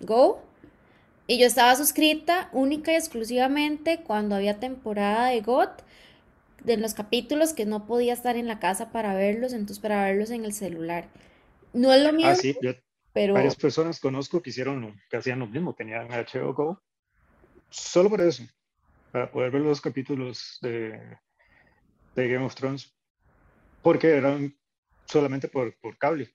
Go 0.00 0.40
y 1.26 1.38
yo 1.38 1.46
estaba 1.46 1.76
suscrita 1.76 2.48
única 2.52 2.92
y 2.92 2.94
exclusivamente 2.94 4.00
cuando 4.00 4.36
había 4.36 4.58
temporada 4.58 5.26
de 5.26 5.42
GOT 5.42 5.82
de 6.64 6.76
los 6.76 6.94
capítulos 6.94 7.52
que 7.52 7.66
no 7.66 7.86
podía 7.86 8.12
estar 8.12 8.36
en 8.36 8.46
la 8.46 8.58
casa 8.58 8.92
para 8.92 9.14
verlos, 9.14 9.52
entonces 9.52 9.80
para 9.80 10.04
verlos 10.04 10.30
en 10.30 10.44
el 10.44 10.52
celular. 10.52 11.08
No 11.72 11.92
es 11.92 12.02
lo 12.02 12.12
mismo. 12.12 12.30
Ah, 12.30 12.34
sí, 12.34 12.56
pero... 13.12 13.34
varias 13.34 13.56
personas 13.56 14.00
conozco 14.00 14.42
que 14.42 14.50
hicieron, 14.50 15.00
que 15.10 15.16
hacían 15.16 15.40
lo 15.40 15.46
mismo, 15.46 15.74
tenían 15.74 16.08
HBO 16.08 16.54
Go, 16.54 16.82
solo 17.70 18.08
por 18.10 18.20
eso, 18.20 18.44
para 19.10 19.30
poder 19.30 19.50
ver 19.50 19.62
los 19.62 19.80
capítulos 19.80 20.58
de, 20.62 21.18
de 22.14 22.28
Game 22.28 22.44
of 22.44 22.54
Thrones, 22.54 22.94
porque 23.82 24.16
eran 24.16 24.56
solamente 25.06 25.48
por, 25.48 25.76
por 25.78 25.98
cable, 25.98 26.32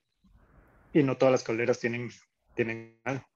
y 0.92 1.02
no 1.02 1.16
todas 1.16 1.32
las 1.32 1.42
cableras 1.42 1.80
tienen, 1.80 2.10
tienen 2.54 3.00
nada. 3.04 3.26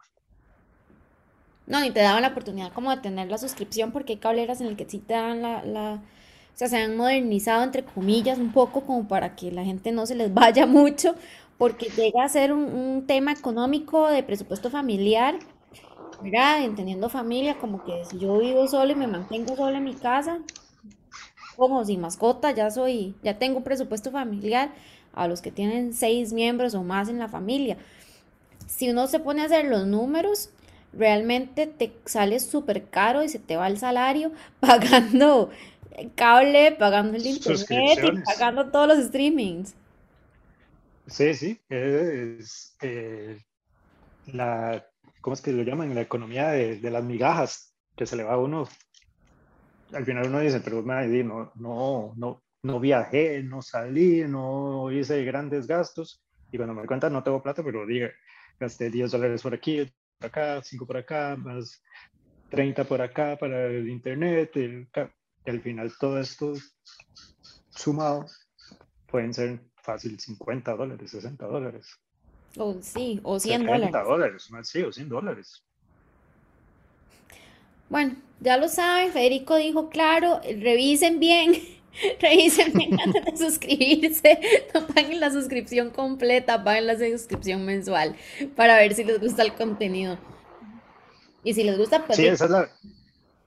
No, 1.66 1.80
ni 1.80 1.92
te 1.92 2.00
daban 2.00 2.22
la 2.22 2.28
oportunidad 2.28 2.72
como 2.72 2.90
de 2.94 3.00
tener 3.00 3.28
la 3.28 3.38
suscripción, 3.38 3.92
porque 3.92 4.14
hay 4.14 4.18
cableras 4.18 4.60
en 4.60 4.68
las 4.68 4.76
que 4.76 4.88
sí 4.88 4.98
te 4.98 5.14
dan 5.14 5.42
la 5.42 6.02
o 6.54 6.58
sea, 6.58 6.68
se 6.68 6.78
han 6.78 6.96
modernizado 6.96 7.62
entre 7.62 7.84
comillas 7.84 8.38
un 8.38 8.52
poco 8.52 8.82
como 8.82 9.08
para 9.08 9.34
que 9.34 9.50
la 9.50 9.64
gente 9.64 9.92
no 9.92 10.06
se 10.06 10.14
les 10.14 10.32
vaya 10.34 10.66
mucho, 10.66 11.14
porque 11.58 11.86
llega 11.96 12.24
a 12.24 12.28
ser 12.28 12.52
un, 12.52 13.04
tema 13.06 13.32
económico 13.32 14.08
de 14.08 14.22
presupuesto 14.22 14.70
familiar, 14.70 15.38
¿verdad? 16.22 16.64
Entendiendo 16.64 17.08
familia, 17.08 17.58
como 17.58 17.84
que 17.84 18.04
si 18.04 18.18
yo 18.18 18.38
vivo 18.38 18.66
solo 18.68 18.92
y 18.92 18.96
me 18.96 19.06
mantengo 19.06 19.56
solo 19.56 19.76
en 19.76 19.84
mi 19.84 19.94
casa, 19.94 20.40
como 21.56 21.84
sin 21.84 22.00
mascota, 22.00 22.50
ya 22.50 22.70
soy, 22.70 23.14
ya 23.22 23.38
tengo 23.38 23.58
un 23.58 23.64
presupuesto 23.64 24.10
familiar 24.10 24.70
a 25.12 25.28
los 25.28 25.42
que 25.42 25.50
tienen 25.50 25.92
seis 25.92 26.32
miembros 26.32 26.74
o 26.74 26.82
más 26.82 27.08
en 27.08 27.18
la 27.18 27.28
familia. 27.28 27.76
Si 28.66 28.90
uno 28.90 29.06
se 29.06 29.20
pone 29.20 29.42
a 29.42 29.46
hacer 29.46 29.66
los 29.66 29.86
números, 29.86 30.50
realmente 30.92 31.66
te 31.66 31.92
sale 32.04 32.40
súper 32.40 32.88
caro 32.88 33.22
y 33.22 33.28
se 33.28 33.38
te 33.38 33.56
va 33.56 33.66
el 33.68 33.78
salario 33.78 34.32
pagando 34.60 35.50
cable, 36.14 36.72
pagando 36.78 37.16
el 37.16 37.26
internet 37.26 37.98
y 38.02 38.22
pagando 38.22 38.70
todos 38.70 38.88
los 38.88 39.06
streamings. 39.06 39.74
Sí, 41.06 41.34
sí, 41.34 41.60
es 41.68 42.76
eh, 42.80 43.38
la, 44.26 44.86
¿cómo 45.20 45.34
es 45.34 45.40
que 45.40 45.52
lo 45.52 45.62
llaman? 45.62 45.94
La 45.94 46.00
economía 46.00 46.50
de, 46.50 46.76
de, 46.76 46.90
las 46.90 47.04
migajas 47.04 47.74
que 47.96 48.06
se 48.06 48.16
le 48.16 48.24
va 48.24 48.34
a 48.34 48.38
uno. 48.38 48.68
Al 49.92 50.04
final 50.04 50.28
uno 50.28 50.40
dice, 50.40 50.60
pero 50.60 50.82
no, 50.82 51.52
no, 51.56 52.12
no, 52.16 52.42
no 52.62 52.80
viajé, 52.80 53.42
no 53.42 53.60
salí, 53.60 54.22
no 54.22 54.90
hice 54.90 55.24
grandes 55.24 55.66
gastos. 55.66 56.22
Y 56.50 56.56
cuando 56.56 56.74
me 56.74 56.86
cuentan, 56.86 57.12
no 57.12 57.22
tengo 57.22 57.42
plata, 57.42 57.62
pero 57.62 57.84
diga, 57.86 58.10
gasté 58.58 58.90
10 58.90 59.10
dólares 59.10 59.42
por 59.42 59.54
aquí, 59.54 59.90
por 60.18 60.28
acá, 60.28 60.62
5 60.62 60.86
por 60.86 60.96
acá, 60.96 61.36
más 61.36 61.82
30 62.50 62.84
por 62.84 63.00
acá 63.02 63.36
para 63.38 63.66
el 63.66 63.88
internet, 63.88 64.56
el, 64.56 64.88
y 65.44 65.50
al 65.50 65.60
final 65.60 65.92
todo 65.98 66.18
esto 66.18 66.54
sumado 67.70 68.26
pueden 69.06 69.34
ser 69.34 69.60
fácil 69.76 70.18
50 70.18 70.74
dólares, 70.74 71.10
60 71.10 71.46
dólares. 71.46 71.98
O 72.56 72.76
sí, 72.80 73.20
o 73.22 73.40
100 73.40 73.66
dólares. 73.66 73.92
dólares, 73.92 74.50
sí, 74.64 74.82
o 74.82 74.92
100 74.92 75.08
dólares. 75.08 75.62
Bueno, 77.88 78.16
ya 78.40 78.56
lo 78.56 78.68
saben, 78.68 79.12
Federico 79.12 79.56
dijo, 79.56 79.90
claro, 79.90 80.40
revisen 80.42 81.18
bien, 81.20 81.52
revisen 82.20 82.72
bien 82.72 82.98
antes 83.04 83.24
de 83.24 83.36
suscribirse, 83.36 84.40
no 84.74 84.86
paguen 84.86 85.20
la 85.20 85.30
suscripción 85.30 85.90
completa, 85.90 86.62
paguen 86.62 86.86
la 86.86 86.98
suscripción 86.98 87.64
mensual 87.64 88.16
para 88.56 88.76
ver 88.76 88.94
si 88.94 89.04
les 89.04 89.20
gusta 89.20 89.42
el 89.42 89.54
contenido. 89.54 90.18
Y 91.44 91.54
si 91.54 91.64
les 91.64 91.76
gusta, 91.76 92.06
pues... 92.06 92.16
Sí, 92.16 92.26
esa 92.26 92.44
es 92.44 92.50
la, 92.50 92.70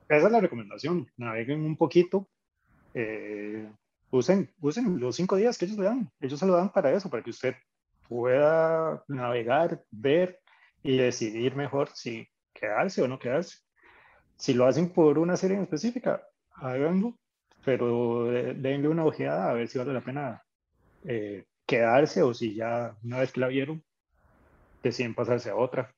esa 0.09 0.27
es 0.27 0.31
la 0.31 0.39
recomendación, 0.39 1.09
naveguen 1.17 1.61
un 1.61 1.77
poquito, 1.77 2.29
eh, 2.93 3.69
usen, 4.11 4.53
usen 4.61 4.99
los 4.99 5.15
cinco 5.15 5.35
días 5.35 5.57
que 5.57 5.65
ellos 5.65 5.77
le 5.77 5.85
dan, 5.85 6.11
ellos 6.19 6.39
se 6.39 6.45
lo 6.45 6.55
dan 6.55 6.71
para 6.71 6.93
eso, 6.93 7.09
para 7.09 7.23
que 7.23 7.31
usted 7.31 7.55
pueda 8.07 9.03
navegar, 9.07 9.83
ver 9.91 10.39
y 10.83 10.97
decidir 10.97 11.55
mejor 11.55 11.89
si 11.93 12.27
quedarse 12.53 13.01
o 13.01 13.07
no 13.07 13.19
quedarse. 13.19 13.59
Si 14.37 14.53
lo 14.53 14.65
hacen 14.65 14.89
por 14.89 15.17
una 15.17 15.37
serie 15.37 15.57
en 15.57 15.63
específica, 15.63 16.21
háganlo, 16.53 17.17
pero 17.63 18.25
denle 18.25 18.87
una 18.87 19.05
ojeada 19.05 19.49
a 19.49 19.53
ver 19.53 19.67
si 19.67 19.77
vale 19.79 19.93
la 19.93 20.01
pena 20.01 20.43
eh, 21.03 21.45
quedarse 21.65 22.21
o 22.21 22.33
si 22.33 22.53
ya 22.53 22.95
una 23.03 23.19
vez 23.19 23.31
que 23.31 23.39
la 23.39 23.47
vieron, 23.47 23.83
deciden 24.83 25.15
pasarse 25.15 25.49
a 25.49 25.55
otra, 25.55 25.93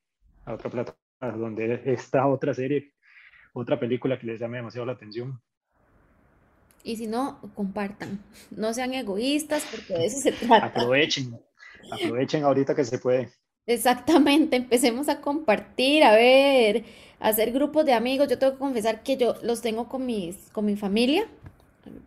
a 0.46 0.54
otra 0.54 0.70
plataforma 0.70 1.38
donde 1.38 1.82
está 1.86 2.28
otra 2.28 2.54
serie, 2.54 2.94
otra 3.58 3.80
película 3.80 4.20
que 4.20 4.28
les 4.28 4.40
llame 4.40 4.58
demasiado 4.58 4.86
la 4.86 4.94
atención. 4.94 5.42
Y 6.84 6.96
si 6.96 7.08
no, 7.08 7.40
compartan. 7.56 8.20
No 8.52 8.74
sean 8.74 8.94
egoístas 8.94 9.66
porque 9.70 9.94
de 9.94 10.06
eso 10.06 10.20
se 10.20 10.32
trata. 10.32 10.68
Aprovechen, 10.68 11.38
aprovechen 11.92 12.44
ahorita 12.44 12.76
que 12.76 12.86
se 12.86 13.00
puede. 13.00 13.30
Exactamente, 13.66 14.56
empecemos 14.56 15.10
a 15.10 15.20
compartir, 15.20 16.04
a 16.06 16.14
ver, 16.14 16.86
a 17.20 17.28
hacer 17.28 17.52
grupos 17.52 17.86
de 17.86 17.94
amigos. 17.94 18.30
Yo 18.30 18.40
tengo 18.40 18.54
que 18.54 18.60
confesar 18.60 19.04
que 19.04 19.18
yo 19.18 19.36
los 19.44 19.62
tengo 19.62 19.90
con, 19.90 20.06
mis, 20.06 20.38
con 20.54 20.66
mi 20.66 20.78
familia, 20.78 21.28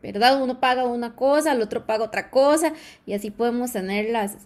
¿verdad? 0.02 0.42
Uno 0.42 0.58
paga 0.60 0.86
una 0.86 1.14
cosa, 1.14 1.52
el 1.52 1.60
otro 1.60 1.84
paga 1.84 2.04
otra 2.04 2.30
cosa 2.30 2.72
y 3.04 3.12
así 3.12 3.30
podemos 3.30 3.72
tenerlas 3.72 4.38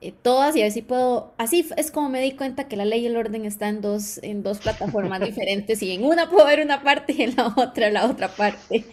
eh, 0.00 0.12
todas 0.22 0.54
y 0.56 0.62
así 0.62 0.82
puedo, 0.82 1.34
así 1.38 1.66
es 1.76 1.90
como 1.90 2.10
me 2.10 2.20
di 2.20 2.32
cuenta 2.32 2.68
que 2.68 2.76
la 2.76 2.84
ley 2.84 3.00
y 3.02 3.06
el 3.06 3.16
orden 3.16 3.44
está 3.46 3.68
en 3.68 3.80
dos, 3.80 4.18
en 4.22 4.42
dos 4.42 4.58
plataformas 4.58 5.20
diferentes 5.24 5.82
y 5.82 5.92
en 5.92 6.04
una 6.04 6.28
puedo 6.28 6.46
ver 6.46 6.60
una 6.60 6.82
parte 6.82 7.14
y 7.14 7.22
en 7.22 7.36
la 7.36 7.54
otra 7.56 7.90
la 7.90 8.06
otra 8.06 8.28
parte. 8.28 8.84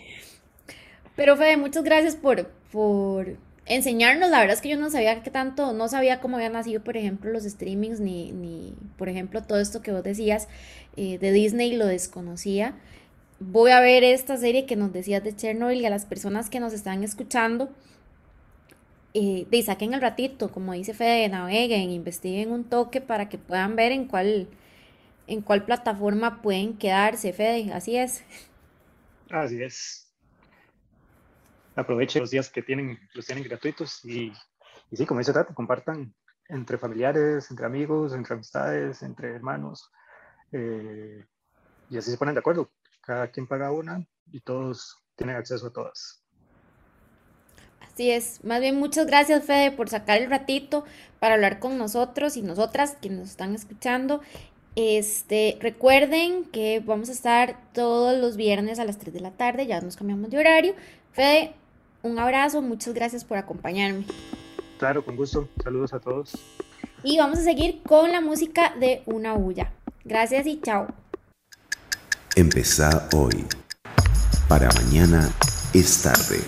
Pero 1.15 1.37
Fede, 1.37 1.57
muchas 1.57 1.83
gracias 1.83 2.15
por, 2.15 2.47
por 2.71 3.37
enseñarnos. 3.65 4.29
La 4.29 4.39
verdad 4.39 4.55
es 4.55 4.61
que 4.61 4.69
yo 4.69 4.77
no 4.77 4.89
sabía 4.89 5.21
que 5.21 5.29
tanto, 5.29 5.73
no 5.73 5.87
sabía 5.87 6.19
cómo 6.19 6.37
habían 6.37 6.53
nacido, 6.53 6.83
por 6.83 6.97
ejemplo, 6.97 7.31
los 7.31 7.43
streamings, 7.43 7.99
ni, 7.99 8.31
ni 8.31 8.73
por 8.97 9.09
ejemplo, 9.09 9.43
todo 9.43 9.59
esto 9.59 9.81
que 9.81 9.91
vos 9.91 10.03
decías 10.03 10.47
eh, 10.95 11.17
de 11.19 11.31
Disney, 11.31 11.75
lo 11.75 11.85
desconocía. 11.85 12.75
Voy 13.39 13.71
a 13.71 13.79
ver 13.79 14.03
esta 14.03 14.37
serie 14.37 14.65
que 14.65 14.75
nos 14.75 14.93
decías 14.93 15.23
de 15.23 15.35
Chernobyl 15.35 15.81
y 15.81 15.85
a 15.85 15.89
las 15.89 16.05
personas 16.05 16.49
que 16.49 16.59
nos 16.59 16.73
están 16.73 17.03
escuchando. 17.03 17.69
Eh, 19.13 19.45
de 19.49 19.61
saquen 19.61 19.93
el 19.93 20.01
ratito, 20.01 20.51
como 20.51 20.73
dice 20.73 20.93
Fede, 20.93 21.29
naveguen, 21.29 21.91
investiguen 21.91 22.51
un 22.51 22.63
toque 22.63 22.99
para 23.01 23.29
que 23.29 23.37
puedan 23.37 23.75
ver 23.75 23.91
en 23.91 24.05
cuál, 24.07 24.47
en 25.27 25.41
cuál 25.41 25.65
plataforma 25.65 26.41
pueden 26.41 26.77
quedarse, 26.77 27.31
Fede, 27.33 27.71
así 27.73 27.95
es. 27.95 28.23
Así 29.29 29.61
es 29.61 30.03
aprovechen 31.75 32.21
los 32.21 32.31
días 32.31 32.49
que 32.49 32.61
tienen, 32.61 32.99
los 33.13 33.25
tienen 33.25 33.43
gratuitos 33.43 34.03
y, 34.05 34.31
y 34.91 34.97
sí, 34.97 35.05
como 35.05 35.19
dice 35.19 35.33
Tato, 35.33 35.53
compartan 35.53 36.13
entre 36.49 36.77
familiares, 36.77 37.49
entre 37.49 37.65
amigos, 37.65 38.13
entre 38.13 38.35
amistades, 38.35 39.01
entre 39.01 39.35
hermanos, 39.35 39.91
eh, 40.51 41.25
y 41.89 41.97
así 41.97 42.11
se 42.11 42.17
ponen 42.17 42.35
de 42.35 42.39
acuerdo. 42.39 42.71
Cada 43.01 43.29
quien 43.29 43.47
paga 43.47 43.71
una 43.71 44.05
y 44.31 44.41
todos 44.41 45.03
tienen 45.15 45.35
acceso 45.35 45.67
a 45.67 45.73
todas. 45.73 46.22
Así 47.93 48.09
es. 48.09 48.43
Más 48.43 48.59
bien, 48.59 48.77
muchas 48.77 49.05
gracias, 49.05 49.43
Fede, 49.43 49.71
por 49.71 49.87
sacar 49.87 50.19
el 50.19 50.29
ratito 50.29 50.83
para 51.19 51.35
hablar 51.35 51.59
con 51.59 51.77
nosotros 51.77 52.37
y 52.37 52.41
nosotras, 52.41 52.97
quienes 52.99 53.19
nos 53.19 53.29
están 53.29 53.53
escuchando. 53.53 54.21
Este, 54.75 55.57
recuerden 55.61 56.45
que 56.45 56.81
vamos 56.83 57.09
a 57.09 57.11
estar 57.11 57.55
todos 57.73 58.17
los 58.17 58.35
viernes 58.35 58.79
a 58.79 58.85
las 58.85 58.97
3 58.97 59.13
de 59.13 59.19
la 59.19 59.29
tarde, 59.29 59.67
ya 59.67 59.79
nos 59.81 59.95
cambiamos 59.95 60.31
de 60.31 60.39
horario. 60.39 60.73
Fede, 61.11 61.53
un 62.01 62.17
abrazo, 62.17 62.63
muchas 62.63 62.95
gracias 62.95 63.23
por 63.23 63.37
acompañarme. 63.37 64.05
Claro, 64.79 65.05
con 65.05 65.15
gusto. 65.15 65.47
Saludos 65.63 65.93
a 65.93 65.99
todos. 65.99 66.33
Y 67.03 67.19
vamos 67.19 67.39
a 67.39 67.43
seguir 67.43 67.83
con 67.83 68.11
la 68.11 68.21
música 68.21 68.73
de 68.79 69.03
Una 69.05 69.33
Bulla. 69.33 69.71
Gracias 70.03 70.47
y 70.47 70.59
chao. 70.59 70.87
Empezá 72.35 73.07
hoy. 73.13 73.45
Para 74.49 74.69
mañana 74.71 75.31
es 75.73 76.01
tarde. 76.01 76.41